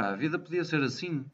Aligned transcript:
Epá, 0.00 0.08
a 0.08 0.16
vida 0.16 0.38
podia 0.38 0.64
ser 0.64 0.82
assim. 0.82 1.26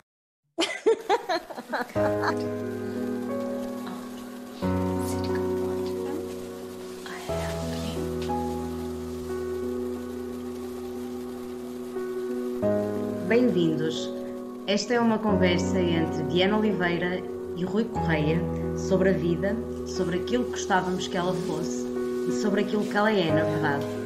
Bem-vindos. 13.29 14.11
Esta 14.67 14.95
é 14.95 15.01
uma 15.01 15.21
conversa 15.21 15.79
entre 15.79 16.25
Diana 16.25 16.59
Oliveira 16.59 17.23
e 17.57 17.65
Rui 17.65 17.85
Correia 17.85 18.41
sobre 18.77 19.11
a 19.11 19.13
vida, 19.13 19.55
sobre 19.87 20.19
aquilo 20.19 20.45
que 20.47 20.51
gostávamos 20.51 21.07
que 21.07 21.17
ela 21.17 21.35
fosse 21.47 21.87
e 22.29 22.33
sobre 22.33 22.63
aquilo 22.63 22.85
que 22.85 22.97
ela 22.97 23.13
é, 23.13 23.33
na 23.33 23.45
verdade. 23.45 24.06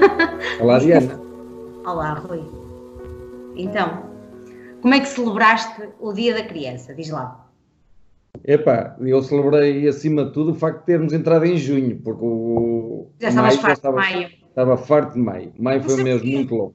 Olá, 0.60 0.78
Diana. 0.78 1.20
Olá, 1.84 2.14
Rui. 2.14 2.42
Então, 3.56 4.10
como 4.80 4.94
é 4.94 5.00
que 5.00 5.06
celebraste 5.08 5.88
o 6.00 6.12
Dia 6.12 6.34
da 6.34 6.44
Criança? 6.44 6.94
Diz 6.94 7.10
lá. 7.10 7.50
Epá, 8.44 8.96
eu 9.00 9.22
celebrei 9.22 9.88
acima 9.88 10.26
de 10.26 10.32
tudo 10.32 10.52
o 10.52 10.54
facto 10.54 10.80
de 10.80 10.86
termos 10.86 11.12
entrado 11.12 11.44
em 11.46 11.56
junho, 11.56 12.00
porque 12.02 12.24
o. 12.24 13.08
Já 13.18 13.28
estavas 13.28 13.56
farto 13.56 13.66
de 13.66 13.72
estava, 13.72 13.96
maio. 13.96 14.28
Estava 14.48 14.76
farto 14.76 15.14
de 15.14 15.18
maio. 15.20 15.52
Maio 15.58 15.82
foi 15.82 15.94
um 15.94 16.04
porquê. 16.04 16.30
muito 16.30 16.54
longo. 16.54 16.74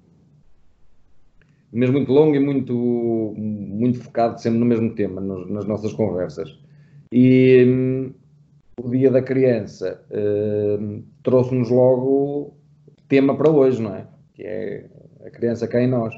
Um 1.73 1.79
mês 1.79 1.91
muito 1.91 2.12
longo 2.12 2.35
e 2.35 2.40
muito, 2.40 3.34
muito 3.38 3.99
focado 4.03 4.41
sempre 4.41 4.59
no 4.59 4.65
mesmo 4.65 4.93
tema, 4.93 5.21
nos- 5.21 5.49
nas 5.49 5.65
nossas 5.65 5.93
conversas. 5.93 6.59
E 7.12 7.63
hum, 7.65 8.13
o 8.84 8.90
Dia 8.90 9.09
da 9.09 9.21
Criança 9.21 10.03
hum, 10.12 11.03
trouxe-nos 11.23 11.70
logo 11.70 12.55
tema 13.12 13.35
para 13.35 13.49
hoje, 13.51 13.81
não 13.81 13.93
é? 13.93 14.07
Que 14.34 14.43
é 14.43 14.85
a 15.26 15.29
criança 15.29 15.67
cá 15.67 15.81
em 15.81 15.87
nós. 15.87 16.15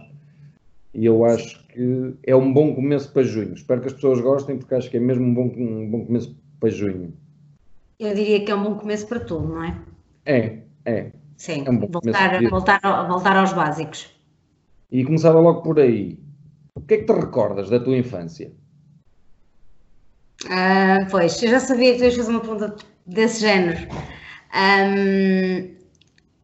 E 0.94 1.04
eu 1.04 1.26
acho 1.26 1.66
que 1.70 2.14
é 2.22 2.36
um 2.36 2.54
bom 2.54 2.76
começo 2.76 3.12
para 3.12 3.24
junho. 3.24 3.56
Espero 3.56 3.82
que 3.82 3.88
as 3.88 3.94
pessoas 3.94 4.22
gostem, 4.22 4.60
porque 4.60 4.76
acho 4.76 4.92
que 4.92 4.98
é 4.98 5.00
mesmo 5.00 5.26
um 5.26 5.34
bom, 5.34 5.52
um 5.58 5.90
bom 5.90 6.06
começo 6.06 6.38
para 6.60 6.70
junho. 6.70 7.12
Eu 8.00 8.14
diria 8.14 8.46
que 8.46 8.52
é 8.52 8.56
um 8.56 8.64
bom 8.64 8.76
começo 8.76 9.08
para 9.08 9.20
tudo, 9.20 9.48
não 9.48 9.64
é? 9.64 9.76
É, 10.24 10.60
é. 10.86 11.12
Sim, 11.36 11.64
É 11.66 11.72
um 11.72 11.80
voltar, 11.80 12.40
voltar, 12.48 13.08
voltar 13.08 13.38
aos 13.38 13.54
básicos. 13.54 14.14
E 14.92 15.04
começava 15.04 15.40
logo 15.40 15.64
por 15.64 15.80
aí. 15.80 16.20
O 16.76 16.82
que 16.82 16.94
é 16.94 16.98
que 16.98 17.06
te 17.06 17.12
recordas 17.12 17.72
da 17.72 17.80
tua 17.80 17.98
infância? 17.98 18.52
Ah, 20.48 21.08
pois, 21.10 21.42
eu 21.42 21.50
já 21.50 21.60
sabia 21.60 21.94
que 21.94 21.98
tu 21.98 22.04
ias 22.04 22.16
fazer 22.16 22.30
uma 22.30 22.40
pergunta 22.40 22.76
desse 23.08 23.42
género. 23.42 23.80
Ahm, 24.54 25.74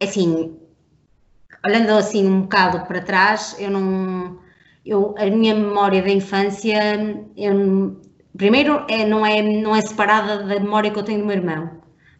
assim, 0.00 0.56
olhando 1.64 1.90
assim 1.90 2.26
um 2.26 2.42
bocado 2.42 2.86
para 2.86 3.00
trás, 3.00 3.56
eu 3.58 3.70
não. 3.70 4.38
Eu, 4.84 5.14
a 5.18 5.26
minha 5.26 5.54
memória 5.54 6.00
da 6.02 6.08
infância, 6.10 6.78
eu, 7.36 8.00
primeiro, 8.36 8.84
é, 8.88 9.06
não, 9.06 9.24
é, 9.26 9.42
não 9.42 9.76
é 9.76 9.82
separada 9.82 10.38
da 10.38 10.58
memória 10.58 10.90
que 10.90 10.98
eu 10.98 11.02
tenho 11.02 11.20
do 11.20 11.26
meu 11.26 11.36
irmão. 11.36 11.70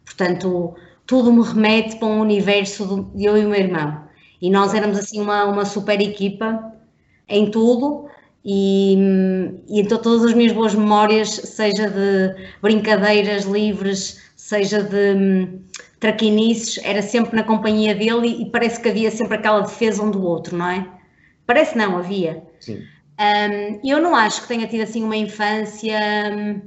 Portanto, 0.04 0.74
tudo 1.06 1.32
me 1.32 1.42
remete 1.42 1.96
para 1.96 2.08
um 2.08 2.20
universo 2.20 3.10
de 3.14 3.24
eu 3.24 3.36
e 3.36 3.46
o 3.46 3.48
meu 3.48 3.58
irmão. 3.58 4.04
E 4.42 4.50
nós 4.50 4.74
éramos 4.74 4.98
assim 4.98 5.20
uma, 5.20 5.44
uma 5.44 5.64
super 5.64 6.00
equipa 6.00 6.72
em 7.28 7.50
tudo. 7.50 8.08
E, 8.44 8.94
e 9.68 9.80
então 9.80 9.98
todas 9.98 10.26
as 10.26 10.34
minhas 10.34 10.52
boas 10.52 10.74
memórias, 10.74 11.28
seja 11.30 11.88
de 11.88 12.34
brincadeiras 12.62 13.44
livres, 13.44 14.20
seja 14.36 14.82
de 14.82 15.48
traquinices, 16.00 16.78
era 16.82 17.02
sempre 17.02 17.36
na 17.36 17.44
companhia 17.44 17.94
dele 17.94 18.26
e, 18.28 18.42
e 18.42 18.50
parece 18.50 18.80
que 18.80 18.88
havia 18.88 19.10
sempre 19.10 19.36
aquela 19.36 19.60
defesa 19.60 20.02
um 20.02 20.10
do 20.10 20.22
outro, 20.24 20.56
não 20.56 20.68
é? 20.68 20.88
Parece 21.46 21.76
não, 21.76 21.98
havia. 21.98 22.42
Sim. 22.60 22.88
Hum, 23.20 23.80
eu 23.84 24.00
não 24.00 24.16
acho 24.16 24.42
que 24.42 24.48
tenha 24.48 24.66
tido 24.66 24.82
assim 24.82 25.04
uma 25.04 25.16
infância 25.16 25.98
hum, 26.32 26.62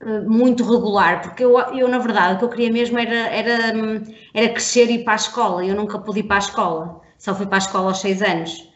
eh, 0.00 0.20
muito 0.20 0.62
regular, 0.64 1.22
porque 1.22 1.44
eu, 1.44 1.58
eu 1.58 1.88
na 1.88 1.98
verdade 1.98 2.34
o 2.36 2.38
que 2.38 2.44
eu 2.44 2.48
queria 2.48 2.72
mesmo 2.72 2.98
era, 2.98 3.14
era, 3.28 3.76
hum, 3.76 4.02
era 4.34 4.48
crescer 4.50 4.88
e 4.90 4.94
ir 4.96 5.04
para 5.04 5.14
a 5.14 5.16
escola. 5.16 5.64
Eu 5.64 5.74
nunca 5.74 5.98
pude 5.98 6.20
ir 6.20 6.24
para 6.24 6.36
a 6.36 6.38
escola, 6.38 7.00
só 7.18 7.34
fui 7.34 7.46
para 7.46 7.56
a 7.56 7.58
escola 7.58 7.88
aos 7.88 8.00
seis 8.00 8.22
anos. 8.22 8.67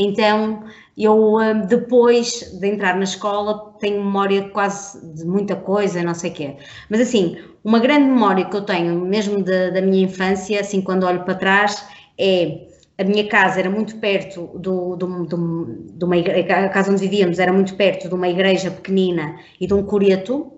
Então 0.00 0.64
eu 0.96 1.36
hum, 1.36 1.66
depois 1.66 2.58
de 2.58 2.66
entrar 2.66 2.96
na 2.96 3.04
escola 3.04 3.74
tenho 3.78 4.02
memória 4.02 4.48
quase 4.50 4.98
de 5.14 5.24
muita 5.24 5.56
coisa, 5.56 6.02
não 6.02 6.14
sei 6.14 6.30
o 6.30 6.34
quê. 6.34 6.56
Mas 6.88 7.00
assim, 7.00 7.38
uma 7.62 7.78
grande 7.78 8.06
memória 8.06 8.44
que 8.46 8.56
eu 8.56 8.62
tenho 8.62 9.00
mesmo 9.04 9.42
da, 9.42 9.70
da 9.70 9.82
minha 9.82 10.04
infância, 10.04 10.60
assim 10.60 10.80
quando 10.80 11.04
olho 11.04 11.24
para 11.24 11.34
trás, 11.34 11.86
é 12.18 12.66
a 12.98 13.04
minha 13.04 13.26
casa 13.28 13.60
era 13.60 13.70
muito 13.70 13.96
perto 13.96 14.50
do, 14.58 14.96
do, 14.96 15.24
do, 15.24 15.66
de 15.92 16.04
uma 16.04 16.16
igreja, 16.18 16.66
a 16.66 16.68
casa 16.68 16.90
onde 16.92 17.00
vivíamos 17.00 17.38
era 17.38 17.52
muito 17.52 17.74
perto 17.74 18.08
de 18.08 18.14
uma 18.14 18.28
igreja 18.28 18.70
pequenina 18.70 19.36
e 19.60 19.66
de 19.66 19.74
um 19.74 19.82
coreto. 19.82 20.52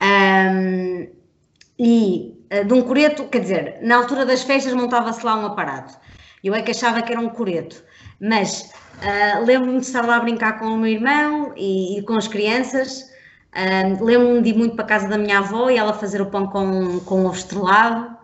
Ahm, 0.00 1.08
e 1.78 2.44
eh, 2.50 2.64
de 2.64 2.74
um 2.74 2.82
coreto, 2.82 3.24
quer 3.28 3.40
dizer, 3.40 3.78
na 3.82 3.96
altura 3.96 4.26
das 4.26 4.42
festas 4.42 4.74
montava-se 4.74 5.24
lá 5.24 5.36
um 5.36 5.46
aparato. 5.46 5.98
Eu 6.42 6.54
é 6.54 6.62
que 6.62 6.70
achava 6.72 7.02
que 7.02 7.12
era 7.12 7.20
um 7.20 7.28
coreto, 7.28 7.82
mas 8.20 8.70
ah, 9.02 9.38
lembro-me 9.40 9.80
de 9.80 9.86
estar 9.86 10.04
lá 10.04 10.16
a 10.16 10.20
brincar 10.20 10.58
com 10.58 10.66
o 10.66 10.76
meu 10.76 10.90
irmão 10.90 11.54
e, 11.56 11.98
e 11.98 12.02
com 12.02 12.14
as 12.14 12.28
crianças. 12.28 13.10
Ah, 13.52 13.82
lembro-me 14.00 14.42
de 14.42 14.50
ir 14.50 14.56
muito 14.56 14.76
para 14.76 14.84
a 14.84 14.88
casa 14.88 15.08
da 15.08 15.18
minha 15.18 15.38
avó 15.38 15.70
e 15.70 15.76
ela 15.78 15.92
fazer 15.94 16.20
o 16.20 16.26
pão 16.26 16.46
com, 16.46 17.00
com 17.00 17.24
ovo 17.24 17.36
estrelado. 17.36 18.18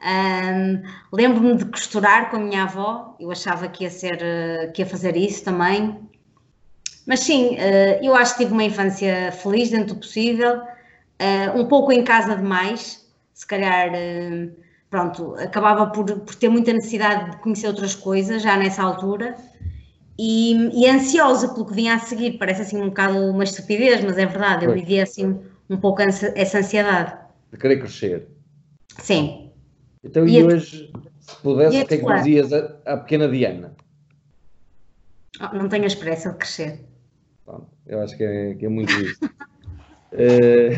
Ahm, 0.00 0.82
lembro-me 1.12 1.56
de 1.56 1.64
costurar 1.66 2.30
com 2.30 2.36
a 2.36 2.40
minha 2.40 2.62
avó, 2.62 3.16
eu 3.18 3.30
achava 3.32 3.68
que 3.68 3.84
ia, 3.84 3.90
ser, 3.90 4.18
que 4.72 4.82
ia 4.82 4.86
fazer 4.86 5.16
isso 5.16 5.44
também. 5.44 5.98
Mas 7.06 7.20
sim, 7.20 7.56
eu 8.02 8.14
acho 8.14 8.34
que 8.34 8.44
tive 8.44 8.52
uma 8.52 8.64
infância 8.64 9.32
feliz 9.32 9.70
dentro 9.70 9.94
do 9.94 10.00
possível, 10.00 10.60
um 11.56 11.64
pouco 11.66 11.90
em 11.90 12.04
casa 12.04 12.36
demais, 12.36 13.08
se 13.32 13.46
calhar, 13.46 13.90
pronto, 14.90 15.34
acabava 15.34 15.86
por, 15.86 16.04
por 16.20 16.34
ter 16.34 16.48
muita 16.48 16.72
necessidade 16.72 17.32
de 17.32 17.36
conhecer 17.38 17.66
outras 17.66 17.94
coisas 17.94 18.42
já 18.42 18.56
nessa 18.56 18.82
altura 18.82 19.36
e, 20.18 20.54
e 20.82 20.88
ansiosa 20.88 21.48
pelo 21.48 21.66
que 21.66 21.74
vinha 21.74 21.94
a 21.94 21.98
seguir, 21.98 22.38
parece 22.38 22.62
assim 22.62 22.82
um 22.82 22.88
bocado 22.88 23.18
uma 23.18 23.44
estupidez, 23.44 24.02
mas 24.02 24.18
é 24.18 24.26
verdade, 24.26 24.64
eu 24.64 24.72
vivia 24.72 25.04
assim 25.04 25.40
um 25.70 25.76
pouco 25.76 26.02
essa 26.02 26.58
ansiedade. 26.58 27.16
De 27.52 27.58
querer 27.58 27.78
crescer. 27.78 28.26
Sim. 28.98 29.52
Então, 30.02 30.26
E 30.26 30.38
e, 30.38 30.42
hoje, 30.42 30.90
se 31.20 31.36
pudesse, 31.36 31.82
o 31.82 31.86
que 31.86 31.94
é 31.94 31.98
que 31.98 32.14
dizias 32.14 32.52
à, 32.52 32.96
pequena 32.96 33.28
Diana? 33.28 33.76
Oh, 35.40 35.56
Não 35.56 35.68
tenho 35.68 35.86
a 35.86 35.96
pressa 35.96 36.30
de 36.30 36.38
crescer. 36.38 36.80
Pronto, 37.44 37.68
eu 37.86 38.00
acho 38.00 38.16
que 38.16 38.24
é, 38.24 38.54
que 38.54 38.66
é 38.66 38.68
muito 38.68 38.92
isso. 38.92 39.20
Eh, 40.10 40.70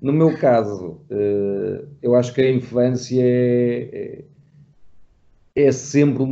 no 0.00 0.12
meu 0.12 0.36
caso, 0.38 1.00
eh, 1.10 1.84
eu 2.02 2.14
acho 2.14 2.34
que 2.34 2.40
a 2.40 2.50
infância 2.50 3.20
é, 3.22 4.24
é, 5.54 5.66
é 5.66 5.72
sempre 5.72 6.22
a 6.22 6.26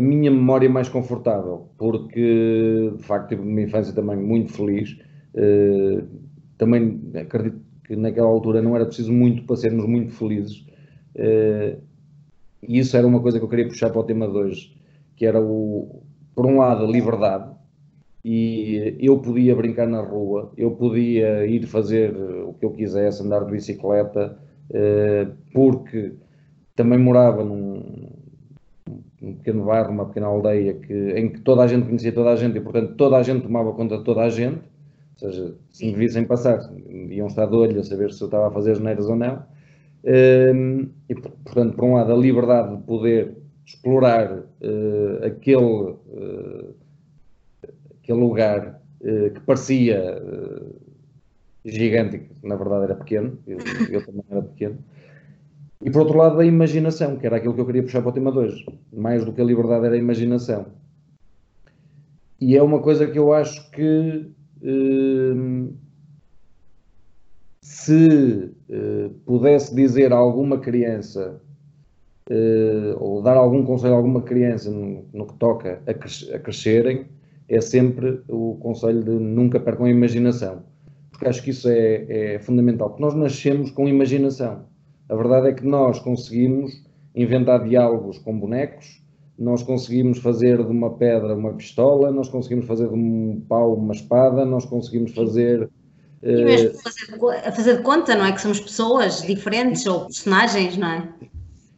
minha 0.00 0.30
memória 0.30 0.68
mais 0.68 0.88
confortável, 0.88 1.68
porque 1.78 2.92
de 2.96 3.02
facto 3.04 3.28
tive 3.30 3.42
uma 3.42 3.60
infância 3.60 3.94
também 3.94 4.16
muito 4.16 4.52
feliz. 4.52 4.98
Eh, 5.34 6.02
também 6.58 7.00
acredito 7.14 7.60
que 7.84 7.94
naquela 7.96 8.28
altura 8.28 8.62
não 8.62 8.74
era 8.74 8.86
preciso 8.86 9.12
muito 9.12 9.44
para 9.44 9.56
sermos 9.56 9.86
muito 9.86 10.12
felizes. 10.12 10.66
Eh, 11.14 11.78
e 12.68 12.78
isso 12.78 12.96
era 12.96 13.06
uma 13.06 13.20
coisa 13.20 13.38
que 13.38 13.44
eu 13.44 13.48
queria 13.48 13.68
puxar 13.68 13.90
para 13.90 14.00
o 14.00 14.04
tema 14.04 14.28
de 14.28 14.36
hoje, 14.36 14.76
que 15.16 15.26
era 15.26 15.40
o, 15.40 16.02
por 16.34 16.46
um 16.46 16.58
lado, 16.58 16.84
a 16.84 16.88
liberdade, 16.88 17.55
e 18.28 18.96
eu 18.98 19.18
podia 19.18 19.54
brincar 19.54 19.86
na 19.86 20.00
rua, 20.00 20.50
eu 20.56 20.72
podia 20.72 21.46
ir 21.46 21.64
fazer 21.64 22.12
o 22.44 22.54
que 22.54 22.64
eu 22.64 22.72
quisesse, 22.72 23.22
andar 23.22 23.44
de 23.44 23.52
bicicleta, 23.52 24.36
eh, 24.68 25.28
porque 25.54 26.12
também 26.74 26.98
morava 26.98 27.44
num, 27.44 28.10
num 29.22 29.34
pequeno 29.36 29.64
bairro, 29.64 29.92
uma 29.92 30.06
pequena 30.06 30.26
aldeia 30.26 30.74
que, 30.74 30.92
em 30.92 31.28
que 31.28 31.40
toda 31.40 31.62
a 31.62 31.68
gente 31.68 31.86
conhecia 31.86 32.12
toda 32.12 32.30
a 32.30 32.36
gente 32.36 32.58
e, 32.58 32.60
portanto, 32.60 32.96
toda 32.96 33.16
a 33.16 33.22
gente 33.22 33.42
tomava 33.42 33.72
conta 33.72 33.96
de 33.98 34.02
toda 34.02 34.22
a 34.22 34.28
gente. 34.28 34.58
Ou 35.22 35.30
seja, 35.30 35.54
se 35.70 35.86
me 35.86 35.92
vissem 35.94 36.24
passar, 36.24 36.58
iam 37.08 37.28
estar 37.28 37.46
de 37.46 37.54
olho 37.54 37.78
a 37.78 37.84
saber 37.84 38.12
se 38.12 38.20
eu 38.22 38.26
estava 38.26 38.48
a 38.48 38.50
fazer 38.50 38.72
as 38.72 38.80
neiras 38.80 39.06
ou 39.06 39.14
não. 39.14 39.40
Hum, 40.04 40.88
e, 41.08 41.14
portanto, 41.14 41.76
por 41.76 41.84
um 41.84 41.94
lado, 41.94 42.12
a 42.12 42.16
liberdade 42.16 42.76
de 42.76 42.82
poder 42.82 43.36
explorar 43.64 44.42
eh, 44.60 45.26
aquele, 45.26 45.94
eh, 46.12 46.64
aquele 48.06 48.20
lugar 48.20 48.80
eh, 49.02 49.30
que 49.30 49.40
parecia 49.40 49.98
eh, 49.98 50.72
gigante, 51.64 52.18
que 52.20 52.46
na 52.46 52.54
verdade 52.54 52.84
era 52.84 52.94
pequeno, 52.94 53.36
eu, 53.46 53.58
eu 53.90 54.06
também 54.06 54.24
era 54.30 54.42
pequeno. 54.42 54.78
E 55.82 55.90
por 55.90 56.02
outro 56.02 56.16
lado, 56.16 56.38
a 56.38 56.46
imaginação, 56.46 57.16
que 57.16 57.26
era 57.26 57.36
aquilo 57.36 57.54
que 57.54 57.60
eu 57.60 57.66
queria 57.66 57.82
puxar 57.82 58.00
para 58.00 58.10
o 58.10 58.12
tema 58.12 58.30
de 58.30 58.38
hoje. 58.38 58.66
Mais 58.92 59.24
do 59.24 59.32
que 59.32 59.40
a 59.40 59.44
liberdade, 59.44 59.86
era 59.86 59.94
a 59.94 59.98
imaginação. 59.98 60.66
E 62.40 62.56
é 62.56 62.62
uma 62.62 62.80
coisa 62.80 63.06
que 63.06 63.18
eu 63.18 63.32
acho 63.32 63.70
que 63.72 64.30
hum, 64.62 65.74
se 67.60 68.52
pudesse 69.24 69.74
dizer 69.74 70.12
a 70.12 70.16
alguma 70.16 70.58
criança 70.58 71.40
ou 72.98 73.22
dar 73.22 73.36
algum 73.36 73.64
conselho 73.64 73.94
a 73.94 73.96
alguma 73.96 74.22
criança 74.22 74.70
no, 74.70 75.04
no 75.12 75.26
que 75.26 75.34
toca 75.34 75.82
a, 75.86 75.94
cres 75.94 76.30
a, 76.32 76.38
crescerem, 76.38 77.06
é 77.48 77.60
sempre 77.60 78.20
o 78.28 78.56
conselho 78.60 79.02
de 79.02 79.10
nunca 79.10 79.60
percam 79.60 79.86
a 79.86 79.90
imaginação. 79.90 80.64
Porque 81.10 81.28
acho 81.28 81.42
que 81.42 81.50
isso 81.50 81.68
é, 81.68 82.34
é 82.34 82.38
fundamental. 82.38 82.90
Porque 82.90 83.02
nós 83.02 83.14
nascemos 83.14 83.70
com 83.70 83.88
imaginação. 83.88 84.64
A 85.08 85.14
verdade 85.14 85.48
é 85.48 85.52
que 85.52 85.64
nós 85.64 85.98
conseguimos 86.00 86.84
inventar 87.14 87.64
diálogos 87.64 88.18
com 88.18 88.38
bonecos, 88.38 89.02
nós 89.38 89.62
conseguimos 89.62 90.18
fazer 90.18 90.58
de 90.58 90.70
uma 90.70 90.94
pedra 90.94 91.34
uma 91.34 91.52
pistola, 91.54 92.10
nós 92.10 92.28
conseguimos 92.28 92.66
fazer 92.66 92.88
de 92.88 92.94
um 92.94 93.42
pau 93.48 93.74
uma 93.74 93.92
espada, 93.92 94.44
nós 94.44 94.64
conseguimos 94.64 95.12
fazer. 95.12 95.68
E 96.22 96.44
mesmo 96.44 96.70
uh, 96.70 96.82
fazer, 96.82 97.52
fazer 97.52 97.76
de 97.76 97.82
conta, 97.82 98.14
não 98.14 98.24
é? 98.24 98.32
Que 98.32 98.40
somos 98.40 98.60
pessoas 98.60 99.22
diferentes 99.22 99.86
ou 99.86 100.06
personagens, 100.06 100.76
não 100.76 100.88
é? 100.88 101.08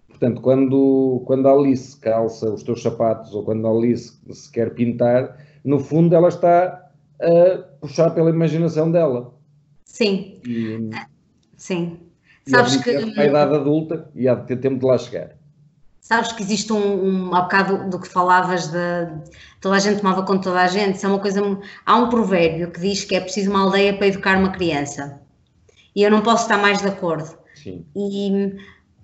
Portanto, 0.08 0.40
quando, 0.40 1.22
quando 1.26 1.46
a 1.46 1.52
Alice 1.52 1.96
calça 2.00 2.52
os 2.52 2.62
teus 2.62 2.82
sapatos 2.82 3.32
ou 3.34 3.44
quando 3.44 3.66
a 3.66 3.70
Alice 3.70 4.18
se 4.30 4.50
quer 4.50 4.74
pintar, 4.74 5.36
no 5.68 5.78
fundo 5.78 6.14
ela 6.14 6.28
está 6.28 6.90
a 7.20 7.58
puxar 7.80 8.10
pela 8.10 8.30
imaginação 8.30 8.90
dela. 8.90 9.34
Sim. 9.84 10.40
E, 10.46 10.90
Sim. 11.56 11.98
E 12.46 12.50
Sabes 12.50 12.76
que. 12.76 12.90
A 12.90 13.26
idade 13.26 13.54
adulta 13.54 14.10
e 14.14 14.26
há 14.26 14.34
de 14.34 14.46
ter 14.46 14.56
tempo 14.56 14.78
de 14.78 14.86
lá 14.86 14.96
chegar. 14.96 15.36
Sabes 16.00 16.32
que 16.32 16.42
existe 16.42 16.72
um, 16.72 17.28
um 17.28 17.34
há 17.34 17.42
bocado 17.42 17.90
do 17.90 18.00
que 18.00 18.08
falavas 18.08 18.68
de 18.68 18.78
toda 19.60 19.76
a 19.76 19.78
gente 19.78 20.00
tomava 20.00 20.22
conta 20.22 20.38
de 20.38 20.44
toda 20.44 20.62
a 20.62 20.66
gente, 20.68 20.96
isso 20.96 21.04
é 21.04 21.08
uma 21.10 21.18
coisa. 21.18 21.42
Há 21.84 21.96
um 21.96 22.08
provérbio 22.08 22.70
que 22.70 22.80
diz 22.80 23.04
que 23.04 23.14
é 23.14 23.20
preciso 23.20 23.50
uma 23.50 23.60
aldeia 23.60 23.94
para 23.94 24.06
educar 24.06 24.38
uma 24.38 24.52
criança. 24.52 25.20
E 25.94 26.02
eu 26.02 26.10
não 26.10 26.22
posso 26.22 26.44
estar 26.44 26.56
mais 26.56 26.80
de 26.80 26.88
acordo. 26.88 27.36
Sim. 27.54 27.84
E 27.94 28.56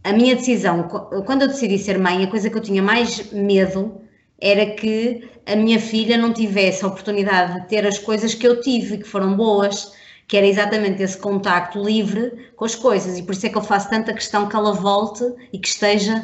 a 0.02 0.12
minha 0.14 0.34
decisão, 0.34 0.88
quando 1.26 1.42
eu 1.42 1.48
decidi 1.48 1.76
ser 1.76 1.98
mãe, 1.98 2.24
a 2.24 2.30
coisa 2.30 2.48
que 2.48 2.56
eu 2.56 2.62
tinha 2.62 2.82
mais 2.82 3.30
medo 3.32 4.00
era 4.40 4.64
que 4.64 5.28
a 5.46 5.56
minha 5.56 5.80
filha 5.80 6.16
não 6.16 6.32
tivesse 6.32 6.84
a 6.84 6.88
oportunidade 6.88 7.60
de 7.60 7.68
ter 7.68 7.86
as 7.86 7.98
coisas 7.98 8.34
que 8.34 8.46
eu 8.46 8.60
tive, 8.60 8.98
que 8.98 9.04
foram 9.04 9.36
boas, 9.36 9.92
que 10.26 10.36
era 10.36 10.46
exatamente 10.46 11.02
esse 11.02 11.18
contacto 11.18 11.82
livre 11.82 12.50
com 12.56 12.64
as 12.64 12.74
coisas. 12.74 13.18
E 13.18 13.22
por 13.22 13.32
isso 13.32 13.46
é 13.46 13.48
que 13.48 13.58
eu 13.58 13.62
faço 13.62 13.90
tanta 13.90 14.12
questão 14.12 14.48
que 14.48 14.56
ela 14.56 14.72
volte 14.72 15.24
e 15.52 15.58
que 15.58 15.68
esteja 15.68 16.14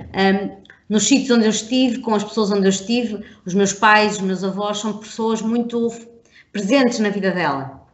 um, 0.00 0.60
nos 0.88 1.06
sítios 1.06 1.30
onde 1.30 1.44
eu 1.44 1.50
estive, 1.50 1.98
com 1.98 2.14
as 2.14 2.24
pessoas 2.24 2.50
onde 2.50 2.64
eu 2.64 2.70
estive. 2.70 3.24
Os 3.44 3.54
meus 3.54 3.72
pais, 3.72 4.14
os 4.14 4.20
meus 4.22 4.42
avós 4.42 4.78
são 4.78 4.98
pessoas 4.98 5.42
muito 5.42 5.90
presentes 6.52 6.98
na 6.98 7.10
vida 7.10 7.30
dela. 7.30 7.86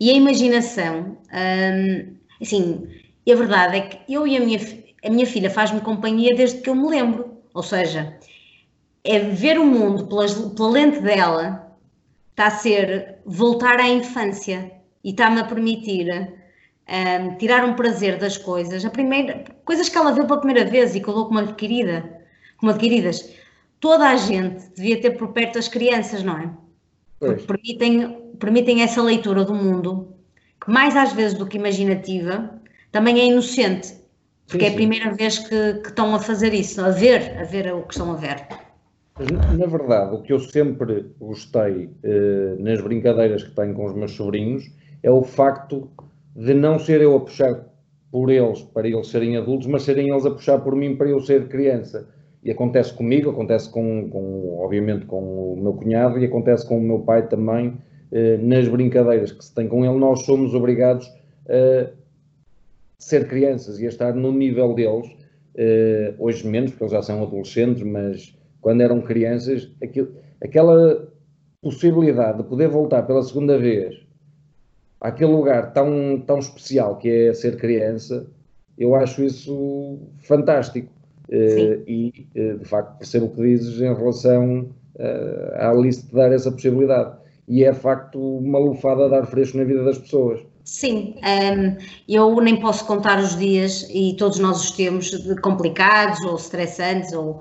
E 0.00 0.10
a 0.10 0.14
imaginação, 0.14 1.18
um, 1.32 2.14
assim, 2.40 2.88
a 3.30 3.34
verdade 3.34 3.76
é 3.76 3.80
que 3.82 4.12
eu 4.12 4.26
e 4.26 4.36
a 4.36 4.40
minha, 4.40 4.58
a 5.04 5.10
minha 5.10 5.26
filha 5.26 5.50
faz-me 5.50 5.80
companhia 5.80 6.34
desde 6.34 6.60
que 6.60 6.70
eu 6.70 6.74
me 6.74 6.88
lembro. 6.88 7.36
Ou 7.52 7.62
seja, 7.62 8.16
é 9.04 9.18
ver 9.20 9.58
o 9.58 9.66
mundo 9.66 10.06
pelas, 10.06 10.34
pela 10.34 10.70
lente 10.70 11.00
dela, 11.00 11.76
está 12.30 12.46
a 12.46 12.50
ser 12.50 13.16
voltar 13.24 13.80
à 13.80 13.88
infância 13.88 14.70
e 15.02 15.10
está-me 15.10 15.40
a 15.40 15.44
permitir 15.44 16.06
um, 16.88 17.36
tirar 17.36 17.64
um 17.64 17.74
prazer 17.74 18.18
das 18.18 18.36
coisas. 18.36 18.84
A 18.84 18.90
primeira, 18.90 19.44
coisas 19.64 19.88
que 19.88 19.96
ela 19.96 20.12
vê 20.12 20.24
pela 20.24 20.40
primeira 20.40 20.68
vez 20.68 20.94
e 20.94 21.00
que 21.00 21.08
eu 21.08 21.14
dou 21.14 21.26
como, 21.26 21.40
adquirida, 21.40 22.22
como 22.58 22.72
adquiridas. 22.72 23.32
Toda 23.80 24.08
a 24.08 24.16
gente 24.16 24.68
devia 24.74 25.00
ter 25.00 25.12
por 25.12 25.28
perto 25.28 25.58
as 25.58 25.68
crianças, 25.68 26.22
não 26.22 26.38
é? 26.38 26.50
Porque 27.18 27.44
permitem, 27.44 28.32
permitem 28.38 28.82
essa 28.82 29.02
leitura 29.02 29.44
do 29.44 29.54
mundo, 29.54 30.14
que 30.60 30.70
mais 30.70 30.96
às 30.96 31.12
vezes 31.12 31.36
do 31.36 31.46
que 31.46 31.56
imaginativa, 31.56 32.60
também 32.92 33.20
é 33.20 33.26
inocente, 33.26 33.94
porque 34.46 34.64
sim, 34.64 34.70
é 34.70 34.72
a 34.72 34.74
primeira 34.74 35.14
vez 35.14 35.38
que, 35.38 35.74
que, 35.74 35.88
estão 35.88 36.14
a 36.14 36.18
fazer 36.18 36.54
isso, 36.54 36.80
a 36.80 36.90
ver, 36.90 37.38
a 37.38 37.44
ver 37.44 37.72
o 37.74 37.82
que 37.82 37.94
estão 37.94 38.12
a 38.12 38.16
ver. 38.16 38.46
Na 39.18 39.66
verdade, 39.66 40.14
o 40.14 40.22
que 40.22 40.32
eu 40.32 40.38
sempre 40.38 41.06
gostei 41.18 41.90
eh, 42.04 42.54
nas 42.60 42.80
brincadeiras 42.80 43.42
que 43.42 43.50
tenho 43.50 43.74
com 43.74 43.84
os 43.86 43.94
meus 43.94 44.12
sobrinhos 44.12 44.70
é 45.02 45.10
o 45.10 45.24
facto 45.24 45.90
de 46.36 46.54
não 46.54 46.78
ser 46.78 47.00
eu 47.00 47.16
a 47.16 47.20
puxar 47.20 47.66
por 48.12 48.30
eles 48.30 48.62
para 48.62 48.86
eles 48.86 49.08
serem 49.08 49.36
adultos, 49.36 49.66
mas 49.66 49.82
serem 49.82 50.10
eles 50.10 50.24
a 50.24 50.30
puxar 50.30 50.60
por 50.60 50.76
mim 50.76 50.94
para 50.94 51.08
eu 51.08 51.20
ser 51.20 51.48
criança. 51.48 52.08
E 52.44 52.50
acontece 52.50 52.92
comigo, 52.94 53.30
acontece 53.30 53.68
com, 53.68 54.08
com 54.08 54.56
obviamente 54.60 55.04
com 55.06 55.54
o 55.54 55.56
meu 55.60 55.72
cunhado 55.72 56.18
e 56.18 56.24
acontece 56.24 56.64
com 56.66 56.78
o 56.78 56.80
meu 56.80 57.00
pai 57.00 57.26
também, 57.26 57.76
eh, 58.12 58.36
nas 58.36 58.68
brincadeiras 58.68 59.32
que 59.32 59.44
se 59.44 59.52
tem 59.52 59.66
com 59.66 59.84
ele, 59.84 59.98
nós 59.98 60.24
somos 60.24 60.54
obrigados 60.54 61.12
a 61.48 61.90
ser 62.98 63.26
crianças 63.26 63.80
e 63.80 63.86
a 63.86 63.88
estar 63.88 64.14
no 64.14 64.30
nível 64.30 64.74
deles, 64.74 65.08
uh, 65.08 66.14
hoje 66.18 66.46
menos, 66.46 66.70
porque 66.70 66.84
eles 66.84 66.92
já 66.92 67.02
são 67.02 67.22
adolescentes, 67.22 67.82
mas 67.82 68.37
quando 68.60 68.80
eram 68.80 69.00
crianças, 69.00 69.70
aquilo, 69.82 70.08
aquela 70.42 71.08
possibilidade 71.60 72.38
de 72.38 72.44
poder 72.44 72.68
voltar 72.68 73.02
pela 73.02 73.22
segunda 73.22 73.58
vez 73.58 74.08
àquele 75.00 75.32
lugar 75.32 75.72
tão, 75.72 76.22
tão 76.26 76.38
especial 76.38 76.96
que 76.96 77.08
é 77.08 77.34
ser 77.34 77.56
criança, 77.56 78.26
eu 78.76 78.94
acho 78.94 79.22
isso 79.22 79.98
fantástico. 80.22 80.88
Uh, 81.28 81.84
e, 81.86 82.26
uh, 82.34 82.58
de 82.58 82.64
facto, 82.64 82.96
percebo 82.98 83.26
o 83.26 83.30
que 83.30 83.42
dizes 83.42 83.80
em 83.80 83.94
relação 83.94 84.70
uh, 84.96 85.54
à 85.56 85.70
Alice 85.70 86.06
de 86.06 86.12
dar 86.12 86.32
essa 86.32 86.50
possibilidade. 86.50 87.16
E 87.46 87.64
é, 87.64 87.70
de 87.70 87.78
facto, 87.78 88.18
uma 88.18 88.58
lufada 88.58 89.04
a 89.04 89.08
dar 89.08 89.26
fresco 89.26 89.58
na 89.58 89.64
vida 89.64 89.84
das 89.84 89.98
pessoas. 89.98 90.40
Sim, 90.64 91.14
um, 91.16 91.26
ehm, 91.26 91.76
eu 92.06 92.40
nem 92.42 92.60
posso 92.60 92.86
contar 92.86 93.18
os 93.18 93.36
dias, 93.38 93.88
e 93.90 94.14
todos 94.18 94.38
nós 94.38 94.64
os 94.64 94.70
temos, 94.70 95.10
complicados 95.40 96.20
ou 96.24 96.36
estressantes, 96.36 97.12
ou, 97.12 97.40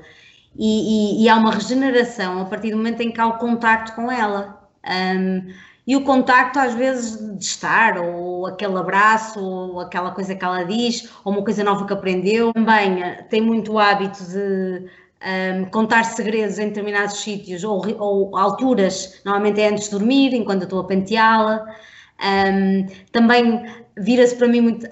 e, 0.57 1.21
e, 1.21 1.24
e, 1.24 1.30
há 1.30 1.36
uma 1.36 1.51
regeneração 1.51 2.42
a 2.42 2.45
partir 2.45 2.71
do 2.71 2.77
momento 2.77 3.01
em 3.01 3.12
que 3.12 3.21
há 3.21 3.27
o 3.27 3.38
contacto 3.38 3.94
com 3.94 4.12
ela. 4.12 4.59
Um, 4.86 5.54
e 5.88 5.95
o 5.95 6.04
contacto, 6.04 6.59
às 6.59 6.74
vezes, 6.74 7.18
de 7.38 7.44
estar, 7.44 7.98
ou 7.98 8.45
aquele 8.45 8.77
abraço, 8.77 9.39
ou 9.39 9.80
aquela 9.80 10.12
coisa 10.12 10.36
que 10.36 10.44
ela 10.44 10.63
diz, 10.63 11.09
ou 11.24 11.31
uma 11.31 11.44
coisa 11.44 11.63
nova 11.63 11.86
que 11.88 11.94
aprendeu. 11.94 12.51
Também 12.51 13.01
eh, 13.01 13.25
tem 13.30 13.42
muito 13.42 13.80
hábito 13.80 14.21
de 14.25 14.86
um, 15.25 15.65
contar 15.65 16.04
segredos 16.04 16.60
em 16.60 16.68
determinados 16.68 17.21
sítios, 17.21 17.63
ou, 17.63 17.81
ou 18.00 18.36
alturas, 18.38 19.21
normalmente 19.24 19.62
é 19.62 19.69
antes 19.69 19.86
de 19.86 19.92
dormir, 19.92 20.33
enquanto 20.33 20.63
eu 20.63 20.65
estou 20.65 20.80
a 20.81 20.83
penteá-la. 20.83 21.65
Um, 22.21 22.86
também 23.13 23.65
vira-se 23.95 24.36
para 24.36 24.48
mim 24.50 24.60
muito, 24.60 24.88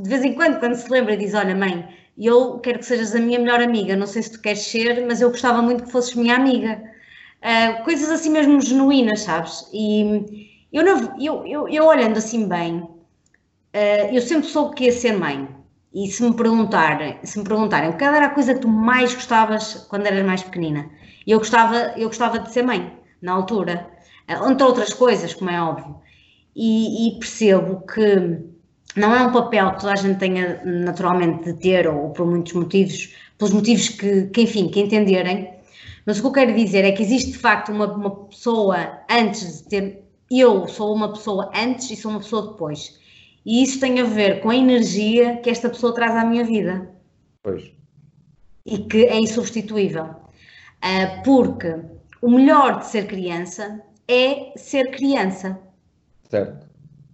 de 0.00 0.08
vez 0.08 0.22
em 0.22 0.34
quando, 0.34 0.60
quando 0.60 0.74
se 0.74 0.88
lembra, 0.88 1.16
diz: 1.16 1.34
Olha, 1.34 1.56
mãe, 1.56 1.84
eu 2.26 2.58
quero 2.58 2.78
que 2.78 2.86
sejas 2.86 3.14
a 3.14 3.20
minha 3.20 3.38
melhor 3.38 3.60
amiga. 3.60 3.96
Não 3.96 4.06
sei 4.06 4.22
se 4.22 4.32
tu 4.32 4.40
queres 4.40 4.62
ser, 4.62 5.06
mas 5.06 5.20
eu 5.20 5.30
gostava 5.30 5.62
muito 5.62 5.84
que 5.84 5.92
fosses 5.92 6.14
minha 6.14 6.36
amiga. 6.36 6.82
Uh, 7.42 7.84
coisas 7.84 8.10
assim 8.10 8.30
mesmo 8.30 8.60
genuínas, 8.60 9.20
sabes? 9.20 9.68
E 9.72 10.58
eu, 10.72 10.84
não, 10.84 11.20
eu, 11.20 11.46
eu, 11.46 11.68
eu 11.68 11.86
olhando 11.86 12.18
assim 12.18 12.48
bem, 12.48 12.78
uh, 12.78 12.98
eu 14.12 14.20
sempre 14.20 14.48
soube 14.48 14.74
que 14.74 14.84
ia 14.84 14.92
ser 14.92 15.12
mãe. 15.12 15.48
E 15.94 16.08
se 16.08 16.22
me 16.22 16.34
perguntarem, 16.34 17.18
se 17.22 17.38
me 17.38 17.44
perguntarem, 17.44 17.92
qual 17.92 18.14
era 18.14 18.26
a 18.26 18.30
coisa 18.30 18.54
que 18.54 18.60
tu 18.60 18.68
mais 18.68 19.14
gostavas 19.14 19.86
quando 19.88 20.06
eras 20.06 20.24
mais 20.24 20.42
pequenina? 20.42 20.90
Eu 21.26 21.38
gostava, 21.38 21.94
eu 21.96 22.08
gostava 22.08 22.38
de 22.38 22.52
ser 22.52 22.62
mãe, 22.62 22.92
na 23.22 23.32
altura. 23.32 23.88
Uh, 24.28 24.50
entre 24.50 24.64
outras 24.64 24.92
coisas, 24.92 25.34
como 25.34 25.50
é 25.50 25.60
óbvio 25.62 25.98
e, 26.58 27.08
e, 27.08 27.18
percebo 27.20 27.86
que 27.86 28.40
não 28.98 29.14
é 29.14 29.22
um 29.22 29.32
papel 29.32 29.72
que 29.72 29.80
toda 29.80 29.92
a 29.92 29.96
gente 29.96 30.18
tenha 30.18 30.62
naturalmente 30.64 31.44
de 31.44 31.60
ter, 31.60 31.88
ou 31.88 32.10
por 32.10 32.26
muitos 32.26 32.52
motivos, 32.52 33.14
pelos 33.36 33.54
motivos 33.54 33.88
que, 33.88 34.26
que 34.26 34.42
enfim, 34.42 34.68
que 34.68 34.80
entenderem, 34.80 35.58
mas 36.08 36.18
o 36.18 36.22
que 36.22 36.26
eu 36.28 36.32
quero 36.32 36.54
dizer 36.54 36.86
é 36.86 36.92
que 36.92 37.02
existe 37.02 37.32
de 37.32 37.38
facto 37.38 37.70
uma, 37.70 37.86
uma 37.92 38.10
pessoa 38.24 39.00
antes 39.10 39.60
de 39.60 39.68
ter. 39.68 40.04
Eu 40.30 40.66
sou 40.66 40.94
uma 40.94 41.12
pessoa 41.12 41.50
antes 41.54 41.90
e 41.90 41.96
sou 41.96 42.10
uma 42.10 42.20
pessoa 42.20 42.52
depois. 42.52 42.98
E 43.44 43.62
isso 43.62 43.78
tem 43.78 44.00
a 44.00 44.04
ver 44.04 44.40
com 44.40 44.48
a 44.48 44.56
energia 44.56 45.36
que 45.36 45.50
esta 45.50 45.68
pessoa 45.68 45.94
traz 45.94 46.16
à 46.16 46.24
minha 46.24 46.44
vida. 46.44 46.90
Pois. 47.42 47.70
E 48.64 48.78
que 48.78 49.04
é 49.04 49.18
insubstituível. 49.18 50.04
Uh, 50.04 51.22
porque 51.24 51.78
o 52.22 52.30
melhor 52.30 52.78
de 52.78 52.86
ser 52.86 53.06
criança 53.06 53.82
é 54.08 54.52
ser 54.56 54.90
criança. 54.90 55.60
Certo. 56.30 56.67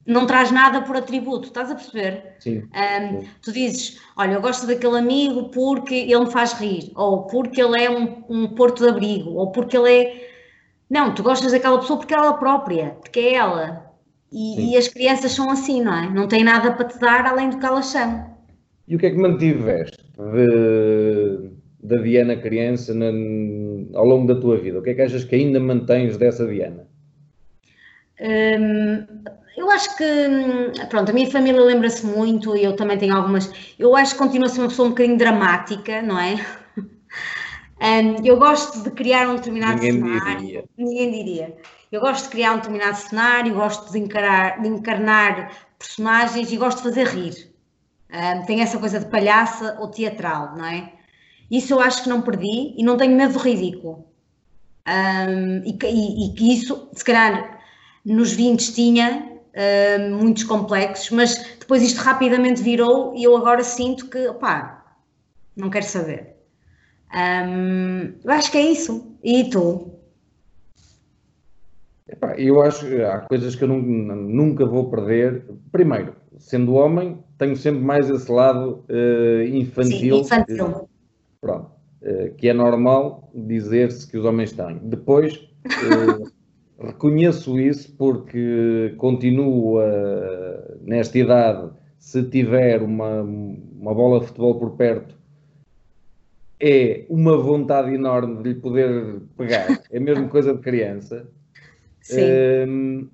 Não 0.06 0.26
traz 0.26 0.50
nada 0.50 0.82
por 0.82 0.96
atributo, 0.96 1.48
estás 1.48 1.70
a 1.70 1.74
perceber? 1.74 2.34
Sim, 2.38 2.58
um, 2.58 3.20
sim. 3.20 3.28
Tu 3.42 3.52
dizes, 3.52 4.00
olha, 4.16 4.34
eu 4.34 4.40
gosto 4.40 4.66
daquele 4.66 4.98
amigo 4.98 5.48
porque 5.48 5.94
ele 5.94 6.20
me 6.20 6.30
faz 6.30 6.52
rir, 6.52 6.92
ou 6.94 7.22
porque 7.22 7.62
ele 7.62 7.82
é 7.82 7.90
um, 7.90 8.22
um 8.28 8.48
porto 8.48 8.82
de 8.82 8.90
abrigo, 8.90 9.30
ou 9.30 9.50
porque 9.50 9.76
ele 9.76 9.90
é. 9.90 10.30
Não, 10.90 11.14
tu 11.14 11.22
gostas 11.22 11.52
daquela 11.52 11.78
pessoa 11.78 11.98
porque 11.98 12.12
é 12.12 12.18
ela 12.18 12.34
própria, 12.34 12.90
porque 13.00 13.18
é 13.18 13.34
ela. 13.34 13.84
E, 14.30 14.72
e, 14.72 14.76
as 14.76 14.88
crianças 14.88 15.32
são 15.32 15.48
assim, 15.48 15.80
não 15.80 15.94
é? 15.94 16.10
Não 16.10 16.26
têm 16.26 16.42
nada 16.42 16.72
para 16.72 16.88
te 16.88 16.98
dar 16.98 17.24
além 17.24 17.50
do 17.50 17.58
que 17.58 17.64
elas 17.64 17.86
são. 17.86 18.34
E 18.88 18.96
o 18.96 18.98
que 18.98 19.06
é 19.06 19.10
que 19.10 19.16
mantiveste 19.16 20.04
de, 20.18 21.50
da 21.82 22.02
Diana 22.02 22.36
criança 22.36 22.92
na, 22.92 23.06
ao 23.96 24.04
longo 24.04 24.26
da 24.26 24.40
tua 24.40 24.58
vida? 24.58 24.80
O 24.80 24.82
que 24.82 24.90
é 24.90 24.94
que 24.94 25.02
achas 25.02 25.24
que 25.24 25.36
ainda 25.36 25.60
mantens 25.60 26.16
dessa 26.16 26.46
Diana? 26.46 26.86
Hum, 28.20 29.06
eu 29.56 29.70
acho 29.70 29.96
que, 29.96 30.04
pronto, 30.88 31.10
a 31.10 31.12
minha 31.12 31.30
família 31.30 31.60
lembra-se 31.60 32.04
muito 32.06 32.56
e 32.56 32.64
eu 32.64 32.74
também 32.76 32.98
tenho 32.98 33.14
algumas. 33.16 33.50
Eu 33.78 33.96
acho 33.96 34.12
que 34.12 34.18
continuo 34.18 34.46
a 34.46 34.48
ser 34.50 34.60
uma 34.60 34.68
pessoa 34.68 34.86
um 34.88 34.90
bocadinho 34.90 35.18
dramática, 35.18 36.02
não 36.02 36.18
é? 36.18 36.34
Um, 37.80 38.24
eu 38.24 38.38
gosto 38.38 38.82
de 38.82 38.90
criar 38.92 39.28
um 39.28 39.34
determinado 39.36 39.74
Ninguém 39.74 39.92
cenário. 39.92 40.38
diria. 40.40 40.64
Ninguém 40.78 41.10
diria. 41.10 41.56
Eu 41.92 42.00
gosto 42.00 42.24
de 42.24 42.30
criar 42.30 42.52
um 42.52 42.56
determinado 42.56 42.96
cenário, 42.96 43.54
gosto 43.54 43.92
de, 43.92 43.98
encarar, 43.98 44.62
de 44.62 44.68
encarnar 44.68 45.50
personagens 45.78 46.50
e 46.50 46.56
gosto 46.56 46.78
de 46.78 46.84
fazer 46.84 47.06
rir. 47.08 47.52
Um, 48.10 48.46
tenho 48.46 48.62
essa 48.62 48.78
coisa 48.78 49.00
de 49.00 49.06
palhaça 49.06 49.76
ou 49.80 49.88
teatral, 49.88 50.54
não 50.56 50.64
é? 50.64 50.92
Isso 51.50 51.74
eu 51.74 51.80
acho 51.80 52.04
que 52.04 52.08
não 52.08 52.22
perdi 52.22 52.74
e 52.78 52.82
não 52.82 52.96
tenho 52.96 53.14
medo 53.14 53.34
do 53.34 53.38
ridículo. 53.40 54.06
Um, 54.88 55.62
e, 55.64 55.76
e- 55.84 56.26
e 56.30 56.34
que 56.34 56.54
isso, 56.54 56.88
se 56.94 57.04
calhar, 57.04 57.53
nos 58.04 58.32
20 58.32 58.72
tinha 58.74 59.32
um, 59.56 60.18
muitos 60.18 60.44
complexos, 60.44 61.10
mas 61.10 61.36
depois 61.58 61.82
isto 61.82 61.98
rapidamente 61.98 62.62
virou 62.62 63.14
e 63.16 63.24
eu 63.24 63.36
agora 63.36 63.62
sinto 63.64 64.08
que, 64.08 64.28
opá, 64.28 64.96
não 65.56 65.70
quero 65.70 65.86
saber. 65.86 66.34
Um, 67.14 68.12
eu 68.24 68.30
acho 68.30 68.50
que 68.50 68.58
é 68.58 68.72
isso. 68.72 69.16
E 69.22 69.44
tu? 69.48 69.92
Epá, 72.08 72.34
eu 72.36 72.60
acho 72.60 72.86
que 72.86 73.00
há 73.02 73.20
coisas 73.20 73.54
que 73.54 73.64
eu 73.64 73.68
nun- 73.68 73.80
nunca 74.26 74.66
vou 74.66 74.90
perder. 74.90 75.44
Primeiro, 75.72 76.14
sendo 76.38 76.74
homem, 76.74 77.18
tenho 77.38 77.56
sempre 77.56 77.80
mais 77.80 78.10
esse 78.10 78.30
lado 78.30 78.84
eh, 78.88 79.46
Sim, 79.46 79.58
infantil. 79.60 80.16
infantil. 80.18 80.88
Pronto. 81.40 81.70
Eh, 82.02 82.32
que 82.36 82.48
é 82.48 82.52
normal 82.52 83.30
dizer-se 83.34 84.06
que 84.06 84.18
os 84.18 84.24
homens 84.26 84.52
têm. 84.52 84.78
Depois, 84.82 85.48
reconheço 86.78 87.58
isso 87.58 87.94
porque 87.96 88.94
continuo 88.98 89.78
a- 89.78 90.76
nesta 90.82 91.18
idade, 91.18 91.72
se 91.98 92.22
tiver 92.24 92.82
uma, 92.82 93.22
uma 93.22 93.94
bola 93.94 94.20
de 94.20 94.26
futebol 94.26 94.58
por 94.58 94.70
perto, 94.76 95.14
é 96.60 97.04
uma 97.08 97.36
vontade 97.36 97.94
enorme 97.94 98.42
de 98.42 98.48
lhe 98.50 98.54
poder 98.60 99.20
pegar. 99.36 99.82
É 99.90 99.98
a 99.98 100.00
mesma 100.00 100.28
coisa 100.28 100.54
de 100.54 100.60
criança. 100.60 101.26
Sim. 102.00 102.30
Hum, 102.68 103.08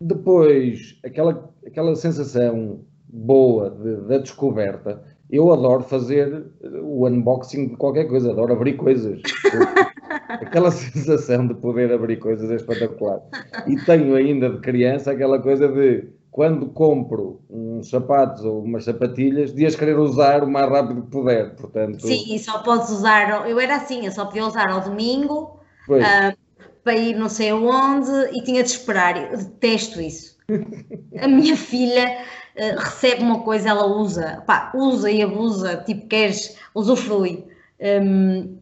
depois, 0.00 0.98
aquela, 1.04 1.50
aquela 1.66 1.94
sensação 1.94 2.80
boa 3.08 3.70
de- 3.70 4.06
da 4.08 4.18
descoberta, 4.18 5.02
eu 5.30 5.52
adoro 5.52 5.82
fazer 5.84 6.44
o 6.82 7.06
unboxing 7.06 7.68
de 7.68 7.76
qualquer 7.76 8.06
coisa, 8.08 8.30
adoro 8.32 8.52
abrir 8.52 8.74
coisas. 8.76 9.20
aquela 10.28 10.70
sensação 10.72 11.46
de 11.46 11.54
poder 11.54 11.92
abrir 11.92 12.16
coisas 12.16 12.50
é 12.50 12.56
espetacular. 12.56 13.20
E 13.66 13.76
tenho 13.84 14.14
ainda 14.14 14.50
de 14.50 14.60
criança 14.60 15.12
aquela 15.12 15.40
coisa 15.40 15.68
de 15.68 16.08
quando 16.32 16.66
compro 16.66 17.42
uns 17.50 17.90
sapatos 17.90 18.42
ou 18.42 18.64
umas 18.64 18.84
sapatilhas, 18.84 19.52
de 19.52 19.66
as 19.66 19.76
querer 19.76 19.98
usar 19.98 20.42
o 20.42 20.50
mais 20.50 20.68
rápido 20.68 21.02
que 21.02 21.10
puder. 21.10 21.54
Portanto, 21.54 22.06
Sim, 22.06 22.34
e 22.34 22.38
só 22.38 22.60
podes 22.60 22.88
usar. 22.88 23.48
Eu 23.48 23.60
era 23.60 23.76
assim, 23.76 24.06
eu 24.06 24.10
só 24.10 24.24
podia 24.24 24.46
usar 24.46 24.70
ao 24.70 24.80
domingo 24.80 25.60
ah, 26.02 26.34
para 26.82 26.96
ir 26.96 27.14
não 27.14 27.28
sei 27.28 27.50
aonde 27.50 28.10
e 28.32 28.42
tinha 28.42 28.62
de 28.62 28.70
esperar. 28.70 29.30
Eu 29.30 29.36
detesto 29.36 30.00
isso. 30.00 30.38
A 31.20 31.28
minha 31.28 31.54
filha 31.54 32.24
ah, 32.58 32.80
recebe 32.80 33.22
uma 33.22 33.42
coisa, 33.42 33.68
ela 33.68 33.86
usa, 33.86 34.42
pá, 34.46 34.72
usa 34.74 35.10
e 35.10 35.22
abusa, 35.22 35.82
tipo, 35.84 36.06
queres, 36.06 36.56
usufrui. 36.74 37.44
Hum, 37.78 38.56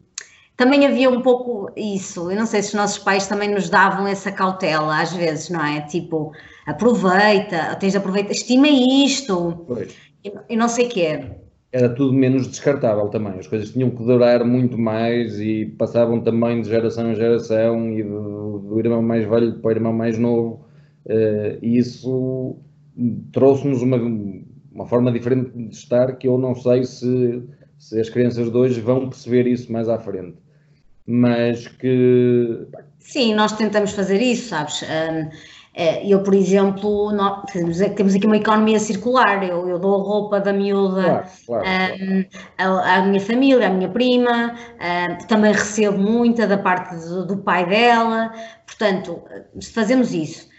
também 0.61 0.85
havia 0.85 1.09
um 1.09 1.21
pouco 1.21 1.71
isso, 1.75 2.29
eu 2.29 2.37
não 2.37 2.45
sei 2.45 2.61
se 2.61 2.67
os 2.67 2.75
nossos 2.75 2.99
pais 2.99 3.25
também 3.25 3.49
nos 3.49 3.67
davam 3.67 4.05
essa 4.07 4.31
cautela 4.31 5.01
às 5.01 5.11
vezes, 5.11 5.49
não 5.49 5.65
é? 5.65 5.81
Tipo, 5.81 6.31
aproveita, 6.67 7.75
tens 7.79 7.93
de 7.93 7.97
aproveitar, 7.97 8.31
estima 8.31 8.67
isto, 8.67 9.65
pois. 9.65 9.95
e 10.47 10.55
não 10.55 10.67
sei 10.67 10.85
o 10.85 10.89
quê. 10.89 11.23
era 11.71 11.89
tudo 11.89 12.13
menos 12.13 12.47
descartável 12.47 13.07
também. 13.07 13.39
As 13.39 13.47
coisas 13.47 13.71
tinham 13.71 13.89
que 13.89 14.03
durar 14.03 14.45
muito 14.45 14.77
mais 14.77 15.39
e 15.39 15.65
passavam 15.79 16.21
também 16.21 16.61
de 16.61 16.69
geração 16.69 17.11
em 17.11 17.15
geração 17.15 17.91
e 17.91 18.03
do, 18.03 18.59
do 18.59 18.79
irmão 18.79 19.01
mais 19.01 19.27
velho 19.27 19.53
para 19.61 19.69
o 19.69 19.71
irmão 19.71 19.93
mais 19.93 20.19
novo. 20.19 20.63
Eh, 21.07 21.57
e 21.59 21.77
isso 21.79 22.55
trouxe-nos 23.31 23.81
uma, 23.81 23.97
uma 24.71 24.85
forma 24.85 25.11
diferente 25.11 25.49
de 25.57 25.73
estar 25.73 26.17
que 26.17 26.27
eu 26.27 26.37
não 26.37 26.53
sei 26.53 26.83
se, 26.83 27.41
se 27.79 27.99
as 27.99 28.09
crianças 28.11 28.51
de 28.51 28.55
hoje 28.55 28.79
vão 28.79 29.09
perceber 29.09 29.47
isso 29.47 29.71
mais 29.71 29.89
à 29.89 29.97
frente. 29.97 30.37
Mas 31.11 31.67
que 31.67 32.67
Sim, 32.99 33.33
nós 33.35 33.51
tentamos 33.53 33.91
fazer 33.91 34.21
isso, 34.21 34.49
sabes? 34.49 34.83
Eh, 35.73 36.01
eu, 36.05 36.21
por 36.23 36.33
exemplo, 36.33 37.11
nó- 37.13 37.43
temos 37.51 37.77
temos 37.95 38.13
aqui 38.15 38.25
uma 38.25 38.37
economia 38.37 38.79
circular. 38.79 39.43
Eu, 39.43 39.67
eu 39.69 39.79
dou 39.79 39.95
a 40.01 40.03
roupa 40.03 40.39
da 40.39 40.51
miúda 40.53 41.01
Claro, 41.03 41.27
claro, 41.45 41.63
claro. 41.65 42.29
à, 42.57 43.01
minha 43.03 43.19
família, 43.21 43.67
à 43.67 43.69
minha 43.69 43.89
prima, 43.89 44.55
também 45.27 45.51
recebo 45.53 45.97
muita 45.97 46.47
da 46.47 46.57
parte 46.57 46.95
do, 46.95 47.25
do 47.25 47.37
pai 47.37 47.65
dela. 47.67 48.31
Portanto, 48.65 49.21
fazemos 49.73 50.13
isso. 50.13 50.49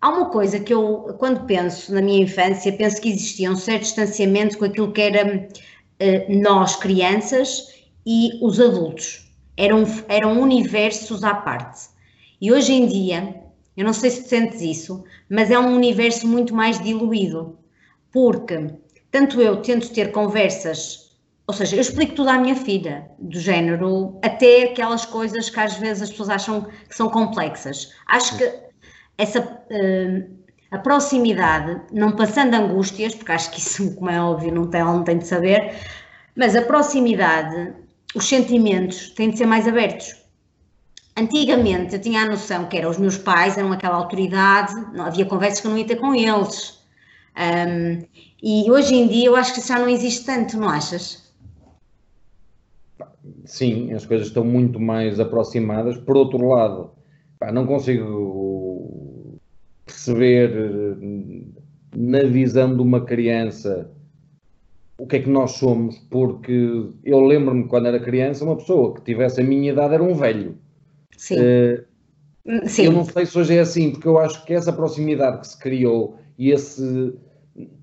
Há 0.00 0.10
uma 0.10 0.30
coisa 0.30 0.60
que 0.60 0.74
eu, 0.74 1.14
quando 1.18 1.46
penso 1.46 1.94
na 1.94 2.02
minha 2.02 2.22
infância, 2.22 2.72
penso 2.76 3.00
que 3.00 3.08
existia 3.10 3.50
um 3.50 3.56
certo 3.56 3.82
distanciamento 3.82 4.58
com 4.58 4.64
aquilo 4.66 4.92
que 4.92 5.00
era 5.02 5.48
eh, 6.00 6.26
nós, 6.40 6.76
crianças, 6.76 7.68
e 8.06 8.38
os 8.44 8.60
adultos. 8.60 9.31
Eram, 9.56 9.84
eram 10.08 10.40
universos 10.40 11.22
à 11.22 11.34
parte. 11.34 11.88
E 12.40 12.52
hoje 12.52 12.72
em 12.72 12.86
dia, 12.86 13.42
eu 13.76 13.84
não 13.84 13.92
sei 13.92 14.10
se 14.10 14.28
sentes 14.28 14.60
isso, 14.60 15.04
mas 15.28 15.50
é 15.50 15.58
um 15.58 15.74
universo 15.74 16.26
muito 16.26 16.54
mais 16.54 16.80
diluído. 16.80 17.58
Porque 18.10 18.70
tanto 19.10 19.40
eu 19.40 19.62
tento 19.62 19.92
ter 19.92 20.10
conversas, 20.12 21.16
ou 21.46 21.54
seja, 21.54 21.76
eu 21.76 21.80
explico 21.80 22.14
tudo 22.14 22.30
à 22.30 22.38
minha 22.38 22.56
filha, 22.56 23.10
do 23.18 23.38
género, 23.38 24.18
até 24.22 24.64
aquelas 24.64 25.04
coisas 25.04 25.50
que 25.50 25.60
às 25.60 25.74
vezes 25.76 26.04
as 26.04 26.10
pessoas 26.10 26.30
acham 26.30 26.62
que 26.88 26.94
são 26.96 27.08
complexas. 27.08 27.92
Acho 28.06 28.36
que 28.38 28.52
essa 29.18 29.62
eh, 29.70 30.26
a 30.72 30.78
proximidade, 30.78 31.82
não 31.92 32.12
passando 32.16 32.54
angústias, 32.54 33.14
porque 33.14 33.30
acho 33.32 33.50
que 33.50 33.60
isso, 33.60 33.94
como 33.96 34.10
é 34.10 34.20
óbvio, 34.20 34.52
não 34.52 34.66
tem, 34.68 34.80
ela 34.80 34.92
não 34.94 35.04
tem 35.04 35.18
de 35.18 35.26
saber, 35.26 35.74
mas 36.34 36.56
a 36.56 36.62
proximidade, 36.62 37.74
os 38.14 38.28
sentimentos 38.28 39.10
têm 39.10 39.30
de 39.30 39.38
ser 39.38 39.46
mais 39.46 39.66
abertos. 39.66 40.22
Antigamente 41.16 41.94
eu 41.94 42.00
tinha 42.00 42.22
a 42.22 42.26
noção 42.26 42.66
que 42.68 42.76
eram 42.76 42.90
os 42.90 42.98
meus 42.98 43.18
pais, 43.18 43.58
eram 43.58 43.72
aquela 43.72 43.96
autoridade, 43.96 44.74
não 44.94 45.04
havia 45.04 45.26
conversas 45.26 45.60
que 45.60 45.66
eu 45.66 45.70
não 45.70 45.78
ia 45.78 45.86
ter 45.86 45.96
com 45.96 46.14
eles. 46.14 46.80
Um, 47.36 48.04
e 48.42 48.70
hoje 48.70 48.94
em 48.94 49.08
dia 49.08 49.26
eu 49.26 49.36
acho 49.36 49.54
que 49.54 49.66
já 49.66 49.78
não 49.78 49.88
existe 49.88 50.24
tanto, 50.24 50.56
não 50.56 50.68
achas? 50.68 51.32
Sim, 53.44 53.92
as 53.92 54.06
coisas 54.06 54.28
estão 54.28 54.44
muito 54.44 54.80
mais 54.80 55.20
aproximadas. 55.20 55.96
Por 55.98 56.16
outro 56.16 56.48
lado, 56.48 56.90
pá, 57.38 57.52
não 57.52 57.66
consigo 57.66 59.38
perceber 59.84 60.50
eh, 60.50 61.96
na 61.96 62.24
visão 62.24 62.74
de 62.74 62.82
uma 62.82 63.04
criança 63.04 63.90
o 65.02 65.06
que 65.06 65.16
é 65.16 65.18
que 65.18 65.28
nós 65.28 65.52
somos, 65.52 65.98
porque 66.08 66.86
eu 67.04 67.20
lembro-me 67.20 67.66
quando 67.66 67.88
era 67.88 67.98
criança, 67.98 68.44
uma 68.44 68.56
pessoa 68.56 68.94
que 68.94 69.02
tivesse 69.02 69.40
a 69.40 69.44
minha 69.44 69.72
idade 69.72 69.94
era 69.94 70.02
um 70.02 70.14
velho. 70.14 70.56
Sim. 71.16 71.36
Eh, 71.40 71.84
Sim. 72.66 72.84
Eu 72.84 72.92
não 72.92 73.04
sei 73.04 73.26
se 73.26 73.36
hoje 73.36 73.56
é 73.56 73.60
assim, 73.60 73.90
porque 73.90 74.06
eu 74.06 74.16
acho 74.16 74.44
que 74.44 74.54
essa 74.54 74.72
proximidade 74.72 75.40
que 75.40 75.48
se 75.48 75.58
criou 75.58 76.18
e 76.38 76.50
esse 76.52 77.14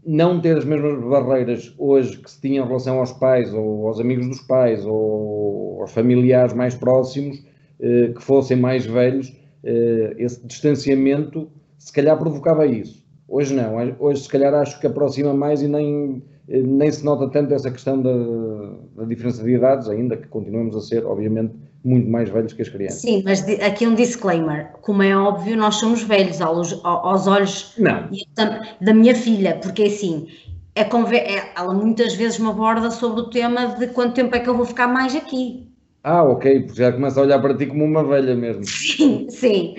não 0.06 0.40
ter 0.40 0.58
as 0.58 0.64
mesmas 0.64 1.04
barreiras 1.04 1.76
hoje 1.78 2.18
que 2.20 2.32
se 2.32 2.40
tinha 2.40 2.62
em 2.62 2.66
relação 2.66 3.00
aos 3.00 3.12
pais 3.12 3.54
ou 3.54 3.88
aos 3.88 4.00
amigos 4.00 4.26
dos 4.26 4.40
pais 4.40 4.86
ou 4.86 5.82
aos 5.82 5.92
familiares 5.92 6.54
mais 6.54 6.74
próximos, 6.74 7.44
eh, 7.82 8.14
que 8.16 8.24
fossem 8.24 8.56
mais 8.56 8.86
velhos, 8.86 9.36
eh, 9.66 10.16
esse 10.18 10.46
distanciamento 10.48 11.50
se 11.78 11.92
calhar 11.92 12.18
provocava 12.18 12.66
isso. 12.66 13.06
Hoje 13.28 13.54
não, 13.54 13.76
hoje 14.00 14.24
se 14.24 14.30
calhar 14.30 14.54
acho 14.54 14.80
que 14.80 14.88
aproxima 14.88 15.34
mais 15.34 15.62
e 15.62 15.68
nem, 15.68 16.24
nem 16.50 16.92
se 16.92 17.06
nota 17.06 17.30
tanto 17.30 17.54
essa 17.54 17.70
questão 17.70 18.02
da, 18.02 18.12
da 18.96 19.06
diferença 19.06 19.44
de 19.44 19.52
idades, 19.52 19.88
ainda 19.88 20.18
que 20.18 20.28
continuemos 20.28 20.76
a 20.76 20.82
ser, 20.82 21.06
obviamente, 21.06 21.54
muito 21.84 22.10
mais 22.10 22.28
velhos 22.30 22.54
que 22.54 22.62
as 22.62 22.70
crianças. 22.70 23.02
Sim, 23.02 23.22
mas 23.24 23.48
aqui 23.62 23.88
um 23.88 23.94
disclaimer. 23.96 24.72
Como 24.82 25.04
é 25.04 25.16
óbvio, 25.16 25.56
nós 25.56 25.76
somos 25.76 26.02
velhos 26.04 26.42
aos, 26.42 26.74
aos 26.84 27.28
olhos 27.28 27.74
Não, 27.78 28.10
da 28.82 28.94
minha 28.94 29.16
filha, 29.16 29.60
porque 29.62 29.84
assim, 29.84 30.28
é 30.76 30.84
conver- 30.84 31.24
é- 31.24 31.54
ela 31.56 31.74
muitas 31.74 32.16
vezes 32.16 32.40
me 32.40 32.50
aborda 32.50 32.90
sobre 32.90 33.22
o 33.22 33.30
tema 33.30 33.68
de 33.68 33.88
quanto 33.88 34.16
tempo 34.16 34.36
é 34.36 34.40
que 34.40 34.50
eu 34.50 34.58
vou 34.58 34.66
ficar 34.66 34.88
mais 34.88 35.16
aqui. 35.16 35.70
Ah, 36.04 36.24
ok, 36.24 36.62
porque 36.62 36.82
já 36.82 36.92
começa 36.92 37.20
a 37.20 37.24
olhar 37.24 37.40
para 37.40 37.56
ti 37.56 37.66
como 37.66 37.84
uma 37.84 38.04
velha 38.04 38.36
mesmo. 38.36 38.64
Sim, 38.64 39.28
sim. 39.32 39.76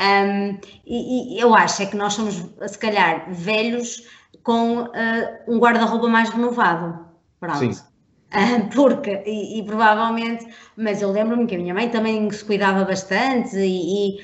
Um, 0.00 0.58
e, 0.86 1.36
e 1.36 1.40
eu 1.40 1.54
acho 1.54 1.82
é 1.82 1.86
que 1.86 1.96
nós 1.96 2.14
somos, 2.14 2.34
se 2.66 2.78
calhar, 2.78 3.32
velhos 3.32 4.02
com 4.42 4.90
ah, 4.94 5.40
um 5.46 5.58
guarda-roupa 5.58 6.08
mais 6.08 6.30
renovado. 6.30 7.06
Pronto. 7.40 7.58
Sim. 7.58 7.72
Ah, 8.36 8.68
porque, 8.74 9.22
e, 9.24 9.60
e 9.60 9.62
provavelmente, 9.62 10.44
mas 10.76 11.00
eu 11.00 11.12
lembro-me 11.12 11.46
que 11.46 11.54
a 11.54 11.58
minha 11.58 11.72
mãe 11.72 11.88
também 11.88 12.28
se 12.32 12.44
cuidava 12.44 12.84
bastante 12.84 13.56
e, 13.56 14.16
e, 14.16 14.20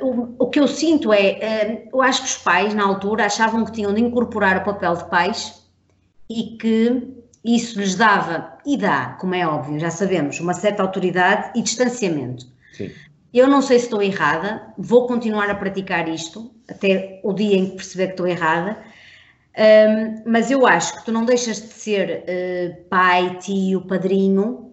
o, 0.00 0.36
o, 0.38 0.46
que 0.48 0.60
eu 0.60 0.68
sinto 0.68 1.12
é, 1.12 1.88
eu 1.92 2.00
acho 2.00 2.22
que 2.22 2.28
os 2.28 2.36
pais, 2.36 2.74
na 2.74 2.84
altura, 2.84 3.26
achavam 3.26 3.64
que 3.64 3.72
tinham 3.72 3.92
de 3.92 4.00
incorporar 4.00 4.58
o 4.58 4.64
papel 4.64 4.94
de 4.94 5.10
pais 5.10 5.64
e 6.28 6.56
que 6.58 7.20
isso 7.44 7.80
lhes 7.80 7.96
dava, 7.96 8.58
e 8.66 8.76
dá, 8.76 9.16
como 9.18 9.34
é 9.34 9.46
óbvio, 9.46 9.80
já 9.80 9.90
sabemos, 9.90 10.38
uma 10.38 10.52
certa 10.52 10.82
autoridade 10.82 11.58
e 11.58 11.62
distanciamento. 11.62 12.46
Sim. 12.72 12.90
Eu 13.32 13.46
não 13.46 13.62
sei 13.62 13.78
se 13.78 13.86
estou 13.86 14.02
errada, 14.02 14.72
vou 14.76 15.06
continuar 15.06 15.48
a 15.48 15.54
praticar 15.54 16.08
isto 16.08 16.50
até 16.68 17.20
o 17.22 17.32
dia 17.32 17.56
em 17.56 17.70
que 17.70 17.76
perceber 17.76 18.06
que 18.08 18.12
estou 18.12 18.26
errada, 18.26 18.78
um, 19.58 20.30
mas 20.30 20.50
eu 20.50 20.66
acho 20.66 20.98
que 20.98 21.04
tu 21.04 21.12
não 21.12 21.24
deixas 21.24 21.60
de 21.60 21.72
ser 21.72 22.24
uh, 22.24 22.84
pai, 22.88 23.38
tio, 23.40 23.82
padrinho 23.82 24.70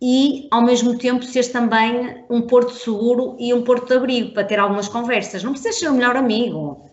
e 0.00 0.46
ao 0.50 0.62
mesmo 0.62 0.96
tempo 0.96 1.24
seres 1.24 1.48
também 1.48 2.24
um 2.30 2.42
porto 2.42 2.72
seguro 2.72 3.36
e 3.38 3.52
um 3.52 3.62
porto 3.62 3.88
de 3.88 3.94
abrigo 3.94 4.32
para 4.32 4.44
ter 4.44 4.58
algumas 4.58 4.88
conversas. 4.88 5.42
Não 5.42 5.52
precisas 5.52 5.78
ser 5.78 5.88
o 5.88 5.94
melhor 5.94 6.14
amigo, 6.14 6.88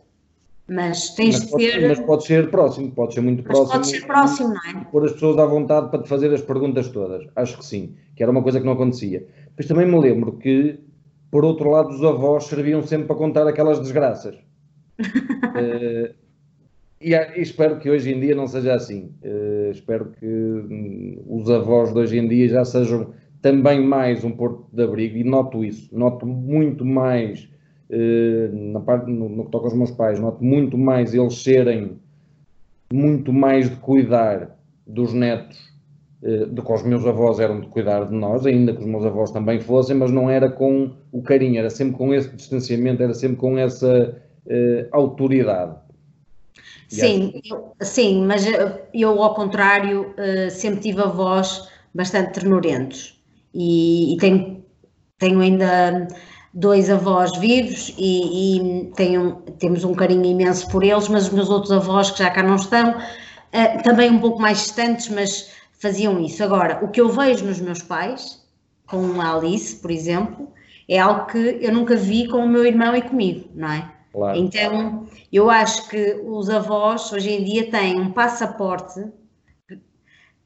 mas 0.68 1.10
tens 1.10 1.36
mas 1.36 1.46
de 1.46 1.51
pode, 1.51 1.63
ser. 1.63 1.88
Mas 1.88 2.00
pode 2.00 2.25
ser 2.25 2.50
próximo, 2.50 2.92
pode 2.92 3.13
ser 3.13 3.22
muito 3.22 3.44
mas 3.46 3.48
próximo. 3.48 3.74
Pode 3.74 3.88
ser 3.88 4.08
próximo, 4.08 4.50
não 4.50 4.82
é? 4.82 4.86
Pôr 4.86 5.06
as 5.06 5.12
pessoas 5.12 5.38
à 5.38 5.46
vontade 5.46 5.89
para 5.89 6.01
te 6.01 6.10
fazer 6.10 6.34
as 6.34 6.42
perguntas 6.42 6.88
todas. 6.88 7.27
Acho 7.36 7.58
que 7.58 7.65
sim, 7.65 7.96
que 8.15 8.24
era 8.24 8.32
uma 8.32 8.42
coisa 8.42 8.60
que 8.60 8.65
não 8.65 8.74
acontecia. 8.74 9.27
Depois 9.50 9.68
também 9.68 9.86
me 9.86 10.00
lembro 10.00 10.34
que, 10.38 10.80
por 11.30 11.46
outro 11.46 11.70
lado, 11.70 11.89
os 11.89 12.04
avós 12.04 12.46
serviam 12.46 12.82
sempre 12.82 13.08
para 13.08 13.15
contar 13.15 13.46
aquelas 13.48 13.80
desgraças. 13.80 14.36
uh, 15.00 16.15
e, 17.12 17.42
espero 17.42 17.78
que 17.80 17.90
hoje 17.90 18.14
em 18.14 18.20
dia 18.20 18.36
não 18.36 18.48
seja 18.48 18.74
assim. 18.74 19.12
Uh, 19.24 19.72
espero 19.72 20.12
que 20.20 20.26
um, 20.26 21.24
os 21.28 21.50
avós 21.50 21.94
de 21.94 22.00
hoje 22.00 22.18
em 22.18 22.28
dia 22.28 22.50
já 22.50 22.66
sejam 22.66 23.14
também 23.42 23.84
mais 23.84 24.24
um 24.24 24.32
porto 24.32 24.66
de 24.74 24.84
abrigo, 24.84 25.18
e 25.18 25.24
noto 25.24 25.64
isso. 25.64 25.96
Noto 25.96 26.26
muito 26.26 26.84
mais 26.84 27.48
eh, 27.90 28.50
na 28.52 28.80
parte, 28.80 29.12
no, 29.12 29.30
no, 29.30 29.46
que 29.46 29.52
toca 29.52 29.68
aos 29.68 29.76
meus 29.76 29.92
pais, 29.92 30.20
noto 30.20 30.44
muito 30.44 30.78
mais 30.78 31.14
eles 31.14 31.36
serem 31.44 32.00
muito 32.92 33.32
mais 33.32 33.70
de 33.70 33.76
cuidar 33.78 34.58
dos 34.88 35.14
netos 35.14 35.58
uh, 36.22 36.46
do 36.48 36.64
que 36.64 36.72
os 36.72 36.84
meus 36.84 37.06
avós 37.06 37.40
eram 37.40 37.60
de 37.62 37.68
cuidar 37.68 38.06
de 38.06 38.14
nós, 38.14 38.46
ainda 38.46 38.74
que 38.74 38.80
os 38.80 38.86
meus 38.86 39.06
avós 39.06 39.32
também 39.32 39.60
fossem, 39.60 39.96
mas 39.96 40.12
não 40.12 40.30
era 40.30 40.50
com 40.50 40.92
o 41.12 41.22
carinho, 41.22 41.60
era 41.60 41.70
sempre 41.70 41.96
com 41.96 42.14
esse 42.14 42.36
distanciamento, 42.36 43.02
era 43.02 43.14
sempre 43.14 43.38
com 43.38 43.58
essa 43.58 44.16
uh, 44.46 44.88
autoridade. 44.92 45.76
Sim, 46.88 47.42
eu, 47.44 47.74
sim, 47.82 48.25
mas 48.25 48.46
eu 48.94 49.24
ao 49.24 49.34
contrário 49.34 50.13
sempre 50.51 50.82
tive 50.82 51.01
avós 51.01 51.68
bastante 51.94 52.34
ternurentos 52.34 53.20
e, 53.54 54.13
e 54.13 54.18
tenho, 54.18 54.63
tenho 55.18 55.39
ainda 55.39 56.08
dois 56.54 56.89
avós 56.89 57.38
vivos 57.38 57.94
e, 57.98 58.58
e 58.58 58.92
tenho, 58.96 59.42
temos 59.60 59.84
um 59.84 59.94
carinho 59.94 60.25
imenso 60.25 60.68
por 60.70 60.84
eles, 60.84 61.08
mas 61.10 61.27
os 61.27 61.34
meus 61.34 61.50
outros 61.50 61.72
avós 61.72 62.12
que 62.12 62.20
já 62.20 62.30
cá 62.30 62.44
não 62.44 62.56
estão, 62.56 62.92
uh, 62.92 63.84
também 63.84 64.12
um 64.12 64.20
pouco 64.20 64.42
mais 64.42 64.60
distantes, 64.60 65.10
mas 65.10 65.51
faziam 65.80 66.20
isso. 66.22 66.44
Agora, 66.44 66.84
o 66.84 66.89
que 66.89 67.00
eu 67.00 67.10
vejo 67.10 67.46
nos 67.46 67.60
meus 67.60 67.82
pais, 67.82 68.42
com 68.88 69.22
a 69.22 69.36
Alice, 69.36 69.75
por 69.77 69.92
exemplo, 69.92 70.51
é 70.88 71.00
algo 71.00 71.25
que 71.25 71.60
eu 71.62 71.74
nunca 71.74 71.96
vi 71.96 72.27
com 72.27 72.38
o 72.38 72.48
meu 72.48 72.65
irmão 72.65 72.96
e 72.96 73.01
comigo, 73.01 73.50
não 73.54 73.72
é? 73.72 73.92
Claro. 74.15 74.38
Então, 74.38 75.05
eu 75.31 75.50
acho 75.50 75.89
que 75.89 76.22
os 76.25 76.50
avós 76.50 77.12
hoje 77.12 77.31
em 77.31 77.43
dia 77.43 77.69
têm 77.69 78.00
um 78.00 78.12
passaporte 78.13 79.05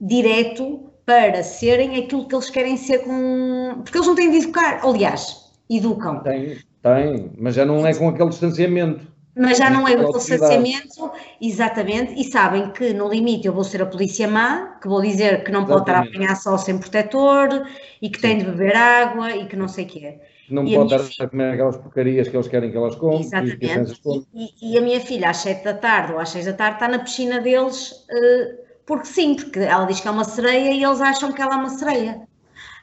direto 0.02 0.90
para 1.06 1.44
serem 1.44 1.98
aquilo 1.98 2.28
que 2.28 2.34
eles 2.34 2.50
querem 2.50 2.76
ser 2.76 3.00
com. 3.00 3.82
Porque 3.84 3.96
eles 3.96 4.08
não 4.08 4.16
têm 4.16 4.32
de 4.32 4.38
educar. 4.38 4.84
Aliás, 4.84 5.52
educam. 5.70 6.20
Tem, 6.22 6.58
tem, 6.82 7.32
mas 7.38 7.54
já 7.54 7.64
não 7.64 7.86
é 7.86 7.94
com 7.94 8.10
aquele 8.10 8.30
distanciamento. 8.30 9.08
Mas 9.38 9.60
já 9.60 9.70
não 9.70 9.88
é 9.88 9.96
com 9.96 10.02
aquele 10.02 10.18
distanciamento, 10.18 11.12
exatamente, 11.40 12.20
e 12.20 12.24
sabem 12.24 12.72
que 12.72 12.92
no 12.92 13.08
limite 13.08 13.46
eu 13.46 13.54
vou 13.54 13.64
ser 13.64 13.84
a 13.84 13.86
polícia 13.86 14.28
má, 14.28 14.80
que 14.82 14.88
vou 14.88 15.02
dizer 15.02 15.44
que 15.44 15.52
não 15.52 15.66
pode 15.66 15.82
estar 15.82 15.96
a 15.96 16.02
apanhar 16.02 16.36
sol 16.36 16.58
sem 16.58 16.78
protetor 16.78 17.66
e 18.02 18.10
que 18.10 18.20
Sim. 18.20 18.28
tem 18.28 18.38
de 18.40 18.46
beber 18.46 18.76
água 18.76 19.32
e 19.32 19.46
que 19.46 19.56
não 19.56 19.68
sei 19.68 19.86
o 19.86 19.88
quê. 19.88 20.20
Não 20.50 20.66
e 20.66 20.76
pode 20.76 20.94
estar 20.94 21.04
filha... 21.06 21.26
a 21.26 21.30
comer 21.30 21.54
aquelas 21.54 21.78
porcarias 21.78 22.28
que 22.28 22.36
eles 22.36 22.48
querem 22.48 22.72
que 22.72 22.78
elas 22.78 22.96
comam. 22.96 23.20
Exatamente. 23.20 24.02
E, 24.34 24.50
e, 24.62 24.74
e, 24.74 24.78
a 24.78 24.82
minha 24.82 25.00
filha 25.00 25.30
às 25.30 25.38
7 25.38 25.64
da 25.64 25.74
tarde 25.74 26.14
ou 26.14 26.20
às 26.20 26.30
6 26.30 26.46
da 26.46 26.54
tarde 26.54 26.76
está 26.76 26.88
na 26.88 27.00
piscina 27.00 27.40
deles, 27.40 27.92
uh, 27.92 28.58
porque 28.86 29.06
sim, 29.06 29.36
porque 29.36 29.60
ela 29.60 29.86
diz 29.86 30.00
que 30.00 30.08
é 30.08 30.12
uma 30.12 30.24
sereia 30.24 30.72
e 30.72 30.84
eles 30.84 31.02
acham 31.02 31.32
que 31.32 31.42
ela 31.42 31.56
é 31.56 31.58
uma 31.58 31.70
sereia. 31.70 32.22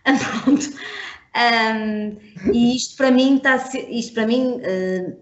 Pronto. 0.45 0.67
Um, 1.37 2.17
e 2.53 2.77
isto 2.77 2.97
para 2.97 3.11
mim 3.11 3.37
está 3.37 3.57
isto 3.91 4.15
para 4.15 4.27
mim 4.27 4.55
uh, 4.55 5.17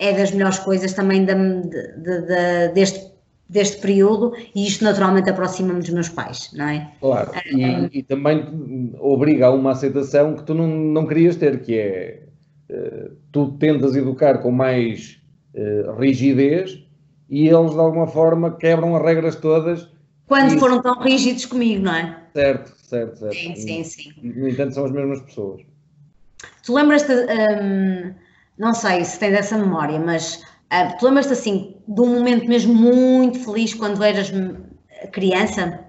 é 0.00 0.12
das 0.14 0.32
melhores 0.32 0.58
coisas 0.58 0.92
também 0.94 1.24
de, 1.24 1.34
de, 1.34 2.22
de, 2.22 2.68
deste, 2.74 3.09
deste 3.50 3.80
período 3.80 4.32
e 4.54 4.66
isto 4.66 4.84
naturalmente 4.84 5.28
aproxima-me 5.28 5.80
dos 5.80 5.90
meus 5.90 6.08
pais, 6.08 6.50
não 6.54 6.68
é? 6.68 6.92
Claro, 7.00 7.32
e, 7.46 7.98
e, 7.98 8.02
também 8.04 8.92
obriga 9.00 9.46
a 9.46 9.50
uma 9.50 9.72
aceitação 9.72 10.36
que 10.36 10.44
tu 10.44 10.54
não, 10.54 10.68
não 10.68 11.04
querias 11.04 11.34
ter, 11.34 11.60
que 11.60 11.76
é 11.76 12.22
uh, 12.70 13.10
tu 13.32 13.50
tentas 13.58 13.96
educar 13.96 14.38
com 14.38 14.52
mais 14.52 15.20
uh, 15.54 15.98
rigidez 15.98 16.80
e 17.28 17.48
eles 17.48 17.72
de 17.72 17.78
alguma 17.78 18.06
forma 18.06 18.56
quebram 18.56 18.94
as 18.94 19.02
regras 19.02 19.34
todas. 19.34 19.88
Quando 20.28 20.56
foram 20.60 20.80
tão 20.80 21.00
rígidos 21.00 21.44
comigo, 21.44 21.82
não 21.82 21.94
é? 21.94 22.18
Certo, 22.32 22.72
certo, 22.80 23.18
certo. 23.18 23.34
Sim, 23.34 23.56
sim, 23.56 23.82
sim. 23.82 24.12
No 24.22 24.48
entanto, 24.48 24.74
são 24.74 24.84
as 24.84 24.92
mesmas 24.92 25.20
pessoas. 25.22 25.62
Tu 26.64 26.72
lembras-te, 26.72 27.12
um, 27.12 28.14
não 28.56 28.72
sei 28.72 29.04
se 29.04 29.18
tens 29.18 29.34
essa 29.34 29.58
memória, 29.58 29.98
mas 29.98 30.40
uh, 30.72 30.98
tu 30.98 31.06
lembras-te 31.06 31.32
assim 31.32 31.76
de 31.86 32.00
um 32.00 32.14
momento 32.14 32.48
mesmo 32.48 32.74
muito 32.74 33.38
feliz 33.40 33.74
quando 33.74 34.02
eras 34.02 34.32
criança? 35.12 35.86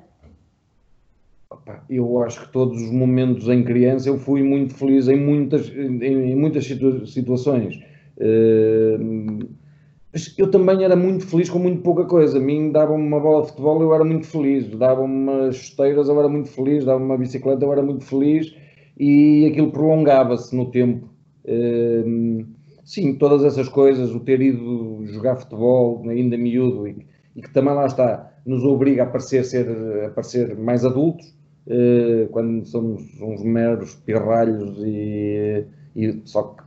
Eu 1.90 2.22
acho 2.24 2.42
que 2.42 2.52
todos 2.52 2.82
os 2.82 2.92
momentos 2.92 3.48
em 3.48 3.64
criança 3.64 4.10
eu 4.10 4.18
fui 4.18 4.42
muito 4.42 4.74
feliz 4.74 5.08
em 5.08 5.18
muitas, 5.18 5.70
em, 5.70 6.36
muitas 6.36 6.66
situa 6.66 7.06
situações. 7.06 7.80
Uh, 8.18 9.48
eu 10.38 10.52
também 10.52 10.84
era 10.84 10.96
muito 10.96 11.26
feliz 11.26 11.50
com 11.50 11.60
muito 11.60 11.82
pouca 11.82 12.06
coisa. 12.06 12.38
A 12.38 12.42
mim 12.42 12.72
dava-me 12.72 13.02
uma 13.02 13.20
bola 13.20 13.44
de 13.44 13.50
futebol, 13.50 13.82
eu 13.82 13.94
era 13.94 14.04
muito 14.04 14.28
feliz. 14.28 14.68
Dava-me 14.76 15.14
umas 15.14 15.56
chuteiras, 15.56 16.10
eu 16.10 16.20
era 16.20 16.28
muito 16.28 16.50
feliz. 16.50 16.84
Dava-me 16.84 17.06
uma 17.06 17.18
bicicleta, 17.18 17.64
eu 17.64 17.72
era 17.72 17.82
muito 17.82 18.04
feliz. 18.04 18.54
E 19.00 19.48
aquilo 19.50 19.72
prolongava-se 19.72 20.54
no 20.56 20.70
tempo. 20.70 21.08
Ehm, 21.46 22.46
sim, 22.92 23.16
todas 23.16 23.46
essas 23.46 23.70
coisas, 23.70 24.12
o 24.12 24.20
ter 24.20 24.42
ido 24.42 25.06
jogar 25.06 25.38
futebol 25.38 26.04
ainda 26.10 26.38
miúdo 26.38 26.86
e, 26.86 27.08
e 27.38 27.42
que 27.42 27.50
também 27.50 27.74
lá 27.74 27.86
está, 27.86 28.34
nos 28.46 28.66
obriga 28.66 29.04
a 29.04 29.06
parecer, 29.06 29.46
ser, 29.46 29.66
a 30.06 30.10
parecer 30.10 30.58
mais 30.58 30.84
adultos, 30.84 31.34
eh, 31.68 32.28
quando 32.32 32.66
somos 32.66 33.02
uns 33.22 33.42
meros 33.44 33.96
pirralhos 33.96 34.78
e, 34.84 35.64
e 35.96 36.22
só 36.26 36.44
que 36.44 36.64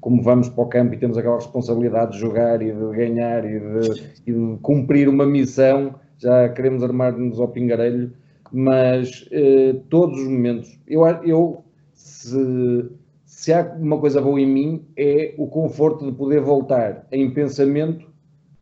como 0.00 0.22
vamos 0.22 0.48
para 0.48 0.64
o 0.64 0.66
campo 0.66 0.94
e 0.94 0.98
temos 0.98 1.16
aquela 1.16 1.36
responsabilidade 1.36 2.14
de 2.14 2.18
jogar 2.18 2.60
e 2.62 2.72
de 2.72 2.96
ganhar 2.96 3.44
e 3.44 3.60
de, 3.60 4.02
e 4.26 4.32
de 4.32 4.58
cumprir 4.62 5.08
uma 5.08 5.24
missão, 5.24 5.94
já 6.18 6.48
queremos 6.48 6.82
armar-nos 6.82 7.38
ao 7.38 7.46
pingarelho, 7.46 8.12
mas 8.50 9.28
eh, 9.30 9.76
todos 9.88 10.18
os 10.18 10.26
momentos, 10.26 10.80
eu, 10.88 11.06
eu 11.22 11.62
se, 11.92 12.90
se 13.40 13.54
há 13.54 13.62
uma 13.80 13.98
coisa 13.98 14.20
boa 14.20 14.38
em 14.38 14.46
mim, 14.46 14.84
é 14.98 15.34
o 15.38 15.46
conforto 15.46 16.04
de 16.04 16.12
poder 16.12 16.42
voltar 16.42 17.06
em 17.10 17.32
pensamento 17.32 18.06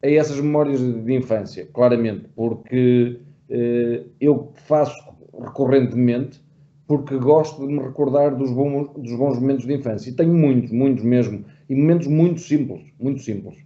a 0.01 0.09
essas 0.09 0.39
memórias 0.39 0.79
de, 0.79 1.13
infância, 1.17 1.69
claramente, 1.75 2.29
porque 2.37 3.19
eh, 3.51 4.05
eu 4.21 4.53
faço 4.55 4.95
recorrentemente 5.37 6.41
porque 6.87 7.19
gosto 7.19 7.67
de 7.67 7.73
me 7.73 7.81
recordar 7.81 8.37
dos 8.37 8.53
bons, 8.53 8.89
dos 8.97 9.17
bons 9.17 9.41
momentos 9.41 9.67
de 9.67 9.75
infância. 9.75 10.11
E 10.11 10.13
tenho 10.13 10.33
muitos, 10.33 10.71
muitos 10.71 11.03
mesmo. 11.03 11.45
E 11.69 11.75
momentos 11.75 12.07
muito 12.07 12.41
simples, 12.41 12.85
muito 13.01 13.21
simples. 13.21 13.57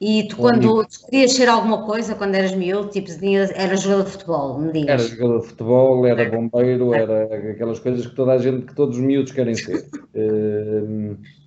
E 0.00 0.28
tu, 0.28 0.36
quando 0.36 0.84
tu 0.84 1.06
querias 1.06 1.32
ser 1.32 1.48
alguma 1.48 1.84
coisa, 1.84 2.14
quando 2.14 2.34
eras 2.34 2.54
miúdo, 2.54 2.88
tipo, 2.90 3.08
era 3.54 3.76
jogador 3.76 4.04
de 4.04 4.10
futebol, 4.10 4.58
me 4.58 4.72
digas? 4.72 5.00
Era 5.00 5.16
jogador 5.16 5.40
de 5.40 5.46
futebol, 5.48 6.06
era 6.06 6.30
bombeiro, 6.30 6.94
era 6.94 7.52
aquelas 7.52 7.78
coisas 7.78 8.06
que 8.06 8.14
toda 8.14 8.32
a 8.32 8.38
gente, 8.38 8.66
que 8.66 8.74
todos 8.74 8.98
os 8.98 9.02
miúdos 9.02 9.32
querem 9.32 9.54
ser. 9.54 9.88
uh... 10.14 11.16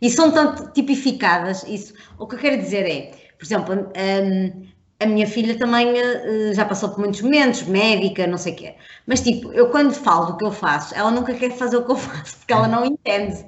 E 0.00 0.10
são 0.10 0.30
tanto 0.30 0.72
tipificadas, 0.72 1.64
isso. 1.64 1.94
O 2.18 2.26
que 2.26 2.34
eu 2.34 2.38
quero 2.38 2.58
dizer 2.58 2.86
é, 2.86 3.12
por 3.38 3.44
exemplo, 3.44 3.74
um, 3.74 4.66
a 5.00 5.06
minha 5.06 5.26
filha 5.26 5.58
também 5.58 5.92
uh, 5.92 6.54
já 6.54 6.64
passou 6.64 6.90
por 6.90 7.00
muitos 7.00 7.20
momentos, 7.22 7.62
médica, 7.64 8.26
não 8.26 8.38
sei 8.38 8.52
o 8.52 8.56
quê. 8.56 8.74
Mas, 9.06 9.20
tipo, 9.20 9.52
eu 9.52 9.68
quando 9.70 9.92
falo 9.92 10.26
do 10.26 10.36
que 10.36 10.44
eu 10.44 10.52
faço, 10.52 10.94
ela 10.94 11.10
nunca 11.10 11.34
quer 11.34 11.50
fazer 11.52 11.76
o 11.78 11.84
que 11.84 11.92
eu 11.92 11.96
faço, 11.96 12.36
porque 12.38 12.52
ela 12.52 12.68
não 12.68 12.84
entende. 12.84 13.44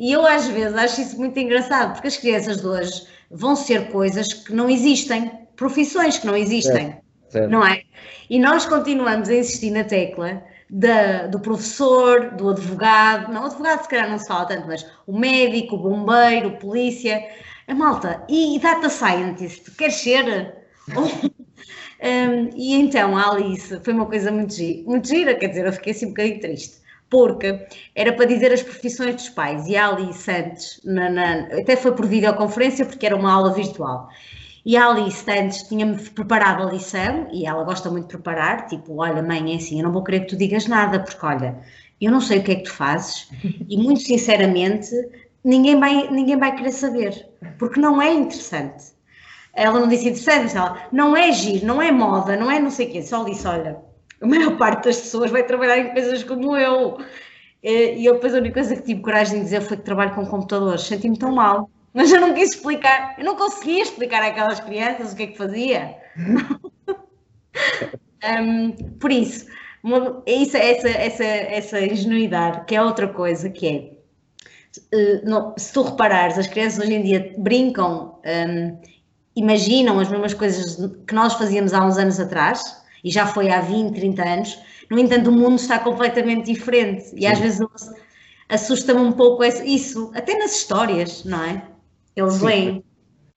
E 0.00 0.12
eu, 0.12 0.26
às 0.26 0.48
vezes, 0.48 0.74
acho 0.78 1.02
isso 1.02 1.18
muito 1.18 1.38
engraçado, 1.38 1.92
porque 1.92 2.08
as 2.08 2.16
crianças 2.16 2.62
de 2.62 2.66
hoje 2.66 3.06
vão 3.30 3.54
ser 3.54 3.90
coisas 3.90 4.32
que 4.32 4.50
não 4.50 4.70
existem, 4.70 5.30
profissões 5.54 6.16
que 6.16 6.26
não 6.26 6.34
existem, 6.34 6.96
certo. 7.28 7.50
não 7.50 7.66
é? 7.66 7.82
E 8.30 8.38
nós 8.38 8.64
continuamos 8.64 9.28
a 9.28 9.34
insistir 9.34 9.70
na 9.70 9.84
tecla 9.84 10.42
da, 10.70 11.26
do 11.26 11.38
professor, 11.38 12.30
do 12.30 12.48
advogado, 12.48 13.30
não, 13.30 13.42
o 13.42 13.44
advogado 13.44 13.82
se 13.82 13.90
calhar 13.90 14.08
não 14.08 14.18
se 14.18 14.26
fala 14.26 14.46
tanto, 14.46 14.66
mas 14.68 14.86
o 15.06 15.18
médico, 15.18 15.76
o 15.76 15.78
bombeiro, 15.78 16.48
o 16.48 16.56
polícia, 16.56 17.22
a 17.68 17.74
malta, 17.74 18.24
e 18.26 18.58
data 18.58 18.88
scientist, 18.88 19.70
quer 19.76 19.90
ser? 19.90 20.54
um, 20.96 22.50
e 22.56 22.74
então 22.74 23.18
a 23.18 23.32
Alice 23.32 23.78
foi 23.84 23.92
uma 23.92 24.06
coisa 24.06 24.32
muito 24.32 24.54
gira, 24.54 24.82
muito 24.88 25.06
gira, 25.06 25.34
quer 25.34 25.48
dizer, 25.48 25.66
eu 25.66 25.72
fiquei 25.74 25.92
assim 25.92 26.06
um 26.06 26.10
bocadinho 26.10 26.40
triste, 26.40 26.79
porque 27.10 27.66
era 27.94 28.12
para 28.12 28.24
dizer 28.24 28.52
as 28.52 28.62
profissões 28.62 29.16
dos 29.16 29.28
pais, 29.28 29.66
e 29.66 29.76
a 29.76 29.88
Alice 29.88 30.30
antes, 30.30 30.80
na, 30.84 31.10
na, 31.10 31.32
até 31.58 31.76
foi 31.76 31.92
por 31.92 32.06
videoconferência, 32.06 32.86
porque 32.86 33.04
era 33.04 33.16
uma 33.16 33.32
aula 33.32 33.52
virtual, 33.52 34.08
e 34.64 34.76
a 34.76 34.88
Alice 34.88 35.28
antes 35.28 35.64
tinha-me 35.64 35.96
preparado 35.96 36.62
a 36.62 36.70
lição, 36.70 37.26
e 37.32 37.44
ela 37.44 37.64
gosta 37.64 37.90
muito 37.90 38.04
de 38.04 38.12
preparar, 38.12 38.66
tipo, 38.68 39.02
olha 39.02 39.22
mãe, 39.22 39.52
é 39.52 39.56
assim, 39.56 39.78
eu 39.78 39.84
não 39.84 39.92
vou 39.92 40.04
querer 40.04 40.20
que 40.20 40.28
tu 40.28 40.36
digas 40.36 40.66
nada, 40.66 41.00
porque 41.00 41.26
olha, 41.26 41.58
eu 42.00 42.12
não 42.12 42.20
sei 42.20 42.38
o 42.38 42.42
que 42.42 42.52
é 42.52 42.54
que 42.54 42.62
tu 42.64 42.72
fazes, 42.72 43.28
e 43.68 43.76
muito 43.76 44.00
sinceramente, 44.00 44.90
ninguém 45.44 45.78
vai, 45.78 46.08
ninguém 46.10 46.38
vai 46.38 46.54
querer 46.54 46.72
saber, 46.72 47.28
porque 47.58 47.80
não 47.80 48.00
é 48.00 48.12
interessante. 48.14 48.98
Ela 49.52 49.80
não 49.80 49.88
disse 49.88 50.08
interessante, 50.08 50.56
ela 50.56 50.86
não 50.92 51.16
é 51.16 51.32
giro, 51.32 51.66
não 51.66 51.82
é 51.82 51.90
moda, 51.90 52.36
não 52.36 52.48
é 52.48 52.60
não 52.60 52.70
sei 52.70 52.86
o 52.86 52.92
quê, 52.92 53.02
só 53.02 53.24
disse, 53.24 53.48
olha, 53.48 53.89
a 54.20 54.26
maior 54.26 54.56
parte 54.56 54.84
das 54.84 55.00
pessoas 55.00 55.30
vai 55.30 55.42
trabalhar 55.42 55.78
em 55.78 55.92
coisas 55.92 56.22
como 56.22 56.56
eu. 56.56 56.98
E 57.62 58.06
eu 58.06 58.14
depois 58.14 58.34
a 58.34 58.38
única 58.38 58.54
coisa 58.54 58.76
que 58.76 58.82
tive 58.82 59.02
coragem 59.02 59.38
de 59.38 59.44
dizer 59.44 59.62
foi 59.62 59.76
que 59.76 59.82
trabalho 59.82 60.14
com 60.14 60.24
computadores, 60.26 60.82
senti-me 60.82 61.18
tão 61.18 61.34
mal 61.34 61.68
mas 61.92 62.12
eu 62.12 62.20
não 62.20 62.34
quis 62.34 62.50
explicar, 62.50 63.16
eu 63.18 63.24
não 63.24 63.36
conseguia 63.36 63.82
explicar 63.82 64.22
àquelas 64.22 64.60
crianças 64.60 65.12
o 65.12 65.16
que 65.16 65.24
é 65.24 65.26
que 65.28 65.36
fazia. 65.36 65.96
um, 68.40 68.70
por 68.98 69.10
isso, 69.10 69.46
uma, 69.82 70.22
isso 70.26 70.56
essa, 70.56 70.88
essa, 70.88 71.24
essa 71.24 71.80
ingenuidade, 71.80 72.64
que 72.66 72.76
é 72.76 72.82
outra 72.82 73.08
coisa, 73.08 73.50
que 73.50 73.98
é, 74.92 75.20
não, 75.24 75.54
se 75.58 75.72
tu 75.72 75.82
reparares, 75.82 76.38
as 76.38 76.46
crianças 76.46 76.84
hoje 76.84 76.94
em 76.94 77.02
dia 77.02 77.34
brincam, 77.38 78.20
um, 78.24 78.80
imaginam 79.34 79.98
as 79.98 80.08
mesmas 80.08 80.34
coisas 80.34 80.76
que 81.06 81.14
nós 81.14 81.34
fazíamos 81.34 81.72
há 81.72 81.84
uns 81.84 81.98
anos 81.98 82.20
atrás, 82.20 82.80
e 83.04 83.10
já 83.10 83.26
foi 83.26 83.50
há 83.50 83.60
20, 83.60 83.94
30 83.94 84.22
anos, 84.22 84.58
no 84.90 84.98
entanto 84.98 85.30
o 85.30 85.32
mundo 85.32 85.56
está 85.56 85.78
completamente 85.78 86.52
diferente, 86.52 87.04
e 87.14 87.20
Sim. 87.20 87.26
às 87.26 87.38
vezes 87.38 87.60
assusta-me 88.48 89.00
um 89.00 89.12
pouco 89.12 89.44
isso, 89.44 90.10
até 90.14 90.36
nas 90.36 90.52
histórias, 90.56 91.24
não 91.24 91.42
é? 91.42 91.62
Eles 92.16 92.34
Sim, 92.34 92.46
leem. 92.46 92.84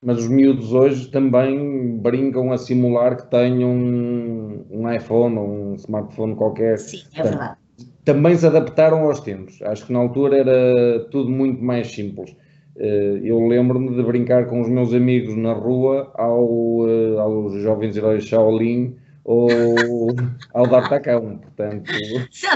Mas 0.01 0.17
os 0.17 0.27
miúdos 0.27 0.73
hoje 0.73 1.09
também 1.09 1.97
brincam 1.97 2.51
a 2.51 2.57
simular 2.57 3.15
que 3.15 3.29
têm 3.31 3.63
um, 3.63 4.65
um 4.69 4.91
iPhone 4.91 5.37
ou 5.37 5.47
um 5.47 5.75
smartphone 5.75 6.35
qualquer. 6.35 6.77
Sim, 6.77 7.03
é 7.15 7.23
verdade. 7.23 7.57
Também 8.03 8.35
se 8.35 8.45
adaptaram 8.45 9.05
aos 9.05 9.21
tempos. 9.21 9.61
Acho 9.61 9.85
que 9.85 9.93
na 9.93 9.99
altura 9.99 10.39
era 10.39 11.05
tudo 11.09 11.29
muito 11.29 11.63
mais 11.63 11.87
simples. 11.87 12.35
Eh, 12.75 13.21
eu 13.23 13.47
lembro-me 13.47 13.95
de 13.95 14.03
brincar 14.03 14.47
com 14.47 14.59
os 14.59 14.67
meus 14.67 14.93
amigos 14.93 15.37
na 15.37 15.53
rua 15.53 16.11
ao, 16.15 16.85
eh, 16.89 17.19
aos 17.19 17.53
jovens 17.61 17.95
heróis 17.95 18.25
Shaolin 18.25 18.95
ou 19.23 19.49
ao 20.53 20.67
D'Artacão, 20.67 21.37
portanto... 21.37 21.91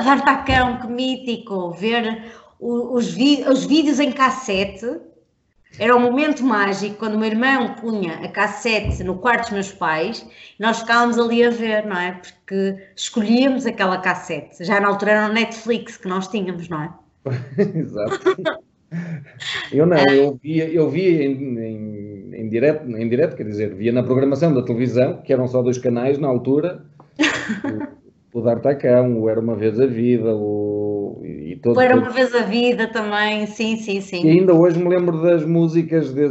D'Artacão, 0.04 0.80
que 0.80 0.88
mítico! 0.88 1.72
Ver 1.72 2.24
os, 2.60 3.16
os 3.16 3.66
vídeos 3.66 4.00
em 4.00 4.12
cassete 4.12 5.00
era 5.80 5.96
um 5.96 6.00
momento 6.00 6.44
mágico 6.44 6.96
quando 6.96 7.16
o 7.16 7.20
meu 7.20 7.30
irmão 7.30 7.76
punha 7.76 8.16
a 8.16 8.28
cassete 8.30 9.04
no 9.04 9.18
quarto 9.18 9.44
dos 9.44 9.52
meus 9.52 9.72
pais 9.72 10.28
e 10.58 10.62
nós 10.62 10.80
ficávamos 10.80 11.20
ali 11.20 11.44
a 11.44 11.52
ver, 11.52 11.86
não 11.86 11.98
é? 11.98 12.14
Porque 12.14 12.78
escolhíamos 12.96 13.66
aquela 13.66 14.00
cassete. 14.00 14.64
Já 14.64 14.80
na 14.80 14.88
altura 14.88 15.12
era 15.12 15.30
o 15.30 15.34
Netflix 15.34 15.98
que 15.98 16.08
nós 16.08 16.28
tínhamos, 16.28 16.68
não 16.68 16.84
é? 16.84 16.94
Exato. 17.78 18.38
Eu 19.72 19.86
não, 19.86 19.98
eu 20.10 20.40
via, 20.42 20.68
eu 20.70 20.90
via 20.90 21.26
em, 21.26 21.60
em, 21.60 22.17
em, 22.48 22.50
direto, 22.50 22.90
em 22.90 23.10
direto, 23.10 23.36
quer 23.36 23.44
dizer, 23.44 23.74
via 23.76 23.92
na 23.92 24.02
programação 24.02 24.54
da 24.54 24.62
televisão, 24.62 25.22
que 25.24 25.34
eram 25.34 25.48
só 25.48 25.62
dois 25.62 25.78
canais 25.78 26.18
na 26.18 26.28
altura, 26.28 26.82
o, 28.34 28.40
o 28.40 28.42
D'Artacão, 28.42 29.20
o 29.20 29.30
Era 29.30 29.40
Uma 29.40 29.56
Vez 29.56 29.80
a 29.80 29.86
Vida, 29.86 30.34
o 30.34 30.78
e 31.24 31.56
todo, 31.58 31.80
Era 31.80 31.96
uma 31.96 32.10
vez 32.10 32.34
a 32.36 32.44
vida 32.44 32.88
também, 32.88 33.46
sim, 33.48 33.78
sim, 33.78 34.02
sim. 34.02 34.26
E 34.26 34.30
ainda 34.30 34.54
hoje 34.54 34.80
me 34.80 34.90
lembro 34.90 35.22
das 35.22 35.46
músicas, 35.46 36.14
de, 36.14 36.30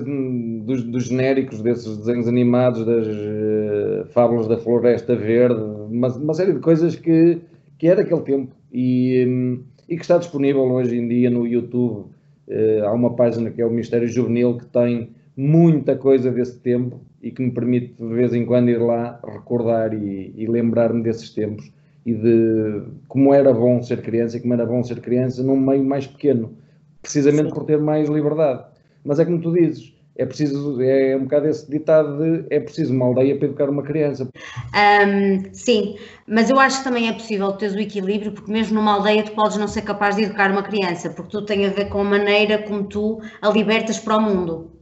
dos, 0.63 0.83
dos, 0.85 1.05
genéricos 1.07 1.61
desses 1.63 1.97
desenhos 1.97 2.29
animados, 2.29 2.85
das 2.85 3.07
uh, 3.07 4.07
Fábulas 4.13 4.47
da 4.47 4.57
Floresta 4.57 5.17
Verde, 5.17 5.61
uma, 5.91 6.09
uma, 6.09 6.35
série 6.35 6.53
de 6.53 6.61
coisas 6.61 6.97
que, 6.97 7.39
que 7.79 7.89
é 7.89 7.95
daquele 7.95 8.21
tempo 8.23 8.55
e, 8.73 9.25
um, 9.27 9.63
e 9.89 9.97
que 9.97 10.03
está 10.03 10.19
disponível 10.19 10.63
hoje 10.63 10.97
em 10.97 11.09
dia 11.09 11.31
no 11.31 11.47
YouTube. 11.47 12.07
Uh, 12.49 12.85
há 12.85 12.93
uma 12.93 13.15
página 13.15 13.51
que 13.51 13.61
é 13.61 13.67
o 13.67 13.71
Mistério 13.71 14.07
Juvenil 14.07 14.59
que 14.59 14.67
tem 14.67 15.11
muita 15.37 15.95
coisa 15.97 16.31
desse 16.31 16.59
tempo 16.59 17.01
e 17.23 17.31
que 17.31 17.43
me 17.43 17.51
permite 17.51 17.95
de 17.99 18.15
vez 18.15 18.33
em 18.33 18.47
quando 18.47 18.71
ir 18.71 18.79
lá 18.79 19.21
recordar 19.23 19.93
e, 19.93 20.33
e 20.35 20.47
lembrar-me 20.47 21.03
desses 21.03 21.31
tempos 21.31 21.71
e 22.07 22.15
de 22.15 22.83
como 23.09 23.35
era 23.35 23.53
bom 23.53 23.83
ser 23.83 24.01
criança 24.01 24.37
e 24.37 24.41
como 24.41 24.55
era 24.55 24.65
bom 24.65 24.83
ser 24.83 25.01
criança 25.01 25.43
num 25.43 25.57
meio 25.57 25.85
mais 25.85 26.07
pequeno, 26.07 26.57
precisamente 27.03 27.49
sim. 27.49 27.55
por 27.55 27.65
ter 27.65 27.79
mais 27.79 28.09
liberdade. 28.09 28.65
Mas 29.05 29.19
é 29.19 29.25
como 29.25 29.41
tu 29.41 29.53
dizes, 29.53 29.93
é 30.17 30.25
preciso, 30.25 30.81
é 30.81 31.17
um 31.17 31.25
bocado 31.25 31.49
esse 31.49 31.69
ditado 31.71 32.17
de 32.19 32.47
é 32.49 32.59
preciso 32.59 32.95
uma 32.95 33.07
aldeia 33.07 33.37
para 33.37 33.47
educar 33.49 33.69
uma 33.69 33.83
criança. 33.83 34.29
Um, 34.75 35.53
sim, 35.53 35.97
mas 36.27 36.49
eu 36.49 36.59
acho 36.59 36.79
que 36.79 36.85
também 36.85 37.09
é 37.09 37.13
possível 37.13 37.53
teres 37.53 37.75
o 37.75 37.81
equilíbrio, 37.81 38.33
porque 38.33 38.51
mesmo 38.51 38.77
numa 38.77 38.95
aldeia 38.95 39.25
tu 39.25 39.33
podes 39.33 39.59
não 39.59 39.69
ser 39.69 39.83
capaz 39.83 40.17
de 40.17 40.23
educar 40.23 40.51
uma 40.51 40.63
criança, 40.63 41.11
porque 41.11 41.31
tu 41.31 41.45
tem 41.45 41.67
a 41.67 41.71
ver 41.71 41.89
com 41.89 42.01
a 42.01 42.05
maneira 42.05 42.63
como 42.63 42.85
tu 42.85 43.21
a 43.43 43.51
libertas 43.51 43.99
para 43.99 44.17
o 44.17 44.23
mundo. 44.23 44.76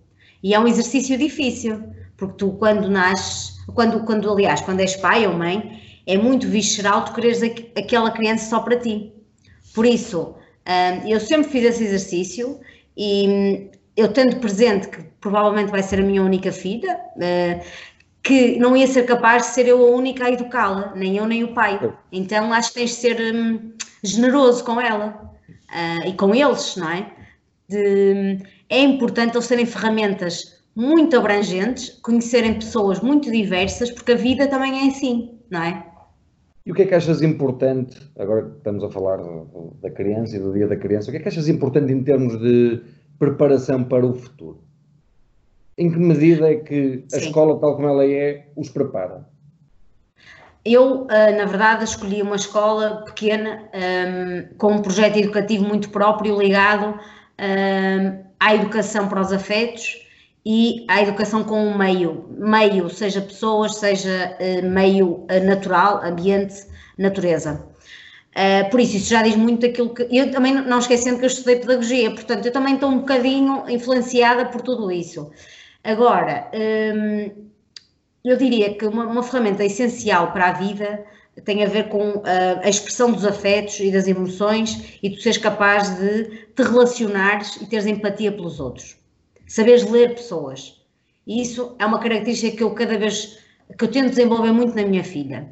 E 0.45 0.53
é 0.53 0.61
um 0.61 0.69
exercício 0.69 1.17
difícil, 1.17 1.83
porque 2.19 2.37
tu 2.37 2.53
quando 2.53 2.87
nasces, 2.91 3.57
quando, 3.75 4.05
quando 4.05 4.31
aliás, 4.31 4.61
quando 4.61 4.81
és 4.81 4.95
pai 4.95 5.27
ou 5.27 5.33
mãe, 5.33 5.81
é 6.07 6.19
muito 6.19 6.47
visceral 6.47 7.03
tu 7.07 7.15
quereres 7.15 7.43
aquela 7.43 8.11
criança 8.11 8.51
só 8.51 8.61
para 8.61 8.79
ti. 8.79 9.11
Por 9.75 9.87
isso, 9.87 10.35
hum, 10.69 11.09
eu 11.09 11.19
sempre 11.19 11.51
fiz 11.51 11.65
esse 11.65 11.85
exercício 11.85 12.61
e 12.95 13.27
hum, 13.27 13.71
eu 13.97 14.09
tendo 14.09 14.37
presente 14.37 14.89
que 14.89 15.03
provavelmente 15.19 15.71
vai 15.71 15.83
ser 15.83 16.01
a 16.01 16.03
minha 16.03 16.23
única 16.23 16.53
filha, 16.53 17.01
hum, 17.17 17.61
que 18.23 18.59
não 18.59 18.77
ia 18.77 18.87
ser 18.87 19.05
capaz 19.07 19.45
de 19.45 19.49
ser 19.55 19.67
eu 19.67 19.83
a 19.83 19.91
única 19.97 20.27
a 20.27 20.31
educá-la, 20.31 20.93
nem 20.95 21.17
eu 21.17 21.27
nem 21.27 21.43
o 21.43 21.55
pai. 21.55 21.81
Então 22.13 22.53
acho 22.53 22.69
que 22.69 22.81
tens 22.81 22.91
de 22.91 22.97
ser 22.97 23.17
generoso 24.03 24.63
com 24.63 24.79
ela 24.79 25.33
e 26.07 26.13
com 26.13 26.35
eles, 26.35 26.77
não 26.77 26.91
é? 26.91 27.11
De, 27.69 28.39
é 28.69 28.81
importante 28.81 29.37
eles 29.37 29.49
terem 29.49 29.67
ferramentas 29.67 30.63
muito 30.75 31.17
abrangentes, 31.17 31.91
conhecerem 32.03 32.55
pessoas 32.55 33.01
muito 33.01 33.31
diversas, 33.31 33.91
porque 33.91 34.13
a 34.13 34.17
vida 34.17 34.49
também 34.49 34.87
é 34.87 34.91
assim, 34.91 35.39
não 35.51 35.63
é? 35.63 35.87
E 36.67 36.73
o 36.73 36.75
que 36.75 36.83
é 36.83 36.87
que 36.87 36.95
achas 36.95 37.23
importante, 37.23 38.01
agora 38.19 38.43
que 38.43 38.57
estamos 38.57 38.83
a 38.83 38.91
falar 38.91 39.19
da 39.83 39.91
criança 39.91 40.37
e 40.37 40.41
do 40.41 40.53
dia 40.53 40.67
da 40.67 40.77
criança, 40.77 41.09
o 41.09 41.11
que 41.13 41.19
é 41.19 41.21
que 41.21 41.29
achas 41.29 41.47
importante 41.47 41.93
em 41.93 42.03
termos 42.03 42.39
de 42.41 42.83
preparação 43.19 43.85
para 43.85 44.05
o 44.05 44.15
futuro? 44.15 44.65
Em 45.77 45.91
que 45.91 45.99
medida 45.99 46.51
é 46.51 46.57
que 46.57 47.05
a 47.13 47.19
Sim. 47.19 47.27
escola, 47.27 47.59
tal 47.61 47.77
como 47.77 47.89
ela 47.89 48.07
é, 48.07 48.49
os 48.57 48.71
prepara? 48.71 49.29
Eu, 50.65 51.07
ah, 51.11 51.31
na 51.33 51.45
verdade, 51.45 51.85
escolhi 51.85 52.23
uma 52.23 52.37
escola 52.37 53.05
pequena, 53.05 53.69
com 54.57 54.73
um 54.73 54.81
projeto 54.81 55.19
educativo 55.19 55.65
muito 55.65 55.91
próprio, 55.91 56.41
ligado 56.41 56.99
à 58.45 58.55
educação 58.55 59.09
para 59.09 59.23
os 59.23 59.33
afetos 59.33 60.07
e 60.45 60.85
à 60.87 61.01
educação 61.01 61.43
com 61.43 61.67
o 61.67 61.79
meio, 61.79 62.27
meio, 62.37 62.91
seja 62.91 63.23
pessoas, 63.23 63.77
seja 63.77 64.37
uh, 64.39 64.69
meio 64.69 65.07
uh, 65.07 65.45
natural, 65.47 66.05
ambiente, 66.05 66.67
natureza. 66.99 67.67
Uh, 68.37 68.69
por 68.71 68.81
isso, 68.81 68.99
isso 68.99 69.09
já 69.09 69.23
diz 69.23 69.35
muito 69.35 69.67
daquilo 69.67 69.95
que. 69.95 70.07
Eu 70.11 70.31
também, 70.31 70.53
não 70.53 70.79
esquecendo 70.79 71.19
que 71.19 71.25
eu 71.25 71.29
estudei 71.29 71.57
pedagogia, 71.57 72.11
portanto, 72.11 72.45
eu 72.45 72.53
também 72.53 72.75
estou 72.75 72.91
um 72.91 72.99
bocadinho 72.99 73.65
influenciada 73.67 74.45
por 74.45 74.61
tudo 74.61 74.93
isso. 74.93 75.31
Agora, 75.83 76.51
um, 76.53 77.31
eu 78.23 78.37
diria 78.37 78.75
que 78.75 78.85
uma, 78.85 79.23
ferramenta 79.23 79.65
essencial 79.65 80.33
para 80.33 80.49
a 80.49 80.53
vida 80.53 81.07
tem 81.45 81.65
a 81.65 81.69
ver 81.69 81.89
com 81.89 82.23
a 82.63 82.69
expressão 82.69 83.11
dos 83.13 83.25
afetos 83.25 83.81
e 83.81 83.91
das 83.91 84.07
emoções 84.07 84.99
e 85.03 85.11
tu 85.11 85.21
seres 85.21 85.39
capaz 85.39 85.97
de 85.99 86.25
te 86.55 86.63
relacionares 86.63 87.57
e 87.57 87.67
teres 87.67 87.87
empatia 87.87 88.31
pelos 88.31 88.61
outros 88.61 88.97
saberes 89.47 89.89
ler 89.89 90.15
pessoas. 90.15 90.81
E 91.27 91.41
isso 91.41 91.75
é 91.79 91.87
uma 91.87 91.99
característica 91.99 92.57
que 92.57 92.63
eu 92.63 92.75
cada 92.75 92.99
vez 92.99 93.39
que 93.79 93.85
eu 93.85 93.91
tento 93.91 94.11
desenvolver 94.11 94.53
muito 94.53 94.75
na 94.75 94.85
minha 94.85 95.05
filha. 95.05 95.49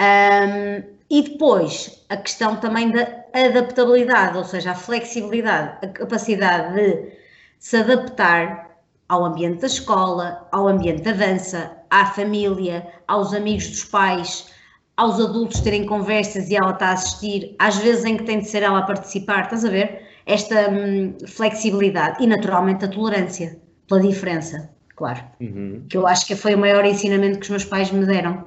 Um, 0.00 0.94
e 1.10 1.22
depois 1.22 2.04
a 2.08 2.16
questão 2.16 2.56
também 2.56 2.90
da 2.90 3.24
adaptabilidade, 3.32 4.38
ou 4.38 4.44
seja, 4.44 4.70
a 4.70 4.74
flexibilidade, 4.74 5.84
a 5.84 5.88
capacidade 5.88 6.74
de 6.74 7.12
se 7.58 7.76
adaptar 7.76 8.78
ao 9.08 9.24
ambiente 9.24 9.60
da 9.60 9.66
escola, 9.66 10.48
ao 10.50 10.66
ambiente 10.66 11.02
da 11.02 11.12
dança, 11.12 11.76
à 11.90 12.06
família, 12.06 12.86
aos 13.06 13.34
amigos 13.34 13.68
dos 13.68 13.84
pais, 13.84 14.50
aos 14.96 15.20
adultos 15.20 15.60
terem 15.60 15.84
conversas 15.84 16.50
e 16.50 16.56
ela 16.56 16.72
está 16.72 16.88
a 16.88 16.92
assistir, 16.92 17.54
às 17.58 17.76
vezes 17.78 18.04
em 18.04 18.16
que 18.16 18.24
tem 18.24 18.38
de 18.38 18.48
ser 18.48 18.62
ela 18.62 18.78
a 18.78 18.82
participar, 18.82 19.44
estás 19.44 19.64
a 19.64 19.70
ver? 19.70 20.02
Esta 20.26 20.70
hum, 20.70 21.14
flexibilidade 21.26 22.22
e 22.22 22.26
naturalmente 22.26 22.84
a 22.84 22.88
tolerância 22.88 23.58
pela 23.88 24.00
diferença, 24.00 24.70
claro. 24.96 25.22
Uhum. 25.40 25.82
Que 25.88 25.96
eu 25.96 26.06
acho 26.06 26.26
que 26.26 26.36
foi 26.36 26.54
o 26.54 26.58
maior 26.58 26.84
ensinamento 26.84 27.38
que 27.38 27.44
os 27.44 27.50
meus 27.50 27.64
pais 27.64 27.90
me 27.90 28.06
deram. 28.06 28.46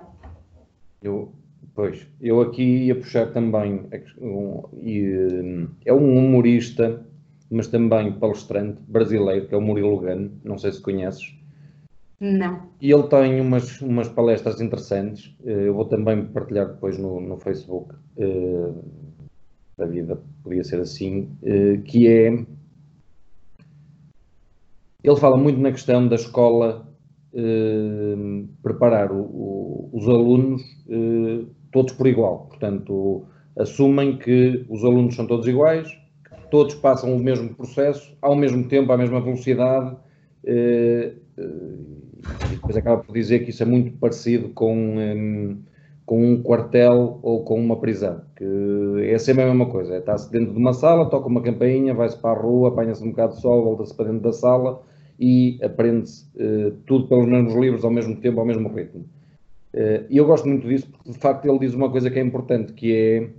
Eu, 1.03 1.31
pois, 1.75 2.07
eu 2.19 2.41
aqui 2.41 2.85
ia 2.85 2.95
puxar 2.95 3.27
também, 3.27 3.85
um, 4.19 4.63
hum, 4.73 5.67
é 5.85 5.93
um 5.93 6.17
humorista, 6.17 7.05
mas 7.51 7.67
também 7.67 8.11
palestrante 8.13 8.81
brasileiro, 8.87 9.47
que 9.47 9.53
é 9.53 9.57
o 9.57 9.61
Murilo 9.61 9.99
Gano, 9.99 10.31
não 10.43 10.57
sei 10.57 10.71
se 10.71 10.81
conheces. 10.81 11.36
Não. 12.19 12.69
E 12.81 12.91
ele 12.91 13.03
tem 13.03 13.39
umas, 13.39 13.79
umas 13.81 14.09
palestras 14.09 14.59
interessantes, 14.59 15.35
eh, 15.45 15.67
eu 15.67 15.73
vou 15.75 15.85
também 15.85 16.25
partilhar 16.25 16.67
depois 16.67 16.97
no, 16.97 17.21
no 17.21 17.37
Facebook, 17.37 17.93
uh, 18.17 18.83
da 19.77 19.85
vida 19.85 20.19
podia 20.43 20.63
ser 20.63 20.79
assim, 20.81 21.29
uh, 21.43 21.81
que 21.83 22.07
é. 22.07 22.43
Ele 25.03 25.15
fala 25.15 25.37
muito 25.37 25.59
na 25.59 25.71
questão 25.71 26.07
da 26.07 26.15
escola 26.15 26.91
uh, 27.33 28.47
preparar 28.63 29.11
o, 29.11 29.21
o, 29.21 29.89
os 29.93 30.07
alunos 30.07 30.63
todos 31.71 31.93
por 31.93 32.07
igual. 32.07 32.47
Portanto, 32.47 33.25
assumem 33.55 34.17
que 34.17 34.65
os 34.69 34.83
alunos 34.83 35.15
são 35.15 35.27
todos 35.27 35.47
iguais, 35.47 35.87
todos 36.49 36.73
passam 36.75 37.15
o 37.15 37.19
mesmo 37.19 37.53
processo, 37.53 38.17
ao 38.21 38.35
mesmo 38.35 38.67
tempo, 38.67 38.91
à 38.91 38.97
mesma 38.97 39.21
velocidade 39.21 39.95
e 42.45 42.55
depois 42.55 42.75
acaba 42.77 43.03
por 43.03 43.13
dizer 43.13 43.39
que 43.39 43.49
isso 43.49 43.63
é 43.63 43.65
muito 43.65 43.97
parecido 43.97 44.49
com, 44.49 44.75
um, 44.75 45.57
com 46.05 46.33
um 46.33 46.41
quartel 46.41 47.19
ou 47.21 47.43
com 47.43 47.59
uma 47.59 47.79
prisão, 47.79 48.21
que 48.35 48.45
é 49.03 49.17
sempre 49.17 49.43
a 49.43 49.47
mesma 49.47 49.65
coisa, 49.67 49.95
é, 49.95 49.97
está-se 49.99 50.31
dentro 50.31 50.53
de 50.53 50.57
uma 50.59 50.73
sala, 50.73 51.09
toca 51.09 51.27
uma 51.27 51.41
campainha, 51.41 51.93
vai-se 51.93 52.17
para 52.17 52.37
a 52.37 52.41
rua, 52.41 52.69
apanha-se 52.69 53.03
um 53.03 53.09
bocado 53.09 53.35
de 53.35 53.41
sol, 53.41 53.63
volta-se 53.63 53.95
para 53.95 54.05
dentro 54.05 54.21
da 54.21 54.33
sala 54.33 54.81
e 55.19 55.59
aprende-se 55.63 56.25
uh, 56.35 56.71
tudo 56.85 57.07
pelos 57.07 57.27
mesmos 57.27 57.55
livros 57.55 57.83
ao 57.83 57.91
mesmo 57.91 58.15
tempo, 58.17 58.39
ao 58.39 58.45
mesmo 58.45 58.69
ritmo. 58.69 59.01
Uh, 59.73 60.05
e 60.09 60.17
eu 60.17 60.25
gosto 60.25 60.47
muito 60.47 60.67
disso 60.67 60.87
porque, 60.89 61.11
de 61.11 61.17
facto, 61.17 61.45
ele 61.45 61.59
diz 61.59 61.73
uma 61.73 61.89
coisa 61.89 62.09
que 62.09 62.19
é 62.19 62.21
importante, 62.21 62.73
que 62.73 62.93
é 62.93 63.29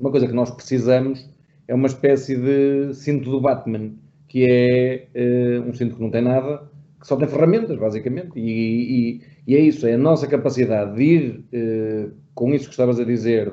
uma 0.00 0.10
coisa 0.10 0.26
que 0.26 0.32
nós 0.32 0.50
precisamos, 0.50 1.28
é 1.68 1.74
uma 1.74 1.86
espécie 1.86 2.36
de 2.36 2.94
cinto 2.94 3.30
do 3.30 3.40
Batman, 3.40 3.92
que 4.28 4.44
é 4.48 5.60
uh, 5.60 5.68
um 5.68 5.72
cinto 5.74 5.96
que 5.96 6.02
não 6.02 6.10
tem 6.10 6.22
nada, 6.22 6.62
que 7.06 7.08
só 7.08 7.16
tem 7.16 7.28
ferramentas, 7.28 7.78
basicamente, 7.78 8.32
e, 8.34 9.20
e, 9.20 9.20
e, 9.46 9.54
é 9.54 9.60
isso, 9.60 9.86
é 9.86 9.94
a 9.94 9.98
nossa 9.98 10.26
capacidade 10.26 10.96
de 10.96 11.02
ir 11.04 11.44
eh, 11.52 12.08
com 12.34 12.52
isso 12.52 12.64
que 12.64 12.72
estavas 12.72 12.98
a 12.98 13.04
dizer, 13.04 13.52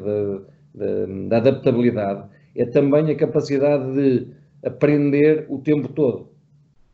da, 1.30 1.38
adaptabilidade, 1.38 2.28
é 2.56 2.66
também 2.66 3.12
a 3.12 3.16
capacidade 3.16 3.94
de 3.94 4.28
aprender 4.66 5.46
o 5.50 5.60
tempo 5.60 5.88
todo. 5.89 6.30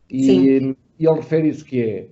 E, 0.10 0.76
e 1.00 1.08
ele 1.08 1.16
refere 1.16 1.48
isso 1.48 1.64
que 1.64 1.82
é, 1.82 2.08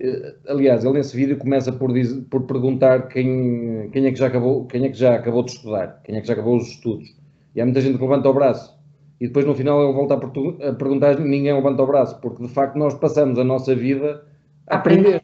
eh, 0.00 0.34
aliás, 0.48 0.86
ele 0.86 0.94
nesse 0.94 1.14
vídeo 1.14 1.36
começa 1.36 1.70
por, 1.70 1.92
dizer, 1.92 2.22
por 2.30 2.46
perguntar 2.46 3.08
quem, 3.08 3.90
quem, 3.92 4.06
é 4.06 4.10
que 4.10 4.18
já 4.18 4.28
acabou, 4.28 4.64
quem 4.64 4.86
é 4.86 4.88
que 4.88 4.98
já 4.98 5.16
acabou 5.16 5.44
de 5.44 5.50
estudar, 5.50 6.00
quem 6.02 6.16
é 6.16 6.20
que 6.22 6.26
já 6.26 6.32
acabou 6.32 6.56
os 6.56 6.68
estudos. 6.68 7.14
E 7.54 7.60
há 7.60 7.64
muita 7.66 7.82
gente 7.82 7.98
que 7.98 8.02
levanta 8.02 8.30
o 8.30 8.32
braço 8.32 8.74
e 9.22 9.28
depois 9.28 9.46
no 9.46 9.54
final 9.54 9.80
ele 9.84 9.92
volta 9.92 10.14
a, 10.14 10.68
a 10.68 10.72
perguntar 10.72 11.16
ninguém 11.20 11.54
levanta 11.54 11.80
o 11.80 11.86
braço, 11.86 12.20
porque 12.20 12.42
de 12.42 12.48
facto 12.48 12.74
nós 12.76 12.92
passamos 12.94 13.38
a 13.38 13.44
nossa 13.44 13.72
vida 13.72 14.26
a 14.66 14.74
aprender. 14.74 15.22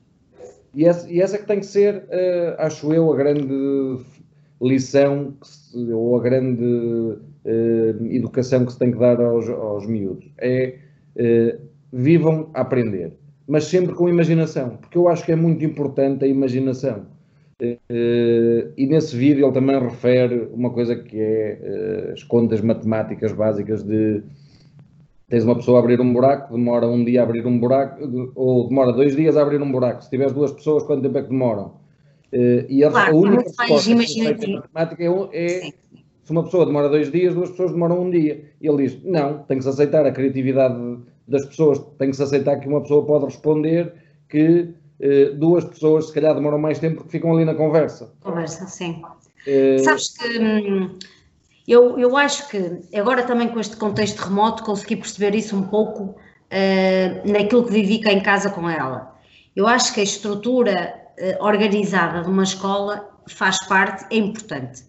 E 0.73 0.85
essa, 0.85 1.11
e 1.11 1.21
essa 1.21 1.37
que 1.37 1.49
tem 1.49 1.59
que 1.59 1.67
ser, 1.67 2.05
uh, 2.05 2.55
acho 2.59 2.93
eu, 2.95 3.13
a 3.13 3.17
grande 3.17 3.99
lição 4.63 5.35
se, 5.43 5.77
ou 5.93 6.17
a 6.17 6.23
grande 6.23 6.63
uh, 6.65 8.07
educação 8.09 8.65
que 8.65 8.73
se 8.73 8.79
tem 8.79 8.93
que 8.93 8.99
dar 8.99 9.21
aos, 9.21 9.49
aos 9.49 9.85
miúdos. 9.85 10.31
É 10.39 10.77
uh, 11.17 11.61
vivam 11.93 12.51
a 12.55 12.61
aprender, 12.61 13.19
mas 13.49 13.65
sempre 13.65 13.97
com 13.97 14.09
imaginação, 14.09 14.77
porque 14.77 14.97
eu 14.97 15.09
acho 15.09 15.25
que 15.25 15.33
é 15.33 15.37
muito 15.37 15.65
importante 15.65 16.25
a 16.25 16.29
imaginação. 16.29 17.05
Uh, 17.61 18.73
e 18.77 18.87
nesse 18.87 19.17
vídeo 19.17 19.45
ele 19.45 19.53
também 19.53 19.79
refere 19.81 20.49
uma 20.53 20.71
coisa 20.71 20.95
que 20.95 21.19
é 21.19 21.59
uh, 22.09 22.13
as 22.13 22.23
contas 22.23 22.61
matemáticas 22.61 23.33
básicas 23.33 23.83
de 23.83 24.23
tens 25.29 25.43
uma 25.43 25.57
pessoa 25.57 25.79
a 25.79 25.81
abrir 25.81 26.01
um 26.01 26.13
buraco, 26.13 26.55
demora 26.55 26.87
um 26.87 27.05
dia 27.05 27.21
a 27.21 27.25
abrir 27.25 27.45
um 27.47 27.59
buraco, 27.59 28.33
ou 28.35 28.69
demora 28.69 28.93
dois 28.93 29.15
dias 29.15 29.37
a 29.37 29.43
abrir 29.43 29.61
um 29.61 29.71
buraco. 29.71 30.03
Se 30.03 30.11
tiveres 30.11 30.33
duas 30.33 30.53
pessoas, 30.53 30.85
quanto 30.85 31.03
tempo 31.03 31.19
é 31.19 31.23
que 31.23 31.29
demoram? 31.29 31.75
Uh, 32.33 32.65
e 32.69 32.85
a, 32.85 32.91
claro, 32.91 33.13
a 33.13 33.19
única 33.19 33.43
resposta 33.43 33.95
que 33.97 34.55
matemática 34.55 35.03
é, 35.03 35.09
é 35.33 35.73
se 36.29 36.33
uma 36.33 36.45
pessoa 36.45 36.67
demora 36.67 36.89
dois 36.89 37.11
dias, 37.11 37.35
duas 37.35 37.51
pessoas 37.51 37.73
demoram 37.73 38.03
um 38.03 38.11
dia. 38.11 38.45
E 38.61 38.69
ele 38.69 38.85
diz, 38.85 39.03
não, 39.03 39.39
tem 39.45 39.59
que 39.59 39.65
se 39.65 39.71
aceitar 39.71 40.07
a 40.07 40.13
criatividade 40.13 40.99
das 41.27 41.45
pessoas, 41.47 41.79
tem 41.99 42.11
que 42.11 42.17
se 42.17 42.23
aceitar 42.23 42.61
que 42.61 42.69
uma 42.69 42.83
pessoa 42.83 43.05
pode 43.05 43.25
responder 43.25 43.95
que 44.29 44.69
eh, 45.01 45.31
duas 45.35 45.65
pessoas 45.65 46.07
se 46.07 46.13
calhar 46.13 46.35
demoram 46.35 46.59
mais 46.59 46.79
tempo 46.79 46.97
porque 46.97 47.11
ficam 47.11 47.33
ali 47.35 47.45
na 47.45 47.55
conversa. 47.55 48.13
Conversa, 48.21 48.67
sim. 48.67 49.03
Uh... 49.47 49.79
Sabes 49.79 50.17
que 50.17 50.39
hum, 50.39 50.99
eu, 51.67 51.99
eu 51.99 52.17
acho 52.17 52.49
que 52.49 52.81
agora 52.95 53.23
também 53.23 53.49
com 53.49 53.61
este 53.61 53.77
contexto 53.77 54.19
remoto 54.21 54.65
consegui 54.65 54.97
perceber 54.97 55.35
isso 55.35 55.57
um 55.57 55.63
pouco 55.63 56.03
uh, 56.03 57.31
naquilo 57.33 57.65
que 57.65 57.73
vivi 57.73 58.01
cá 58.01 58.13
em 58.13 58.23
casa 58.23 58.51
com 58.51 58.69
ela. 58.69 59.17
Eu 59.55 59.67
acho 59.67 59.93
que 59.93 60.01
a 60.01 60.05
estrutura 60.05 60.95
organizada 61.41 62.23
de 62.23 62.31
uma 62.31 62.45
escola 62.45 63.09
faz 63.29 63.59
parte, 63.67 64.07
é 64.15 64.19
importante. 64.19 64.85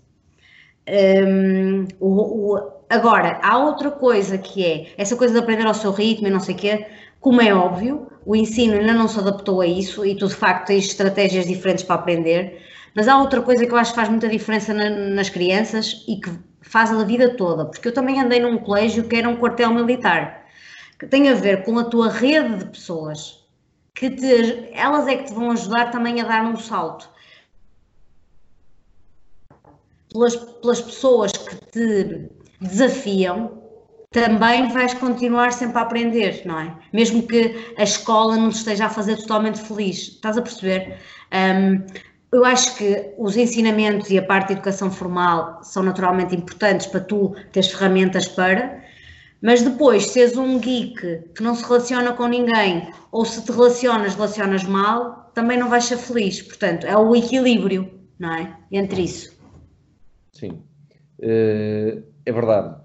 Um, 0.88 1.88
o, 2.00 2.54
o, 2.54 2.72
agora, 2.90 3.40
há 3.44 3.58
outra 3.58 3.92
coisa 3.92 4.38
que 4.38 4.66
é 4.66 4.88
essa 4.98 5.16
coisa 5.16 5.34
de 5.34 5.40
aprender 5.40 5.68
ao 5.68 5.74
seu 5.74 5.92
ritmo 5.92 6.28
e 6.28 6.32
não 6.32 6.40
sei 6.40 6.56
o 6.56 6.58
quê, 6.58 6.88
como 7.20 7.42
é 7.42 7.54
óbvio, 7.54 8.08
o 8.30 8.36
ensino 8.36 8.76
ainda 8.76 8.94
não 8.94 9.08
se 9.08 9.18
adaptou 9.18 9.60
a 9.60 9.66
isso 9.66 10.06
e 10.06 10.14
tu 10.14 10.28
de 10.28 10.36
facto 10.36 10.68
tens 10.68 10.86
estratégias 10.86 11.48
diferentes 11.48 11.84
para 11.84 11.96
aprender, 11.96 12.62
mas 12.94 13.08
há 13.08 13.18
outra 13.18 13.42
coisa 13.42 13.66
que 13.66 13.74
eu 13.74 13.78
acho 13.78 13.90
que 13.90 13.96
faz 13.96 14.08
muita 14.08 14.30
diferença 14.30 14.72
na, 14.72 14.88
nas 14.88 15.32
crianças 15.32 16.06
e 16.08 16.18
que 16.18 16.30
faz 16.62 16.92
a 16.92 17.04
vida 17.04 17.36
toda, 17.36 17.66
porque 17.66 17.88
eu 17.88 17.92
também 17.92 18.22
andei 18.22 18.40
num 18.40 18.60
colégio 18.60 19.08
que 19.08 19.16
era 19.16 19.28
um 19.28 19.38
quartel 19.38 19.74
militar, 19.74 20.46
que 21.00 21.08
tem 21.08 21.28
a 21.28 21.34
ver 21.34 21.64
com 21.64 21.80
a 21.80 21.86
tua 21.86 22.08
rede 22.08 22.58
de 22.58 22.66
pessoas, 22.66 23.44
que 23.96 24.12
te, 24.12 24.70
elas 24.74 25.08
é 25.08 25.16
que 25.16 25.24
te 25.24 25.34
vão 25.34 25.50
ajudar 25.50 25.90
também 25.90 26.22
a 26.22 26.24
dar 26.24 26.46
um 26.46 26.56
salto. 26.56 27.10
Pelas, 30.14 30.36
pelas 30.36 30.82
pessoas 30.82 31.32
que 31.32 31.56
te 31.72 32.30
desafiam, 32.62 33.60
também 34.12 34.70
vais 34.70 34.94
continuar 34.96 35.54
sempre 35.54 35.78
a 35.78 35.82
aprender, 35.82 36.42
não 36.46 36.60
é? 36.60 36.76
Mesmo 36.92 37.28
que 37.28 37.74
a 37.78 37.84
escola 37.84 38.36
não 38.38 38.50
te 38.50 38.58
esteja 38.58 38.88
a 38.88 38.90
fazer 38.90 39.18
totalmente 39.18 39.62
feliz. 39.62 39.98
Estás 39.98 40.38
a 40.38 40.42
perceber? 40.42 40.98
Um, 41.32 41.86
eu 42.32 42.46
acho 42.46 42.76
que 42.76 43.14
os 43.18 43.38
ensinamentos 43.38 44.10
e 44.10 44.18
a 44.18 44.24
parte 44.24 44.48
de 44.48 44.54
educação 44.54 44.92
formal 44.92 45.64
são 45.64 45.84
naturalmente 45.84 46.36
importantes 46.36 46.88
para 46.88 47.02
tu 47.02 47.36
teres 47.52 47.72
ferramentas 47.72 48.28
para, 48.28 48.84
mas 49.42 49.62
depois, 49.62 50.08
se 50.08 50.22
és 50.22 50.36
um 50.36 50.60
geek 50.60 51.32
que 51.36 51.44
não 51.44 51.56
se 51.56 51.64
relaciona 51.64 52.12
com 52.14 52.28
ninguém, 52.28 52.92
ou 53.12 53.26
se 53.26 53.44
te 53.44 53.52
relacionas, 53.52 54.16
relacionas 54.16 54.64
mal, 54.64 55.32
também 55.34 55.58
não 55.58 55.70
vais 55.70 55.86
ser 55.86 55.98
feliz. 55.98 56.42
Portanto, 56.42 56.86
é 56.86 56.98
o 56.98 57.16
equilíbrio, 57.16 57.90
não 58.20 58.34
é? 58.34 58.58
Entre 58.72 59.04
isso. 59.04 59.40
Sim, 60.34 60.62
eh, 61.22 62.04
é 62.26 62.32
verdade 62.32 62.76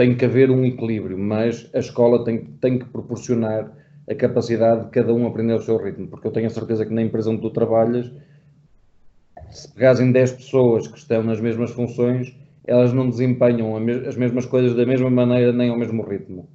tem 0.00 0.16
que 0.16 0.24
haver 0.24 0.50
um 0.50 0.64
equilíbrio, 0.64 1.18
mas 1.18 1.68
a 1.74 1.78
escola 1.78 2.24
tem, 2.24 2.38
tem 2.58 2.78
que 2.78 2.86
proporcionar 2.86 3.70
a 4.08 4.14
capacidade 4.14 4.86
de 4.86 4.90
cada 4.92 5.12
um 5.12 5.26
aprender 5.26 5.52
ao 5.52 5.60
seu 5.60 5.76
ritmo, 5.76 6.08
porque 6.08 6.26
eu 6.26 6.32
tenho 6.32 6.46
a 6.46 6.50
certeza 6.50 6.86
que 6.86 6.94
na 6.94 7.02
empresa 7.02 7.28
onde 7.28 7.42
tu 7.42 7.50
trabalhas, 7.50 8.10
se 9.50 9.70
pegares 9.74 10.00
em 10.00 10.10
10 10.10 10.32
pessoas 10.32 10.88
que 10.88 10.96
estão 10.96 11.22
nas 11.22 11.38
mesmas 11.38 11.72
funções, 11.72 12.34
elas 12.66 12.94
não 12.94 13.10
desempenham 13.10 13.76
as 14.08 14.16
mesmas 14.16 14.46
coisas 14.46 14.74
da 14.74 14.86
mesma 14.86 15.10
maneira 15.10 15.52
nem 15.52 15.68
ao 15.68 15.76
mesmo 15.76 16.02
ritmo. 16.02 16.48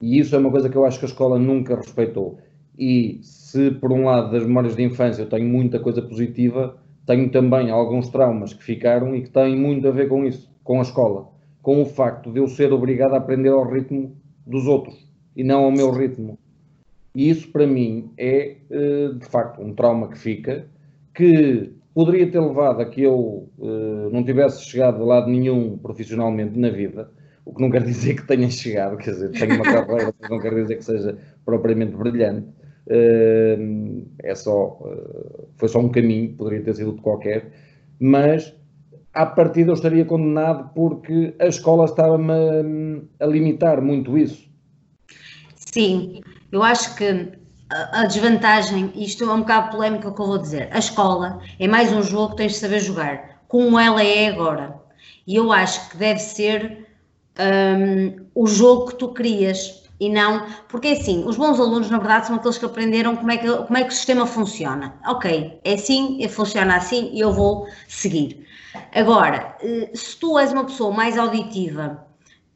E 0.00 0.18
isso 0.18 0.34
é 0.34 0.38
uma 0.38 0.50
coisa 0.50 0.70
que 0.70 0.76
eu 0.76 0.86
acho 0.86 0.98
que 0.98 1.04
a 1.04 1.08
escola 1.08 1.38
nunca 1.38 1.76
respeitou. 1.76 2.38
E 2.78 3.18
se 3.20 3.70
por 3.70 3.92
um 3.92 4.06
lado 4.06 4.32
das 4.32 4.46
memórias 4.46 4.74
de 4.74 4.82
infância 4.82 5.20
eu 5.20 5.28
tenho 5.28 5.46
muita 5.46 5.78
coisa 5.78 6.00
positiva, 6.00 6.78
tenho 7.04 7.30
também 7.30 7.70
alguns 7.70 8.08
traumas 8.08 8.54
que 8.54 8.64
ficaram 8.64 9.14
e 9.14 9.20
que 9.20 9.28
têm 9.28 9.54
muito 9.54 9.86
a 9.86 9.90
ver 9.90 10.08
com 10.08 10.24
isso, 10.24 10.50
com 10.64 10.78
a 10.78 10.82
escola 10.82 11.36
com 11.68 11.82
o 11.82 11.84
facto 11.84 12.32
de 12.32 12.40
eu 12.40 12.48
ser 12.48 12.72
obrigado 12.72 13.12
a 13.12 13.18
aprender 13.18 13.50
ao 13.50 13.70
ritmo 13.70 14.16
dos 14.46 14.66
outros 14.66 15.06
e 15.36 15.44
não 15.44 15.64
ao 15.64 15.70
meu 15.70 15.90
ritmo. 15.90 16.38
E 17.14 17.28
isso 17.28 17.52
para 17.52 17.66
mim 17.66 18.10
é 18.16 18.56
eh, 18.70 19.10
de 19.12 19.26
facto 19.26 19.60
um 19.60 19.74
trauma 19.74 20.08
que 20.08 20.16
fica, 20.16 20.64
que 21.14 21.70
poderia 21.92 22.26
ter 22.30 22.40
levado 22.40 22.80
a 22.80 22.86
que 22.86 23.02
eu 23.02 23.50
eh, 23.60 24.08
não 24.10 24.24
tivesse 24.24 24.64
chegado 24.64 24.96
de 24.96 25.04
lado 25.04 25.28
nenhum 25.28 25.76
profissionalmente 25.76 26.58
na 26.58 26.70
vida, 26.70 27.10
o 27.44 27.52
que 27.52 27.60
não 27.60 27.70
quer 27.70 27.82
dizer 27.84 28.14
que 28.14 28.26
tenha 28.26 28.48
chegado, 28.48 28.96
quer 28.96 29.10
dizer, 29.10 29.32
tenho 29.32 29.56
uma 29.56 29.64
carreira, 29.64 30.14
mas 30.18 30.30
não 30.30 30.40
quer 30.40 30.54
dizer 30.54 30.76
que 30.76 30.84
seja 30.86 31.18
propriamente 31.44 31.94
brilhante. 31.94 32.48
Eh, 32.88 33.58
é 34.22 34.34
só, 34.34 34.78
foi 35.58 35.68
só 35.68 35.80
um 35.80 35.90
caminho, 35.90 36.32
poderia 36.32 36.64
ter 36.64 36.76
sido 36.76 36.94
de 36.94 37.02
qualquer, 37.02 37.52
mas 38.00 38.57
à 39.12 39.26
partida 39.26 39.70
eu 39.70 39.74
estaria 39.74 40.04
condenado 40.04 40.70
porque 40.74 41.34
a 41.40 41.46
escola 41.46 41.84
estava-me 41.84 43.02
a, 43.20 43.26
limitar 43.26 43.82
muito 43.82 44.16
isso. 44.16 44.48
Sim, 45.56 46.22
eu 46.50 46.62
acho 46.62 46.94
que 46.96 47.32
a 47.70 48.06
desvantagem, 48.06 48.92
isto 48.94 49.24
é 49.24 49.32
um 49.32 49.40
bocado 49.40 49.70
polémico 49.72 50.14
que 50.14 50.20
eu 50.20 50.26
vou 50.26 50.38
dizer, 50.38 50.68
a 50.72 50.78
escola 50.78 51.40
é 51.58 51.68
mais 51.68 51.92
um 51.92 52.02
jogo 52.02 52.30
que 52.30 52.38
tens 52.38 52.52
de 52.52 52.58
saber 52.58 52.80
jogar, 52.80 53.42
como 53.46 53.78
ela 53.78 54.02
é 54.02 54.28
agora. 54.28 54.74
E 55.26 55.36
eu 55.36 55.52
acho 55.52 55.90
que 55.90 55.98
deve 55.98 56.18
ser 56.18 56.86
um, 57.38 58.26
o 58.34 58.46
jogo 58.46 58.86
que 58.86 58.96
tu 58.96 59.08
crias 59.08 59.84
e 60.00 60.08
não, 60.08 60.46
porque 60.68 60.88
é 60.88 60.92
assim, 60.92 61.24
os 61.26 61.36
bons 61.36 61.58
alunos 61.58 61.90
na 61.90 61.98
verdade 61.98 62.28
são 62.28 62.36
aqueles 62.36 62.56
que 62.56 62.64
aprenderam 62.64 63.16
como 63.16 63.30
é 63.32 63.36
que, 63.36 63.48
como 63.48 63.76
é 63.76 63.82
que 63.82 63.88
o 63.88 63.96
sistema 63.96 64.26
funciona. 64.26 64.94
Ok, 65.06 65.60
é 65.64 65.74
assim, 65.74 66.26
funciona 66.28 66.76
assim 66.76 67.10
e 67.12 67.20
eu 67.20 67.32
vou 67.32 67.66
seguir. 67.88 68.46
Agora, 68.94 69.56
eh, 69.62 69.90
se 69.94 70.16
tu 70.16 70.38
és 70.38 70.52
uma 70.52 70.64
pessoa 70.64 70.94
mais 70.94 71.16
auditiva, 71.18 72.06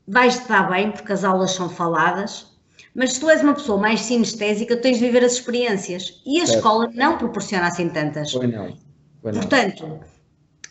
vais-te 0.06 0.48
dar 0.48 0.70
bem 0.70 0.90
porque 0.90 1.12
as 1.12 1.24
aulas 1.24 1.52
são 1.52 1.68
faladas, 1.68 2.52
mas 2.94 3.14
se 3.14 3.20
tu 3.20 3.30
és 3.30 3.42
uma 3.42 3.54
pessoa 3.54 3.80
mais 3.80 4.00
sinestésica, 4.00 4.76
tens 4.76 4.98
de 4.98 5.06
viver 5.06 5.24
as 5.24 5.32
experiências. 5.32 6.20
E 6.26 6.40
a 6.40 6.46
certo. 6.46 6.58
escola 6.58 6.90
não 6.94 7.16
proporciona 7.16 7.66
assim 7.66 7.88
tantas. 7.88 8.32
Foi 8.32 8.46
não. 8.46 8.76
Foi 9.22 9.32
não. 9.32 9.40
Portanto, 9.40 10.00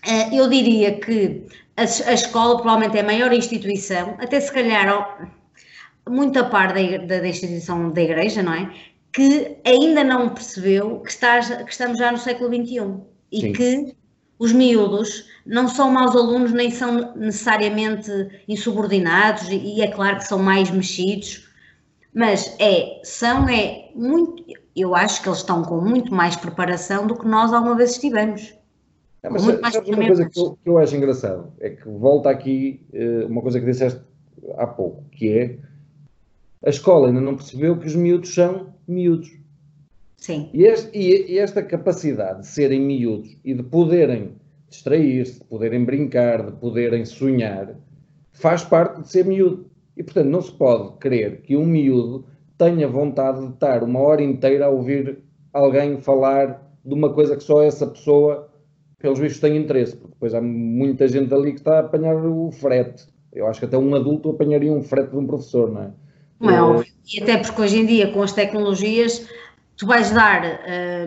eh, 0.05 0.35
eu 0.35 0.47
diria 0.49 0.99
que 0.99 1.47
a, 1.75 1.81
a, 1.81 2.13
escola 2.13 2.55
provavelmente 2.57 2.97
é 2.97 3.01
a 3.01 3.05
maior 3.05 3.33
instituição, 3.33 4.15
até 4.19 4.39
se 4.39 4.51
calhar 4.51 5.31
muita 6.07 6.43
parte 6.43 6.97
da, 6.99 7.19
da, 7.19 7.27
instituição 7.27 7.91
da 7.91 8.01
igreja, 8.01 8.43
não 8.43 8.53
é? 8.53 8.73
Que 9.11 9.57
ainda 9.65 10.03
não 10.03 10.29
percebeu 10.29 10.99
que, 10.99 11.09
estás, 11.09 11.49
que 11.49 11.71
estamos 11.71 11.97
já 11.97 12.11
no 12.11 12.17
século 12.17 12.53
XXI 12.53 12.97
e 13.31 13.41
Sim. 13.41 13.53
que 13.53 13.95
os 14.41 14.51
miúdos 14.51 15.29
não 15.45 15.67
são 15.67 15.91
maus 15.91 16.15
alunos 16.15 16.51
nem 16.51 16.71
são 16.71 17.13
necessariamente 17.15 18.11
insubordinados 18.47 19.47
e, 19.49 19.81
é 19.81 19.87
claro 19.87 20.17
que 20.17 20.23
são 20.27 20.39
mais 20.39 20.71
mexidos 20.71 21.47
mas 22.13 22.55
é, 22.59 22.99
são, 23.03 23.47
é 23.47 23.89
muito, 23.95 24.43
eu 24.75 24.93
acho 24.93 25.21
que 25.21 25.29
eles 25.29 25.39
estão 25.39 25.63
com 25.63 25.79
muito 25.79 26.13
mais 26.13 26.35
preparação 26.35 27.07
do 27.07 27.15
que 27.15 27.25
nós 27.25 27.53
alguma 27.53 27.75
vez 27.75 27.91
estivemos. 27.91 28.53
É, 29.23 29.29
mas 29.29 29.43
muito 29.43 29.61
mais 29.61 29.75
uma 29.75 30.07
coisa 30.07 30.29
que 30.29 30.39
eu, 30.39 30.57
que 30.61 30.69
eu, 30.69 30.77
acho 30.77 30.95
engraçado 30.95 31.53
é 31.59 31.69
que 31.69 31.87
volta 31.87 32.29
aqui 32.29 32.85
uh, 32.93 33.27
uma 33.27 33.41
coisa 33.41 33.59
que 33.59 33.65
disseste 33.65 34.01
há 34.57 34.67
pouco, 34.67 35.05
que 35.11 35.29
é 35.29 35.57
a 36.65 36.69
escola 36.69 37.07
ainda 37.07 37.21
não 37.21 37.35
percebeu 37.35 37.77
que 37.77 37.87
os 37.87 37.95
miúdos 37.95 38.33
são 38.33 38.73
miúdos. 38.87 39.31
Sim. 40.21 40.51
E, 40.53 40.65
este, 40.65 40.95
e, 40.95 41.33
e 41.33 41.39
esta 41.39 41.63
capacidade 41.63 42.41
de 42.41 42.47
serem 42.47 42.79
miúdos 42.79 43.35
e 43.43 43.55
de 43.55 43.63
poderem 43.63 44.35
distrair-se, 44.69 45.39
de 45.39 45.45
poderem 45.45 45.83
brincar, 45.83 46.45
de 46.45 46.51
poderem 46.53 47.03
sonhar, 47.03 47.75
faz 48.31 48.63
parte 48.63 49.01
de 49.01 49.09
ser 49.09 49.25
miúdo. 49.25 49.65
E, 49.97 50.03
portanto, 50.03 50.27
não 50.27 50.41
se 50.41 50.51
pode 50.51 50.97
querer 50.99 51.41
que 51.41 51.57
um 51.57 51.65
miúdo 51.65 52.25
tenha 52.55 52.87
vontade 52.87 53.41
de 53.41 53.53
estar 53.53 53.83
uma 53.83 53.99
hora 53.99 54.21
inteira 54.21 54.67
a 54.67 54.69
ouvir 54.69 55.17
alguém 55.51 55.97
falar 55.97 56.71
de 56.85 56.93
uma 56.93 57.11
coisa 57.11 57.35
que 57.35 57.43
só 57.43 57.63
essa 57.63 57.87
pessoa, 57.87 58.47
pelos 58.99 59.17
vistos, 59.17 59.41
tem 59.41 59.57
interesse. 59.57 59.95
Porque 59.95 60.13
depois 60.13 60.35
há 60.35 60.41
muita 60.41 61.07
gente 61.07 61.33
ali 61.33 61.51
que 61.51 61.59
está 61.59 61.77
a 61.77 61.79
apanhar 61.79 62.15
o 62.15 62.51
frete. 62.51 63.07
Eu 63.33 63.47
acho 63.47 63.59
que 63.59 63.65
até 63.65 63.77
um 63.77 63.95
adulto 63.95 64.29
apanharia 64.29 64.71
um 64.71 64.83
frete 64.83 65.09
de 65.09 65.17
um 65.17 65.25
professor, 65.25 65.71
não 65.71 65.81
é? 65.81 65.91
Não 66.39 66.49
é 66.49 66.61
óbvio. 66.61 66.93
E 67.11 67.21
até 67.21 67.37
porque 67.37 67.61
hoje 67.61 67.79
em 67.79 67.85
dia, 67.85 68.11
com 68.11 68.21
as 68.21 68.33
tecnologias, 68.33 69.27
tu 69.81 69.87
vais 69.87 70.11
dar 70.11 70.43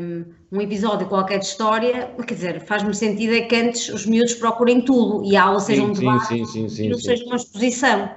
um, 0.00 0.24
um, 0.50 0.60
episódio 0.60 1.06
qualquer 1.06 1.38
de 1.38 1.44
história, 1.44 2.10
quer 2.26 2.34
dizer, 2.34 2.60
faz-me 2.60 2.92
sentido 2.92 3.32
é 3.32 3.42
que 3.42 3.54
antes 3.54 3.88
os 3.88 4.04
miúdos 4.04 4.34
procurem 4.34 4.80
tudo 4.80 5.24
e 5.24 5.36
a 5.36 5.44
aula 5.44 5.60
seja 5.60 5.84
um 5.84 5.92
debate 5.92 6.26
sim, 6.26 6.44
sim, 6.44 6.68
sim, 6.68 6.86
e 6.86 6.88
não 6.88 6.98
seja 6.98 7.24
uma 7.24 7.36
exposição. 7.36 8.10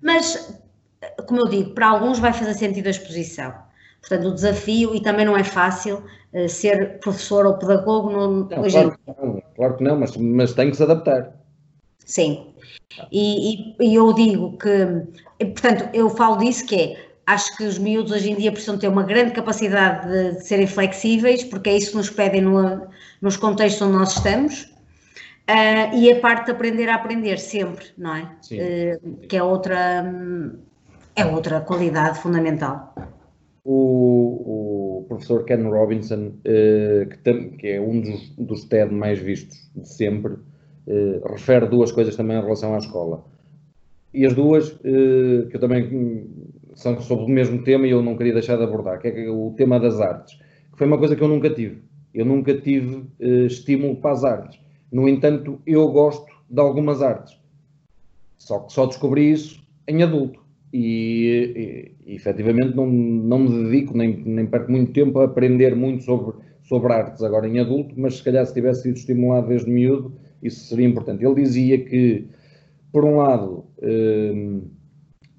Mas, 0.00 0.58
como 1.28 1.42
eu 1.42 1.48
digo, 1.48 1.74
para 1.74 1.88
alguns 1.88 2.18
vai 2.18 2.32
fazer 2.32 2.54
sentido 2.54 2.86
a 2.86 2.90
exposição. 2.92 3.52
Portanto, 4.00 4.28
o 4.28 4.34
desafio, 4.34 4.94
e 4.94 5.02
também 5.02 5.26
não 5.26 5.36
é 5.36 5.44
fácil 5.44 6.02
uh, 6.32 6.48
ser 6.48 6.98
professor 7.00 7.44
ou 7.44 7.58
pedagogo 7.58 8.10
no, 8.10 8.48
não, 8.48 8.62
hoje 8.62 8.76
claro, 8.80 8.98
não, 9.06 9.42
claro 9.54 9.76
que 9.76 9.84
não, 9.84 10.00
mas, 10.00 10.16
mas 10.16 10.54
tem 10.54 10.70
que 10.70 10.78
se 10.78 10.82
adaptar. 10.82 11.30
Sim. 12.06 12.54
E, 13.12 13.52
e, 13.52 13.76
e, 13.80 13.94
eu 13.94 14.14
digo 14.14 14.56
que, 14.56 15.44
portanto, 15.44 15.90
eu 15.92 16.08
falo 16.08 16.38
disso 16.38 16.64
que 16.64 16.74
é, 16.74 17.13
acho 17.26 17.56
que 17.56 17.64
os 17.64 17.78
miúdos 17.78 18.12
hoje 18.12 18.30
em 18.30 18.36
dia 18.36 18.52
precisam 18.52 18.78
ter 18.78 18.88
uma 18.88 19.02
grande 19.02 19.32
capacidade 19.32 20.08
de, 20.08 20.36
de 20.36 20.46
serem 20.46 20.66
flexíveis, 20.66 21.44
porque 21.44 21.70
é 21.70 21.76
isso 21.76 21.92
que 21.92 21.96
nos 21.96 22.10
pedem 22.10 22.42
no, 22.42 22.86
nos 23.20 23.36
contextos 23.36 23.82
onde 23.82 23.96
nós 23.96 24.16
estamos, 24.16 24.74
Uh, 25.44 25.94
e 25.94 26.10
a 26.10 26.20
parte 26.20 26.46
de 26.46 26.52
aprender 26.52 26.88
a 26.88 26.94
aprender 26.94 27.38
sempre, 27.38 27.84
não 27.98 28.16
é? 28.16 28.22
Uh, 28.22 29.16
que 29.28 29.36
é 29.36 29.42
outra, 29.42 30.02
é 31.14 31.26
outra 31.26 31.60
qualidade 31.60 32.18
fundamental. 32.18 32.94
O, 33.62 35.00
o 35.00 35.06
professor 35.06 35.44
Ken 35.44 35.62
Robinson, 35.68 36.28
uh, 36.28 37.08
que, 37.10 37.18
tem, 37.18 37.50
que, 37.58 37.68
é 37.68 37.80
um 37.80 38.00
dos, 38.00 38.30
dos 38.38 38.64
TED 38.64 38.90
mais 38.90 39.18
vistos 39.18 39.70
de 39.76 39.86
sempre, 39.86 40.36
refere 41.30 41.66
duas 41.66 41.90
coisas 41.92 42.14
também 42.14 42.38
em 42.38 42.42
relação 42.42 42.74
à 42.74 42.78
escola. 42.78 43.24
E 44.12 44.24
as 44.26 44.34
duas, 44.34 44.70
que 44.70 45.50
eu 45.50 45.58
também 45.58 46.30
são 46.74 47.00
sobre 47.00 47.24
o 47.24 47.28
mesmo 47.28 47.62
tema 47.62 47.86
e 47.86 47.90
eu 47.90 48.02
não 48.02 48.16
queria 48.16 48.32
deixar 48.32 48.56
de 48.56 48.64
abordar, 48.64 49.00
que 49.00 49.08
é 49.08 49.30
o 49.30 49.54
tema 49.56 49.78
das 49.78 50.00
artes, 50.00 50.34
que 50.72 50.78
foi 50.78 50.86
uma 50.86 50.98
coisa 50.98 51.16
que 51.16 51.22
eu 51.22 51.28
nunca 51.28 51.50
tive. 51.50 51.82
Eu 52.12 52.24
nunca 52.24 52.54
tive 52.54 53.04
estímulo 53.18 53.96
para 53.96 54.12
as 54.12 54.24
artes 54.24 54.64
no 54.94 55.08
entanto, 55.08 55.60
eu 55.66 55.88
gosto 55.88 56.32
de 56.48 56.60
algumas 56.60 57.02
artes. 57.02 57.36
Só 58.38 58.60
que 58.60 58.72
só 58.72 58.86
descobri 58.86 59.32
isso 59.32 59.60
em 59.88 60.04
adulto. 60.04 60.40
E, 60.72 61.92
e, 62.06 62.12
e 62.12 62.14
efetivamente 62.14 62.76
não, 62.76 62.86
não 62.86 63.40
me 63.40 63.64
dedico, 63.64 63.96
nem, 63.96 64.16
nem 64.24 64.46
perco 64.46 64.70
muito 64.70 64.92
tempo 64.92 65.18
a 65.18 65.24
aprender 65.24 65.74
muito 65.74 66.04
sobre, 66.04 66.36
sobre 66.62 66.92
artes 66.92 67.24
agora 67.24 67.48
em 67.48 67.58
adulto, 67.58 67.92
mas 67.96 68.18
se 68.18 68.22
calhar 68.22 68.46
se 68.46 68.54
tivesse 68.54 68.82
sido 68.82 68.96
estimulado 68.96 69.48
desde 69.48 69.68
miúdo, 69.68 70.12
isso 70.40 70.64
seria 70.64 70.86
importante. 70.86 71.24
Ele 71.24 71.42
dizia 71.42 71.76
que, 71.84 72.28
por 72.92 73.04
um 73.04 73.16
lado, 73.16 73.64
um, 73.82 74.62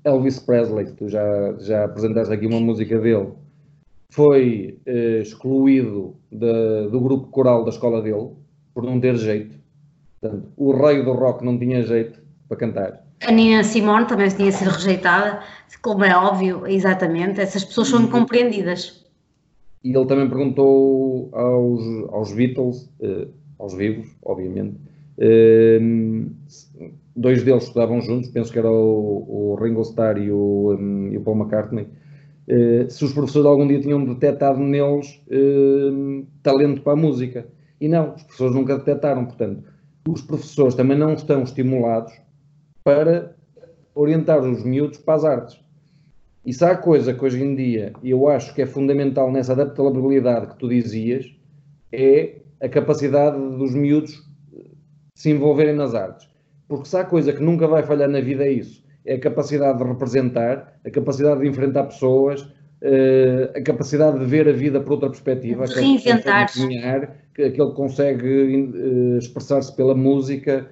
Elvis 0.06 0.40
Presley, 0.40 0.86
tu 0.94 1.10
já, 1.10 1.56
já 1.60 1.86
apresentaste 1.86 2.32
aqui 2.32 2.46
uma 2.46 2.60
música 2.60 3.00
dele, 3.00 3.30
foi 4.12 4.80
uh, 4.88 5.22
excluído 5.22 6.16
de, 6.32 6.90
do 6.90 7.02
grupo 7.02 7.28
coral 7.28 7.64
da 7.64 7.72
escola 7.72 8.02
dele, 8.02 8.30
por 8.74 8.84
não 8.84 9.00
ter 9.00 9.16
jeito. 9.16 9.56
Portanto, 10.22 10.48
o 10.56 10.72
rei 10.72 11.04
do 11.04 11.12
rock 11.12 11.44
não 11.44 11.58
tinha 11.58 11.82
jeito 11.82 12.20
para 12.48 12.58
cantar. 12.58 13.06
A 13.26 13.32
Nina 13.32 13.64
Simone 13.64 14.06
também 14.06 14.30
tinha 14.30 14.52
sido 14.52 14.70
rejeitada, 14.70 15.42
como 15.82 16.04
é 16.04 16.16
óbvio, 16.16 16.68
exatamente. 16.68 17.42
Essas 17.42 17.64
pessoas 17.64 17.88
são 17.88 18.04
incompreendidas. 18.04 19.04
E 19.84 19.96
ele 19.96 20.06
também 20.06 20.28
perguntou 20.28 21.30
aos, 21.34 21.82
aos 22.12 22.34
Beatles, 22.34 22.90
eh, 23.02 23.28
aos 23.58 23.74
vivos, 23.74 24.08
obviamente, 24.24 24.78
eh, 25.18 25.80
dois 27.16 27.44
deles 27.44 27.64
estudavam 27.64 28.02
juntos, 28.02 28.30
penso 28.30 28.52
que 28.52 28.60
era 28.60 28.70
o, 28.70 29.54
o 29.54 29.56
Ringo 29.56 29.82
Starr 29.82 30.18
e 30.18 30.32
o, 30.32 30.76
um, 30.78 31.14
e 31.14 31.18
o 31.18 31.22
Paul 31.22 31.38
McCartney, 31.38 31.88
eh, 32.48 32.88
se 32.90 33.04
os 33.04 33.14
professores 33.14 33.46
algum 33.46 33.68
dia 33.68 33.82
tinham 33.82 34.04
detectado 34.06 34.60
neles 34.60 35.22
talento 36.44 36.82
para 36.82 36.94
a 36.94 36.96
música. 36.96 37.48
E 37.80 37.88
não, 37.88 38.14
os 38.14 38.24
professores 38.24 38.56
nunca 38.56 38.78
detectaram. 38.78 39.26
Portanto, 39.26 39.64
os 40.08 40.22
professores 40.22 40.76
também 40.76 40.98
não 40.98 41.14
estão 41.14 41.44
estimulados 41.44 42.14
para 42.84 43.36
orientar 43.94 44.40
os 44.40 44.64
miúdos 44.64 45.00
para 45.00 45.16
as 45.16 45.26
artes. 45.26 45.60
E 46.46 46.54
se 46.54 46.64
há 46.64 46.76
coisa 46.78 47.14
que 47.14 47.26
hoje 47.26 47.42
em 47.42 47.56
dia 47.56 47.94
eu 48.04 48.28
acho 48.28 48.54
que 48.54 48.62
é 48.62 48.66
fundamental 48.68 49.32
nessa 49.32 49.54
adaptabilidade 49.54 50.48
que 50.48 50.58
tu 50.58 50.70
dizias, 50.70 51.36
é 51.92 52.42
a 52.62 52.70
capacidade 52.70 53.38
dos 53.58 53.74
miúdos 53.74 54.24
se 55.16 55.32
envolverem 55.32 55.74
nas 55.74 55.96
artes. 55.96 56.30
Porque 56.68 56.88
se 56.88 56.98
há 56.98 57.04
coisa 57.04 57.32
que 57.34 57.42
nunca 57.42 57.68
vai 57.68 57.84
falhar 57.84 58.10
na 58.10 58.20
vida 58.20 58.44
é 58.44 58.52
isso. 58.52 58.84
É 59.06 59.16
a 59.16 59.20
capacidade 59.20 59.78
de 59.78 59.84
representar, 59.84 60.80
a 60.84 60.90
capacidade 60.90 61.42
de 61.42 61.48
enfrentar 61.48 61.84
pessoas, 61.84 62.42
uh, 62.42 63.56
a 63.56 63.62
capacidade 63.62 64.20
de 64.20 64.26
ver 64.26 64.48
a 64.50 64.52
vida 64.52 64.82
por 64.82 64.94
outra 64.94 65.10
perspectiva, 65.10 65.66
reinventar, 65.66 66.50
aquele 67.32 67.52
que 67.52 67.76
consegue 67.76 68.72
uh, 68.74 69.18
expressar-se 69.18 69.76
pela 69.76 69.94
música, 69.94 70.68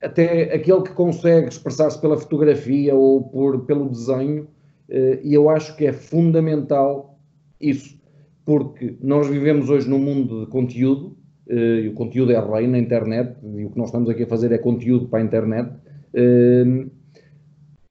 até 0.00 0.54
aquele 0.54 0.82
que 0.82 0.92
consegue 0.92 1.48
expressar-se 1.48 2.00
pela 2.00 2.16
fotografia 2.16 2.94
ou 2.94 3.24
por, 3.24 3.64
pelo 3.66 3.88
desenho, 3.88 4.44
uh, 4.88 5.18
e 5.22 5.34
eu 5.34 5.50
acho 5.50 5.76
que 5.76 5.86
é 5.86 5.92
fundamental 5.92 7.18
isso, 7.60 7.98
porque 8.44 8.96
nós 9.00 9.26
vivemos 9.26 9.68
hoje 9.68 9.90
num 9.90 9.98
mundo 9.98 10.44
de 10.44 10.50
conteúdo, 10.50 11.17
e 11.48 11.88
o 11.88 11.94
conteúdo 11.94 12.32
é 12.32 12.40
rei 12.40 12.66
na 12.66 12.78
internet, 12.78 13.36
e 13.42 13.64
o 13.64 13.70
que 13.70 13.78
nós 13.78 13.88
estamos 13.88 14.08
aqui 14.10 14.24
a 14.24 14.26
fazer 14.26 14.52
é 14.52 14.58
conteúdo 14.58 15.08
para 15.08 15.20
a 15.20 15.22
internet, 15.22 15.72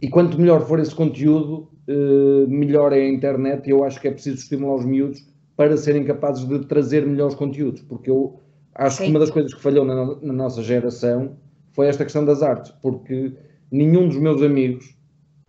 e 0.01 0.08
quanto 0.10 0.39
melhor 0.39 0.62
for 0.68 0.80
esse 0.80 0.93
conteúdo, 0.93 1.70
eh, 1.88 2.45
melhor 2.47 2.93
é 2.93 2.97
a 2.97 3.10
internet 3.10 3.66
e 3.66 3.72
eu 3.72 3.84
acho 3.84 3.99
que 3.99 4.08
é 4.08 4.12
preciso 4.12 4.38
estimular 4.38 4.76
os 4.76 4.86
miúdos 4.86 5.26
para 5.55 5.76
serem 5.76 6.03
capazes 6.03 6.47
de 6.47 6.60
trazer 6.66 7.05
melhores 7.05 7.34
conteúdos, 7.34 7.82
porque 7.82 8.10
eu 8.12 8.39
Acho 8.78 8.97
Sim. 8.97 9.03
que 9.05 9.10
uma 9.10 9.20
das 9.20 9.32
coisas 9.32 9.53
que 9.53 9.62
falhou 9.62 9.84
na, 9.84 10.16
na, 10.22 10.34
nossa 10.34 10.62
geração 10.62 11.36
foi 11.72 11.88
esta 11.88 12.03
questão 12.03 12.24
das 12.24 12.43
artes, 12.43 12.72
porque 12.82 13.34
nenhum 13.72 14.08
dos 14.08 14.18
meus 14.18 14.41
amigos 14.41 14.95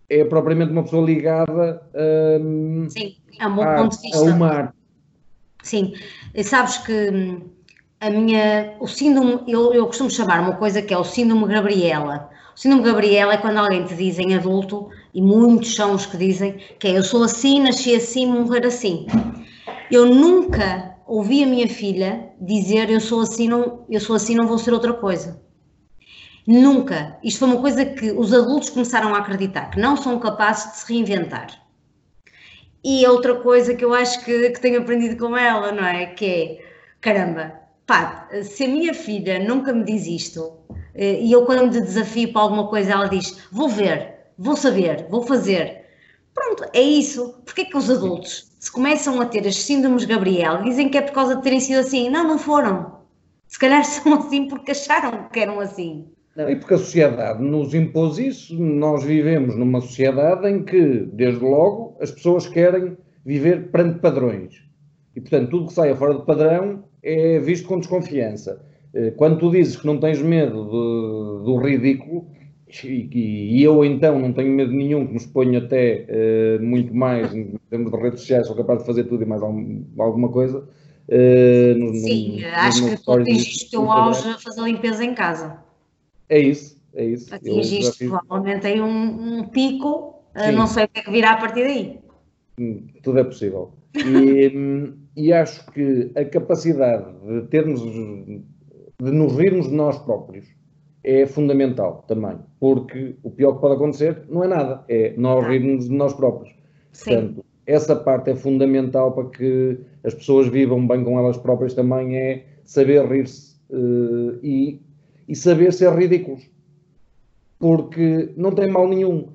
é 0.09 0.24
propriamente 0.24 0.72
uma 0.72 0.82
pessoa 0.82 1.04
ligada 1.04 1.82
um, 2.40 2.88
Sim, 2.88 3.16
é 3.38 3.46
um 3.46 3.61
a, 3.61 3.76
a 3.80 4.22
uma 4.22 4.48
arte. 4.48 4.74
Sim, 5.62 5.92
sabes 6.42 6.78
que 6.78 7.11
hum, 7.11 7.40
a 8.01 8.11
minha, 8.11 8.76
o 8.80 8.86
síndrome, 8.86 9.40
eu, 9.49 9.72
eu 9.74 9.86
costumo 9.86 10.11
chamar 10.11 10.40
uma 10.40 10.57
coisa 10.57 10.80
que 10.80 10.94
é 10.94 10.99
o 10.99 11.05
síndrome 11.05 11.53
Gabriela. 11.53 12.30
O 12.55 12.59
síndrome 12.59 12.84
Gabriela 12.84 13.34
é 13.34 13.38
quando 13.38 13.59
alguém 13.59 13.84
te 13.84 13.94
diz 13.94 14.18
em 14.18 14.34
adulto, 14.34 14.88
e 15.12 15.20
muitos 15.20 15.74
são 15.74 15.94
os 15.94 16.07
que 16.07 16.16
dizem, 16.16 16.59
que 16.78 16.88
é 16.88 16.99
eu 16.99 17.03
sou 17.03 17.24
assim, 17.24 17.61
nasci 17.61 17.94
assim, 17.94 18.26
morrer 18.26 18.66
assim. 18.66 19.07
Eu 19.90 20.07
nunca 20.07 20.96
ouvi 21.07 21.42
a 21.42 21.46
minha 21.46 21.68
filha 21.68 22.30
dizer 22.40 22.90
eu 22.90 23.01
sou 23.01 23.20
assim, 23.20 23.49
não, 23.49 23.84
eu 23.88 24.01
sou 24.01 24.14
assim, 24.14 24.34
não 24.34 24.46
vou 24.46 24.59
ser 24.59 24.72
outra 24.72 24.92
coisa. 24.92 25.42
Nunca. 26.46 27.18
Isto 27.22 27.40
foi 27.40 27.49
uma 27.49 27.61
coisa 27.61 27.84
que 27.84 28.11
os 28.12 28.32
adultos 28.32 28.70
começaram 28.70 29.14
a 29.14 29.18
acreditar, 29.18 29.70
que 29.70 29.80
não 29.80 29.96
são 29.96 30.18
capazes 30.18 30.72
de 30.72 30.78
se 30.78 30.92
reinventar. 30.92 31.49
E 32.82 33.07
outra 33.07 33.34
coisa 33.34 33.74
que 33.74 33.84
eu 33.84 33.92
acho 33.92 34.24
que, 34.24 34.51
que 34.51 34.61
tenho 34.61 34.80
aprendido 34.80 35.16
com 35.16 35.36
ela, 35.36 35.72
não 35.72 35.84
é? 35.84 36.07
Que 36.07 36.24
é, 36.26 36.64
caramba, 37.01 37.67
pá, 37.89 38.28
se 38.43 38.64
a 38.64 38.68
minha 38.68 38.93
filha 38.93 39.43
nunca 39.43 39.72
me 39.72 39.82
diz 39.82 40.07
isto, 40.07 40.53
eh, 40.95 41.20
e 41.22 41.32
eu 41.32 41.47
quando 41.47 41.64
me 41.64 41.70
desafio 41.70 42.30
para 42.32 42.43
alguma 42.43 42.68
coisa, 42.68 42.93
ela 42.93 43.09
diz, 43.09 43.49
vou 43.51 43.68
ver, 43.68 44.14
vou 44.36 44.55
saber, 44.55 45.07
vou 45.09 45.22
fazer. 45.22 45.86
Pronto, 46.34 46.64
é 46.74 46.82
isso. 46.82 47.34
Porquê 47.45 47.64
que 47.64 47.76
os 47.76 47.91
adultos 47.91 48.53
se 48.61 48.70
começam 48.70 49.20
a 49.20 49.26
ter 49.26 49.47
as 49.47 49.57
síndromes 49.57 50.05
Gabriel, 50.05 50.62
dizem 50.62 50.91
que 50.91 50.99
é 50.99 51.03
por 51.03 51.12
causa 51.12 51.36
de 51.36 51.43
terem 51.43 51.61
sido 51.61 51.78
assim. 51.78 52.11
Não, 52.11 52.28
não 52.28 52.39
foram. 52.39 52.99
Se 53.47 53.59
calhar 53.59 53.82
são 53.86 54.14
assim 54.14 54.47
porque 54.49 54.72
acharam 54.72 55.28
que 55.30 55.41
eram 55.41 55.59
assim. 55.59 56.07
Não, 56.36 56.49
e 56.49 56.57
porque 56.57 56.74
a 56.74 56.78
sociedade 56.78 57.43
nos 57.43 57.74
impôs 57.74 58.18
isso, 58.18 58.55
nós 58.55 59.03
vivemos 59.03 59.57
numa 59.57 59.80
sociedade 59.80 60.47
em 60.47 60.62
que, 60.62 61.09
desde 61.12 61.43
logo, 61.43 61.97
as 62.01 62.12
pessoas 62.12 62.47
querem 62.47 62.97
viver 63.24 63.70
perante 63.72 63.99
padrões. 63.99 64.67
E, 65.18 65.20
portanto, 65.20 65.50
tudo 65.50 65.66
que 65.66 65.72
saia 65.72 65.96
fora 65.96 66.14
de 66.14 66.24
padrão 66.24 66.84
é 67.02 67.40
visto 67.40 67.66
com 67.66 67.80
desconfiança. 67.80 68.64
Eh, 68.94 69.10
quando 69.10 69.40
tu 69.40 69.50
dizes 69.50 69.76
que 69.76 69.84
não 69.84 69.98
tens 69.98 70.22
medo 70.22 70.64
de, 70.64 71.44
do 71.44 71.56
ridículo, 71.56 72.24
e, 72.84 73.08
e, 73.58 73.62
eu 73.64 73.84
então 73.84 74.16
não 74.16 74.32
tenho 74.32 74.52
medo 74.52 74.70
nenhum, 74.70 75.04
que 75.06 75.10
me 75.10 75.18
exponho 75.18 75.58
até 75.58 76.06
uh, 76.08 76.62
muito 76.62 76.94
mais 76.94 77.34
em 77.34 77.58
termos 77.68 77.90
de 77.90 77.96
redes 77.96 78.20
sociais, 78.20 78.46
sou 78.46 78.54
capaz 78.54 78.78
de 78.78 78.86
fazer 78.86 79.04
tudo 79.04 79.24
e 79.24 79.26
mais 79.26 79.42
algum, 79.42 79.82
alguma 79.98 80.28
coisa. 80.28 80.68
Uh, 81.08 81.76
no, 81.76 81.94
Sim, 81.94 82.42
no, 82.42 82.46
acho 82.48 82.84
que 82.84 83.04
tu 83.04 83.10
atingiste 83.10 83.66
o 83.66 83.70
teu 83.70 83.90
auge 83.90 84.28
a 84.28 84.38
fazer 84.38 84.60
limpeza 84.60 85.04
em 85.04 85.14
casa. 85.14 85.58
É 86.28 86.38
isso, 86.38 86.80
é 86.94 87.04
isso. 87.06 87.34
Atingiste 87.34 88.06
provavelmente 88.06 88.68
aí 88.68 88.80
um, 88.80 89.38
um 89.38 89.48
pico, 89.48 90.22
uh, 90.36 90.52
não 90.52 90.68
sei 90.68 90.84
o 90.84 90.88
que 90.88 91.00
é 91.00 91.02
que 91.02 91.10
virá 91.10 91.32
a 91.32 91.36
partir 91.38 91.64
daí. 91.64 91.98
Hum, 92.60 92.86
tudo 93.02 93.18
é 93.18 93.24
possível. 93.24 93.72
E, 93.96 94.52
hum, 94.54 95.07
e 95.18 95.32
acho 95.32 95.66
que 95.72 96.12
a 96.14 96.24
capacidade 96.24 97.12
de 97.26 97.48
termos, 97.48 97.82
de 97.82 99.10
nos 99.10 99.36
rirmos 99.36 99.68
de 99.68 99.74
nós 99.74 99.98
próprios, 99.98 100.46
é 101.02 101.26
fundamental 101.26 102.04
também, 102.06 102.38
porque 102.60 103.16
o 103.24 103.30
pior 103.30 103.54
que 103.54 103.60
pode 103.60 103.74
acontecer 103.74 104.22
não 104.28 104.44
é 104.44 104.46
nada, 104.46 104.84
é 104.88 105.14
nós 105.16 105.44
rirmos 105.44 105.88
de 105.88 105.94
nós 105.94 106.14
próprios. 106.14 106.54
Sim. 106.92 107.10
Portanto, 107.10 107.44
essa 107.66 107.96
parte 107.96 108.30
é 108.30 108.36
fundamental 108.36 109.10
para 109.12 109.28
que 109.30 109.80
as 110.04 110.14
pessoas 110.14 110.46
vivam 110.46 110.86
bem 110.86 111.02
com 111.02 111.18
elas 111.18 111.36
próprias 111.36 111.74
também, 111.74 112.16
é 112.16 112.44
saber 112.62 113.04
rir-se 113.04 113.56
uh, 113.70 114.38
e, 114.40 114.80
e 115.26 115.34
saber 115.34 115.72
ser 115.72 115.92
ridículos. 115.94 116.48
Porque 117.58 118.32
não 118.36 118.52
tem 118.52 118.70
mal 118.70 118.86
nenhum. 118.86 119.30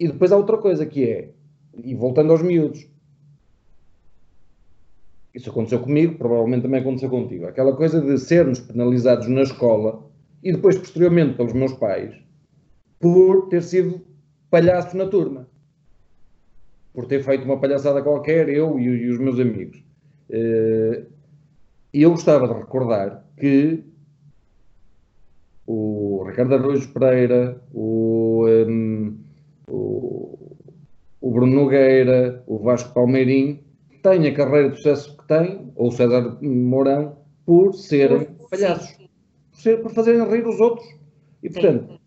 E 0.00 0.08
depois 0.08 0.32
há 0.32 0.36
outra 0.36 0.58
coisa 0.58 0.84
que 0.84 1.08
é, 1.08 1.30
e 1.84 1.94
voltando 1.94 2.32
aos 2.32 2.42
miúdos, 2.42 2.88
isso 5.36 5.50
aconteceu 5.50 5.80
comigo, 5.80 6.16
provavelmente 6.16 6.62
também 6.62 6.80
aconteceu 6.80 7.10
contigo. 7.10 7.46
Aquela 7.46 7.76
coisa 7.76 8.00
de 8.00 8.18
sermos 8.18 8.58
penalizados 8.58 9.28
na 9.28 9.42
escola 9.42 10.02
e 10.42 10.50
depois, 10.50 10.78
posteriormente, 10.78 11.36
pelos 11.36 11.52
meus 11.52 11.74
pais, 11.74 12.14
por 12.98 13.48
ter 13.48 13.62
sido 13.62 14.00
palhaço 14.50 14.96
na 14.96 15.06
turma. 15.06 15.46
Por 16.94 17.04
ter 17.04 17.22
feito 17.22 17.44
uma 17.44 17.60
palhaçada 17.60 18.02
qualquer, 18.02 18.48
eu 18.48 18.78
e, 18.78 18.84
e 18.84 19.10
os 19.10 19.18
meus 19.18 19.38
amigos. 19.38 19.82
Eh, 20.30 21.04
e 21.92 22.02
eu 22.02 22.12
gostava 22.12 22.48
de 22.48 22.54
recordar 22.54 23.22
que 23.38 23.84
o 25.66 26.24
Ricardo 26.26 26.54
Arrojo 26.54 26.88
Pereira, 26.94 27.60
o, 27.74 28.46
um, 28.46 28.48
ehm, 28.48 29.14
o, 29.68 30.56
o, 31.20 31.30
Bruno 31.30 31.54
Nogueira, 31.54 32.42
o 32.46 32.58
Vasco 32.58 32.94
Palmeirim, 32.94 33.65
têm 34.08 34.26
a 34.26 34.34
carreira 34.34 34.70
de 34.70 34.76
sucesso 34.76 35.16
que 35.16 35.26
têm, 35.26 35.72
ou 35.74 35.88
o 35.88 35.92
César 35.92 36.38
Mourão, 36.40 37.16
por 37.44 37.74
serem 37.74 38.24
palhaços 38.50 39.06
ser, 39.52 39.82
por 39.82 39.90
fazerem 39.92 40.28
rir 40.30 40.46
os 40.46 40.60
outros. 40.60 40.86
E, 41.42 41.50
portanto, 41.50 41.88
Sim. 41.88 41.98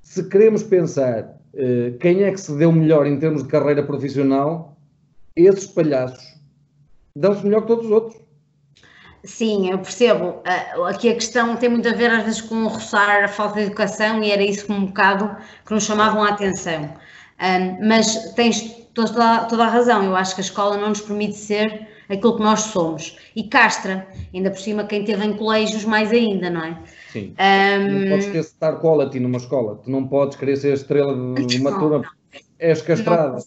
se 0.00 0.28
queremos 0.28 0.62
pensar 0.62 1.24
uh, 1.54 1.98
quem 1.98 2.22
é 2.22 2.30
que 2.30 2.40
se 2.40 2.56
deu 2.56 2.72
melhor 2.72 3.06
em 3.06 3.18
termos 3.18 3.42
de 3.42 3.48
carreira 3.48 3.82
profissional, 3.82 4.76
esses 5.36 5.66
palhaços 5.66 6.22
dão-se 7.14 7.44
melhor 7.44 7.62
que 7.62 7.66
todos 7.66 7.86
os 7.86 7.90
outros. 7.90 8.22
Sim, 9.24 9.70
eu 9.70 9.78
percebo. 9.78 10.42
Aqui 10.88 11.08
a 11.08 11.14
questão 11.14 11.56
tem 11.56 11.68
muito 11.68 11.88
a 11.88 11.92
ver 11.92 12.10
às 12.10 12.24
vezes 12.24 12.40
com 12.40 12.66
roçar 12.66 13.22
a 13.22 13.28
falta 13.28 13.60
de 13.60 13.66
educação 13.66 14.22
e 14.22 14.32
era 14.32 14.42
isso 14.42 14.72
um 14.72 14.86
bocado 14.86 15.36
que 15.64 15.72
nos 15.72 15.84
chamavam 15.84 16.24
a 16.24 16.30
atenção. 16.30 16.92
mas 17.80 18.32
tens 18.34 18.81
toda, 18.94 19.44
toda 19.44 19.64
a 19.64 19.68
razão, 19.68 20.04
eu 20.04 20.16
acho 20.16 20.34
que 20.34 20.40
a 20.40 20.44
escola 20.44 20.76
não 20.76 20.90
nos 20.90 21.00
permite 21.00 21.36
ser 21.36 21.88
aquilo 22.08 22.36
que 22.36 22.42
nós 22.42 22.60
somos. 22.60 23.18
E 23.34 23.44
castra, 23.44 24.06
ainda 24.32 24.50
por 24.50 24.60
cima, 24.60 24.84
quem 24.84 25.04
teve 25.04 25.24
em 25.24 25.36
colégios 25.36 25.84
mais 25.84 26.10
ainda, 26.12 26.50
não 26.50 26.64
é? 26.64 26.78
Sim. 27.10 27.34
Um... 27.38 28.00
Não 28.00 28.08
podes 28.10 28.26
querer 28.26 28.42
star 28.44 28.80
quality 28.80 29.20
numa 29.20 29.38
escola, 29.38 29.76
tu 29.76 29.90
não 29.90 30.06
podes 30.06 30.36
querer 30.36 30.56
ser 30.56 30.74
estrela 30.74 31.14
de 31.14 31.56
uma 31.58 31.78
turma, 31.78 32.04
és 32.58 32.82
castrada. 32.82 33.38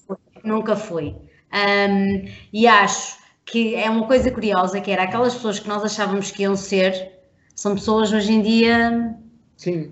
Nunca 0.44 0.76
fui. 0.76 1.16
Um, 1.54 2.26
e 2.52 2.68
acho 2.68 3.18
que 3.46 3.76
é 3.76 3.90
uma 3.90 4.08
coisa 4.08 4.30
curiosa, 4.32 4.82
que 4.82 4.92
era 4.92 5.04
aquelas 5.04 5.36
pessoas 5.36 5.60
que 5.60 5.68
nós 5.68 5.84
achávamos 5.84 6.32
que 6.32 6.44
iam 6.44 6.56
ser, 6.56 7.14
são 7.56 7.76
pessoas 7.76 8.12
hoje 8.12 8.34
em 8.34 8.42
dia 8.42 9.16
Sim. 9.58 9.90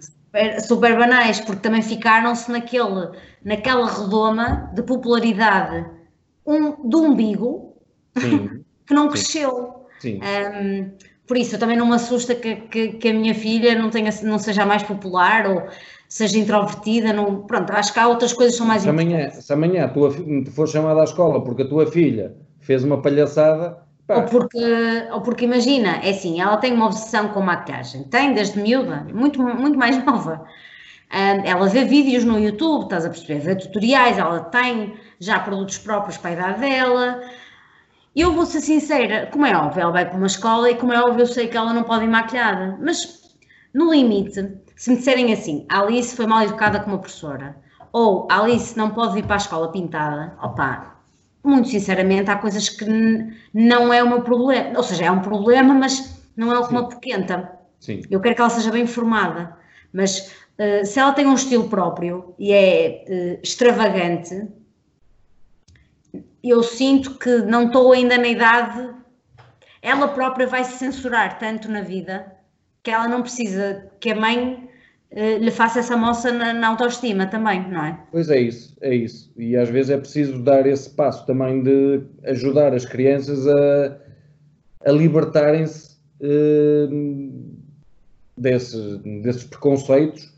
Super, 0.65 0.97
banais, 0.97 1.39
porque 1.39 1.61
também 1.61 1.81
ficaram-se 1.81 2.51
naquele, 2.51 3.09
naquela 3.45 3.87
redoma 3.87 4.71
de 4.73 4.81
popularidade 4.81 5.85
um, 6.45 6.89
do 6.89 7.03
umbigo, 7.03 7.75
Sim. 8.17 8.63
que 8.85 8.93
não 8.93 9.09
cresceu. 9.09 9.85
Sim. 9.99 10.19
Um, 10.21 10.91
por 11.27 11.37
isso, 11.37 11.55
eu 11.55 11.59
também 11.59 11.77
não 11.77 11.85
me 11.85 11.95
assusta 11.95 12.35
que, 12.35 12.55
que, 12.55 12.87
que, 12.93 13.09
a 13.09 13.13
minha 13.13 13.33
filha 13.33 13.75
não, 13.75 13.89
tenha, 13.89 14.09
não 14.23 14.37
seja 14.39 14.65
mais 14.65 14.83
popular 14.83 15.47
ou 15.47 15.63
seja 16.09 16.37
introvertida. 16.37 17.13
Não, 17.13 17.43
pronto, 17.43 17.71
acho 17.71 17.93
que 17.93 17.99
há 17.99 18.07
outras 18.07 18.33
coisas 18.33 18.53
que 18.53 18.57
são 18.57 18.67
mais 18.67 18.81
se 18.81 18.89
amanhã, 18.89 19.29
se 19.29 19.53
amanhã 19.53 19.87
tu 19.87 20.51
for 20.51 20.67
chamada 20.67 21.01
à 21.01 21.03
escola 21.03 21.43
porque 21.43 21.61
a 21.61 21.67
tua 21.67 21.85
filha 21.85 22.35
fez 22.59 22.83
uma 22.83 23.01
palhaçada. 23.01 23.77
Ou 24.15 24.23
porque, 24.23 25.07
ou 25.11 25.21
porque 25.21 25.45
imagina, 25.45 25.97
é 26.03 26.09
assim, 26.11 26.39
ela 26.39 26.57
tem 26.57 26.73
uma 26.73 26.85
obsessão 26.87 27.29
com 27.29 27.41
maquiagem, 27.41 28.03
tem 28.03 28.33
desde 28.33 28.59
miúda, 28.59 29.05
muito, 29.13 29.41
muito 29.41 29.77
mais 29.77 29.97
nova. 30.05 30.45
Ela 31.09 31.67
vê 31.67 31.85
vídeos 31.85 32.23
no 32.23 32.39
YouTube, 32.39 32.83
estás 32.83 33.05
a 33.05 33.09
perceber, 33.09 33.39
vê 33.39 33.55
tutoriais, 33.55 34.17
ela 34.17 34.39
tem 34.39 34.95
já 35.19 35.39
produtos 35.39 35.77
próprios 35.77 36.17
para 36.17 36.31
a 36.31 36.33
idade 36.33 36.59
dela. 36.61 37.21
Eu 38.15 38.33
vou 38.33 38.45
ser 38.45 38.61
sincera, 38.61 39.27
como 39.31 39.45
é 39.45 39.55
óbvio, 39.55 39.81
ela 39.81 39.91
vai 39.91 40.07
para 40.07 40.17
uma 40.17 40.27
escola 40.27 40.71
e 40.71 40.75
como 40.75 40.93
é 40.93 40.99
óbvio 40.99 41.21
eu 41.21 41.27
sei 41.27 41.47
que 41.47 41.57
ela 41.57 41.73
não 41.73 41.83
pode 41.83 42.05
ir 42.05 42.07
maquilhada, 42.07 42.77
mas 42.81 43.21
no 43.73 43.91
limite, 43.91 44.57
se 44.75 44.89
me 44.91 44.97
disserem 44.97 45.33
assim, 45.33 45.65
a 45.69 45.81
Alice 45.81 46.15
foi 46.15 46.27
mal 46.27 46.43
educada 46.43 46.79
como 46.79 46.99
professora, 46.99 47.55
ou 47.91 48.27
a 48.31 48.39
Alice 48.39 48.77
não 48.77 48.89
pode 48.89 49.13
vir 49.13 49.25
para 49.25 49.35
a 49.35 49.37
escola 49.37 49.71
pintada, 49.71 50.35
opa, 50.41 50.92
muito 51.43 51.69
sinceramente 51.69 52.31
há 52.31 52.37
coisas 52.37 52.69
que 52.69 52.85
não 53.53 53.93
é 53.93 54.01
o 54.01 54.07
meu 54.07 54.21
problema, 54.21 54.77
ou 54.77 54.83
seja, 54.83 55.05
é 55.05 55.11
um 55.11 55.21
problema, 55.21 55.73
mas 55.73 56.23
não 56.35 56.51
é 56.51 56.57
o 56.57 56.67
que 56.67 56.73
me 56.73 56.79
apoquenta. 56.79 57.59
Sim. 57.79 58.01
Eu 58.09 58.21
quero 58.21 58.35
que 58.35 58.41
ela 58.41 58.49
seja 58.49 58.71
bem 58.71 58.87
formada, 58.87 59.57
mas 59.91 60.33
uh, 60.57 60.85
se 60.85 60.99
ela 60.99 61.11
tem 61.11 61.27
um 61.27 61.35
estilo 61.35 61.67
próprio 61.67 62.33
e 62.39 62.53
é 62.53 63.05
uh, 63.07 63.39
extravagante, 63.43 64.47
eu 66.41 66.63
sinto 66.63 67.17
que 67.17 67.37
não 67.39 67.67
estou 67.67 67.91
ainda 67.91 68.17
na 68.17 68.27
idade, 68.27 68.89
ela 69.81 70.07
própria 70.07 70.47
vai 70.47 70.63
se 70.63 70.77
censurar 70.77 71.39
tanto 71.39 71.69
na 71.69 71.81
vida 71.81 72.33
que 72.81 72.91
ela 72.91 73.07
não 73.07 73.21
precisa 73.21 73.89
que 73.99 74.11
a 74.11 74.15
mãe 74.15 74.62
lhe 75.15 75.51
faça 75.51 75.79
essa 75.79 75.95
moça 75.95 76.31
na, 76.31 76.53
na, 76.53 76.69
autoestima 76.69 77.27
também, 77.27 77.69
não 77.69 77.85
é? 77.85 77.99
Pois 78.11 78.29
é 78.29 78.39
isso, 78.39 78.75
é 78.81 78.95
isso. 78.95 79.31
E 79.37 79.55
às 79.55 79.69
vezes 79.69 79.91
é 79.91 79.97
preciso 79.97 80.39
dar 80.39 80.65
esse 80.65 80.89
passo 80.89 81.25
também 81.25 81.61
de 81.61 82.01
ajudar 82.25 82.73
as 82.73 82.83
crianças 82.83 83.47
a, 83.47 83.97
a 84.85 84.91
libertarem-se 84.91 85.97
uh, 86.19 87.53
desses, 88.35 88.97
desses 89.21 89.43
preconceitos 89.43 90.33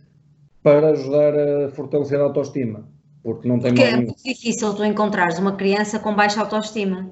para 0.61 0.89
ajudar 0.89 1.34
a 1.38 1.69
fortalecer 1.69 2.19
a 2.19 2.23
autoestima. 2.23 2.86
Porque 3.23 3.47
não 3.47 3.59
tem 3.59 3.73
porque 3.73 3.84
é 3.84 3.95
muito 3.95 4.23
difícil 4.23 4.73
tu 4.73 4.84
encontrares 4.84 5.39
uma 5.39 5.55
criança 5.55 5.99
com 5.99 6.13
baixa 6.13 6.41
autoestima. 6.41 7.09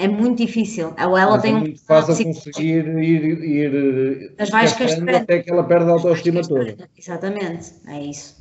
É 0.00 0.08
muito 0.08 0.38
difícil. 0.38 0.94
Ou 0.98 1.18
ela 1.18 1.32
Mas 1.32 1.42
tem 1.42 1.52
é 1.52 1.56
um. 1.56 1.60
muito 1.60 1.84
fácil 1.84 2.24
conseguir 2.24 2.86
ir, 2.98 3.44
ir 3.44 4.34
Mas 4.38 4.48
vais 4.48 4.72
castrando 4.72 5.14
até 5.14 5.40
que 5.40 5.50
ela 5.52 5.62
perde 5.62 5.90
a 5.90 5.92
autoestima 5.92 6.40
toda. 6.40 6.74
Exatamente, 6.96 7.74
é 7.86 8.00
isso. 8.00 8.40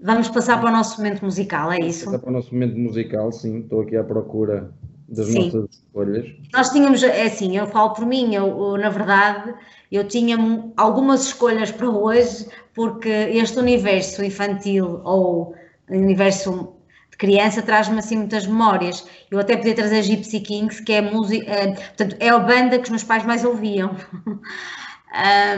Vamos 0.00 0.28
passar 0.28 0.60
para 0.60 0.68
o 0.68 0.72
nosso 0.72 0.98
momento 1.00 1.24
musical, 1.24 1.70
é 1.70 1.78
isso? 1.78 2.06
Passar 2.06 2.18
para 2.18 2.28
o 2.28 2.32
nosso 2.32 2.52
momento 2.52 2.76
musical, 2.76 3.30
sim. 3.30 3.60
Estou 3.60 3.82
aqui 3.82 3.96
à 3.96 4.02
procura 4.02 4.72
das 5.08 5.28
sim. 5.28 5.44
nossas 5.44 5.70
escolhas. 5.70 6.26
Nós 6.52 6.70
tínhamos, 6.70 7.02
é 7.04 7.22
assim, 7.22 7.56
eu 7.56 7.66
falo 7.68 7.90
por 7.90 8.04
mim, 8.04 8.34
eu, 8.34 8.46
eu, 8.46 8.76
na 8.78 8.90
verdade, 8.90 9.54
eu 9.92 10.06
tinha 10.08 10.36
algumas 10.76 11.26
escolhas 11.26 11.70
para 11.70 11.88
hoje, 11.88 12.48
porque 12.74 13.08
este 13.08 13.58
universo 13.60 14.24
infantil 14.24 15.00
ou 15.04 15.54
universo 15.88 16.77
criança 17.18 17.60
traz-me 17.60 17.98
assim 17.98 18.16
muitas 18.16 18.46
memórias. 18.46 19.04
Eu 19.30 19.38
até 19.40 19.56
podia 19.56 19.74
trazer 19.74 20.02
Gypsy 20.02 20.40
Kings, 20.40 20.82
que 20.82 20.92
é 20.92 21.02
música, 21.02 21.50
é, 21.50 21.74
portanto, 21.74 22.16
é 22.20 22.28
a 22.28 22.38
banda 22.38 22.78
que 22.78 22.84
os 22.84 22.90
meus 22.90 23.04
pais 23.04 23.24
mais 23.24 23.44
ouviam. 23.44 23.94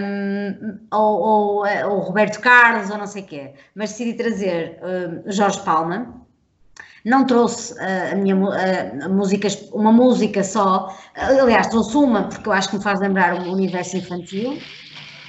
um, 0.01 0.79
ou, 0.91 1.21
ou, 1.21 1.67
ou, 1.91 1.99
Roberto 2.01 2.41
Carlos, 2.41 2.91
ou 2.91 2.99
não 2.99 3.07
sei 3.07 3.23
o 3.23 3.27
quê. 3.27 3.53
Mas 3.75 3.91
decidi 3.91 4.15
trazer 4.15 4.81
um, 4.83 5.31
Jorge 5.31 5.61
Palma. 5.61 6.17
Não 7.05 7.25
trouxe 7.25 7.73
uh, 7.75 8.13
a 8.13 8.15
minha 8.15 8.37
uh, 8.37 9.11
músicas, 9.11 9.69
uma 9.73 9.91
música 9.91 10.45
só, 10.45 10.95
aliás, 11.15 11.67
trouxe 11.69 11.97
uma, 11.97 12.25
porque 12.25 12.47
eu 12.47 12.53
acho 12.53 12.69
que 12.69 12.77
me 12.77 12.83
faz 12.83 13.01
lembrar 13.01 13.41
o 13.41 13.53
universo 13.53 13.97
infantil, 13.97 14.59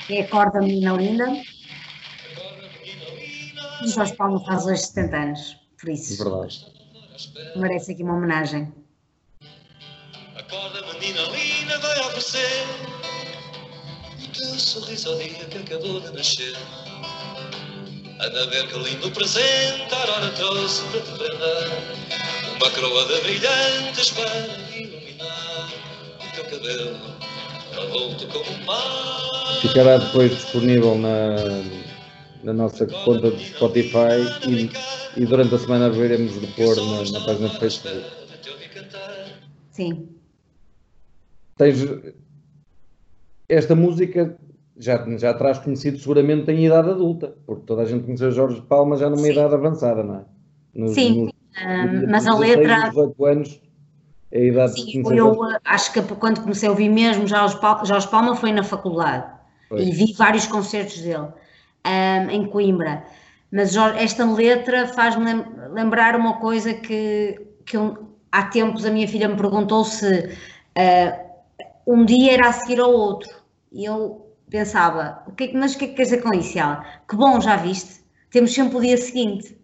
que 0.06 0.18
é 0.18 0.22
Acorda 0.22 0.60
Menina 0.60 0.94
Linda. 0.94 1.28
Jorge 3.86 4.14
Palma 4.16 4.44
faz 4.46 4.66
hoje 4.66 4.82
70 4.82 5.18
anos, 5.18 5.61
por 5.82 5.90
isso. 5.90 6.24
Verdade. 6.24 6.66
Merece 7.56 7.92
aqui 7.92 8.04
uma 8.04 8.16
homenagem. 8.16 8.72
Acorda, 10.36 10.82
menina 10.94 11.22
linda, 11.24 11.78
vai 11.80 12.00
oferecer 12.02 12.66
teu 14.34 14.60
sorriso 14.60 15.10
ao 15.10 15.18
dia 15.18 15.46
que 15.46 15.58
acabou 15.58 16.00
de 16.00 16.12
nascer. 16.12 16.56
Anda 18.20 18.44
a 18.44 18.46
ver 18.48 18.68
que 18.68 18.80
lindo 18.80 19.12
presente, 19.12 19.94
a 19.94 20.12
hora 20.12 20.30
trouxe 20.32 20.84
para 20.86 21.02
te 21.02 21.12
prender. 21.12 21.72
Uma 22.56 22.72
coroa 22.72 23.06
de 23.08 23.22
brilhantes 23.22 24.12
para 24.12 24.36
iluminar 24.76 25.70
o 26.20 26.36
teu 26.36 26.44
cabelo, 26.46 27.00
revolto 27.74 28.28
como 28.28 28.46
o 28.46 28.66
mar. 28.66 29.60
Ficará 29.62 29.98
depois 29.98 30.32
disponível 30.32 30.98
na, 30.98 31.36
na 32.44 32.54
nossa 32.54 32.86
conta 32.86 33.32
de 33.32 33.46
Spotify 33.46 34.20
e, 34.48 34.70
e 35.22 35.26
durante 35.26 35.56
a 35.56 35.60
semana 35.60 35.90
veremos 35.90 36.40
de 36.40 36.48
pôr 36.48 36.76
na, 36.76 37.20
na 37.20 37.26
página 37.26 37.48
do 37.48 37.60
Facebook. 37.60 38.06
Sim. 39.72 40.10
Tens, 41.58 41.80
esta 43.48 43.76
música 43.76 44.38
já, 44.78 45.06
já 45.18 45.34
traz 45.34 45.60
conhecido 45.60 46.00
seguramente 46.00 46.52
em 46.52 46.66
idade 46.66 46.90
adulta, 46.90 47.36
porque 47.46 47.64
toda 47.66 47.84
a 47.84 47.86
gente 47.86 48.04
conheceu 48.04 48.32
Jorge 48.32 48.62
Palma 48.62 48.98
já 48.98 49.10
numa 49.10 49.22
Sim. 49.22 49.32
idade 49.32 49.54
avançada, 49.54 50.04
não 50.04 50.16
é? 50.16 50.22
Nos, 50.74 50.94
Sim, 50.94 51.26
nos, 51.26 51.32
um, 51.32 52.10
mas 52.10 52.28
a 52.28 52.36
letra. 52.36 52.90
18 52.90 53.26
anos 53.26 53.62
é 54.32 54.40
a 54.40 54.44
idade 54.46 54.82
Sim, 54.82 55.04
eu 55.06 55.36
Jorge... 55.36 55.58
acho 55.66 55.94
que 55.94 56.02
quando 56.16 56.42
comecei 56.42 56.68
a 56.68 56.72
ouvir 56.72 56.90
mesmo 56.90 57.28
Jorge 57.28 57.60
Palma, 57.60 57.86
Jorge 57.86 58.08
Palma 58.08 58.36
foi 58.36 58.52
na 58.52 58.64
faculdade 58.64 59.26
foi. 59.68 59.84
e 59.84 59.92
vi 59.92 60.14
vários 60.14 60.48
concertos 60.48 61.02
dele 61.02 61.28
um, 61.86 62.30
em 62.30 62.46
Coimbra. 62.48 63.04
Mas 63.52 63.76
esta 63.76 64.26
letra 64.26 64.88
faz-me 64.88 65.44
lembrar 65.72 66.16
uma 66.16 66.40
coisa 66.40 66.74
que, 66.74 67.40
que 67.66 67.78
há 68.32 68.44
tempos 68.44 68.86
a 68.86 68.92
minha 68.92 69.08
filha 69.08 69.28
me 69.28 69.36
perguntou 69.36 69.84
se 69.84 70.30
uh, 70.78 71.32
um 71.86 72.06
dia 72.06 72.34
era 72.34 72.50
a 72.50 72.54
seguir 72.54 72.80
ao 72.80 72.92
outro 72.92 73.30
e 73.72 73.84
eu 73.86 74.34
pensava, 74.50 75.24
o 75.28 75.32
que, 75.32 75.46
é 75.46 75.54
mas 75.54 75.76
o 75.76 75.78
que 75.78 75.86
é 75.86 75.88
que 75.90 75.94
quer 75.96 76.04
dizer 76.04 76.22
com 76.22 76.34
isso? 76.34 76.58
ela, 76.58 76.86
que 77.08 77.16
bom, 77.16 77.40
já 77.42 77.56
viste? 77.58 78.02
Temos 78.30 78.54
sempre 78.54 78.78
o 78.78 78.82
dia 78.82 78.98
seguinte. 78.98 79.58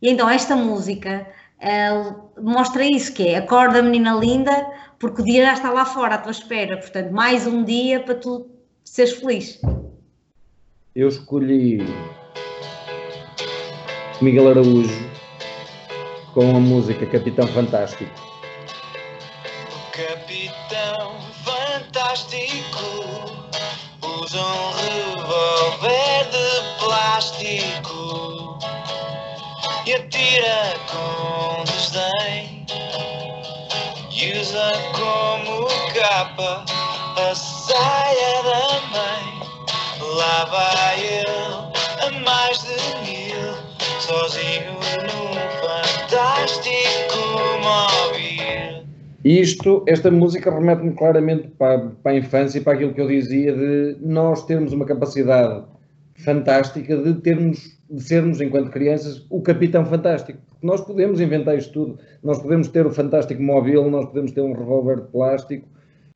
E 0.00 0.10
então 0.10 0.28
esta 0.28 0.56
música 0.56 1.26
mostra 2.40 2.84
isso, 2.84 3.12
que 3.12 3.28
é 3.28 3.36
acorda 3.36 3.82
menina 3.82 4.14
linda, 4.14 4.66
porque 4.98 5.22
o 5.22 5.24
dia 5.24 5.46
já 5.46 5.52
está 5.52 5.70
lá 5.70 5.84
fora 5.84 6.16
à 6.16 6.18
tua 6.18 6.32
espera. 6.32 6.76
Portanto, 6.78 7.12
mais 7.12 7.46
um 7.46 7.62
dia 7.62 8.00
para 8.00 8.14
tu 8.16 8.50
seres 8.84 9.12
feliz. 9.12 9.60
Eu 10.94 11.08
escolhi 11.08 11.78
Miguel 14.20 14.50
Araújo 14.50 15.10
com 16.34 16.54
a 16.54 16.60
música 16.60 17.06
Capitão 17.06 17.48
Fantástico. 17.48 18.12
Capitão 19.90 21.18
Fantástico 21.44 22.84
usa 24.02 24.38
um 24.38 24.72
revólver 25.16 26.28
de 26.30 26.84
plástico 26.84 28.58
e 29.86 29.94
atira 29.94 30.74
com 30.90 31.64
desdém 31.64 32.66
e 34.10 34.38
usa 34.38 34.70
como 34.92 35.68
capa 35.94 36.66
a 37.16 37.34
saia 37.34 38.42
da 38.42 38.80
mãe. 38.90 39.21
Móvel. 49.24 49.42
Isto, 49.42 49.84
esta 49.86 50.10
música 50.10 50.50
remete-me 50.50 50.92
claramente 50.92 51.48
para, 51.58 51.78
para, 52.02 52.12
a 52.12 52.16
infância 52.16 52.58
e 52.58 52.60
para 52.60 52.74
aquilo 52.74 52.94
que 52.94 53.00
eu 53.00 53.08
dizia 53.08 53.52
de 53.52 53.96
nós 54.00 54.44
termos 54.44 54.72
uma 54.72 54.84
capacidade 54.84 55.64
fantástica 56.16 56.96
de 56.96 57.14
termos, 57.14 57.78
de 57.90 58.02
sermos, 58.02 58.40
enquanto 58.40 58.70
crianças, 58.70 59.24
o 59.30 59.40
capitão 59.40 59.84
fantástico. 59.84 60.38
Nós 60.62 60.80
podemos 60.80 61.20
inventar 61.20 61.56
isto 61.56 61.72
tudo. 61.72 61.98
Nós 62.22 62.40
podemos 62.40 62.68
ter 62.68 62.86
o 62.86 62.90
fantástico 62.90 63.42
móvel, 63.42 63.90
nós 63.90 64.06
podemos 64.06 64.32
ter 64.32 64.40
um 64.40 64.52
revólver 64.52 65.00
de 65.00 65.08
plástico, 65.08 65.68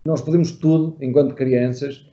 nós 0.05 0.21
podemos 0.21 0.53
tudo 0.53 0.97
enquanto 1.01 1.35
crianças. 1.35 2.07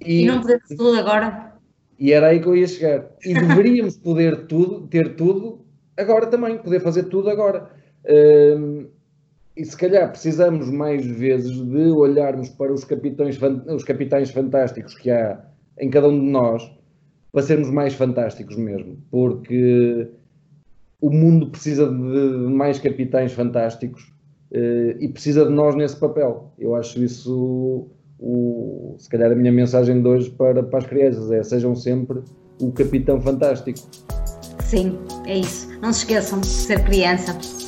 E, 0.00 0.22
e 0.22 0.26
não 0.26 0.40
podemos 0.40 0.68
tudo 0.68 0.98
agora. 0.98 1.54
E 1.98 2.12
era 2.12 2.28
aí 2.28 2.40
que 2.40 2.46
eu 2.46 2.56
ia 2.56 2.66
chegar. 2.66 3.06
E 3.24 3.34
deveríamos 3.34 3.96
poder 3.96 4.46
tudo, 4.46 4.86
ter 4.88 5.14
tudo 5.14 5.64
agora 5.96 6.26
também, 6.26 6.58
poder 6.58 6.80
fazer 6.80 7.04
tudo 7.04 7.30
agora. 7.30 7.70
Hum, 8.08 8.86
e 9.56 9.64
se 9.64 9.76
calhar 9.76 10.10
precisamos 10.10 10.68
mais 10.68 11.06
vezes 11.06 11.52
de 11.52 11.90
olharmos 11.90 12.48
para 12.48 12.72
os 12.72 12.84
capitães, 12.84 13.38
os 13.68 13.84
capitães 13.84 14.30
fantásticos 14.30 14.94
que 14.94 15.10
há 15.10 15.40
em 15.78 15.90
cada 15.90 16.08
um 16.08 16.18
de 16.18 16.26
nós 16.26 16.70
para 17.32 17.42
sermos 17.42 17.70
mais 17.70 17.94
fantásticos 17.94 18.56
mesmo, 18.56 18.96
porque 19.10 20.08
o 21.00 21.10
mundo 21.10 21.50
precisa 21.50 21.86
de 21.86 21.94
mais 21.94 22.78
capitães 22.78 23.32
fantásticos 23.32 24.12
uh, 24.52 24.96
e 25.00 25.08
precisa 25.08 25.44
de 25.44 25.52
nós 25.52 25.74
nesse 25.74 25.96
papel. 25.96 26.52
Eu 26.58 26.74
acho 26.74 27.02
isso, 27.02 27.88
o, 28.18 28.96
se 28.98 29.08
calhar, 29.08 29.30
a 29.30 29.34
minha 29.34 29.52
mensagem 29.52 30.00
de 30.00 30.08
hoje 30.08 30.30
para, 30.30 30.62
para 30.62 30.78
as 30.78 30.86
crianças 30.86 31.30
é 31.30 31.42
sejam 31.42 31.74
sempre 31.74 32.20
o 32.60 32.72
capitão 32.72 33.20
fantástico. 33.20 33.78
Sim, 34.64 34.98
é 35.26 35.38
isso. 35.38 35.68
Não 35.80 35.92
se 35.92 36.00
esqueçam 36.00 36.40
de 36.40 36.46
ser 36.46 36.84
criança. 36.84 37.63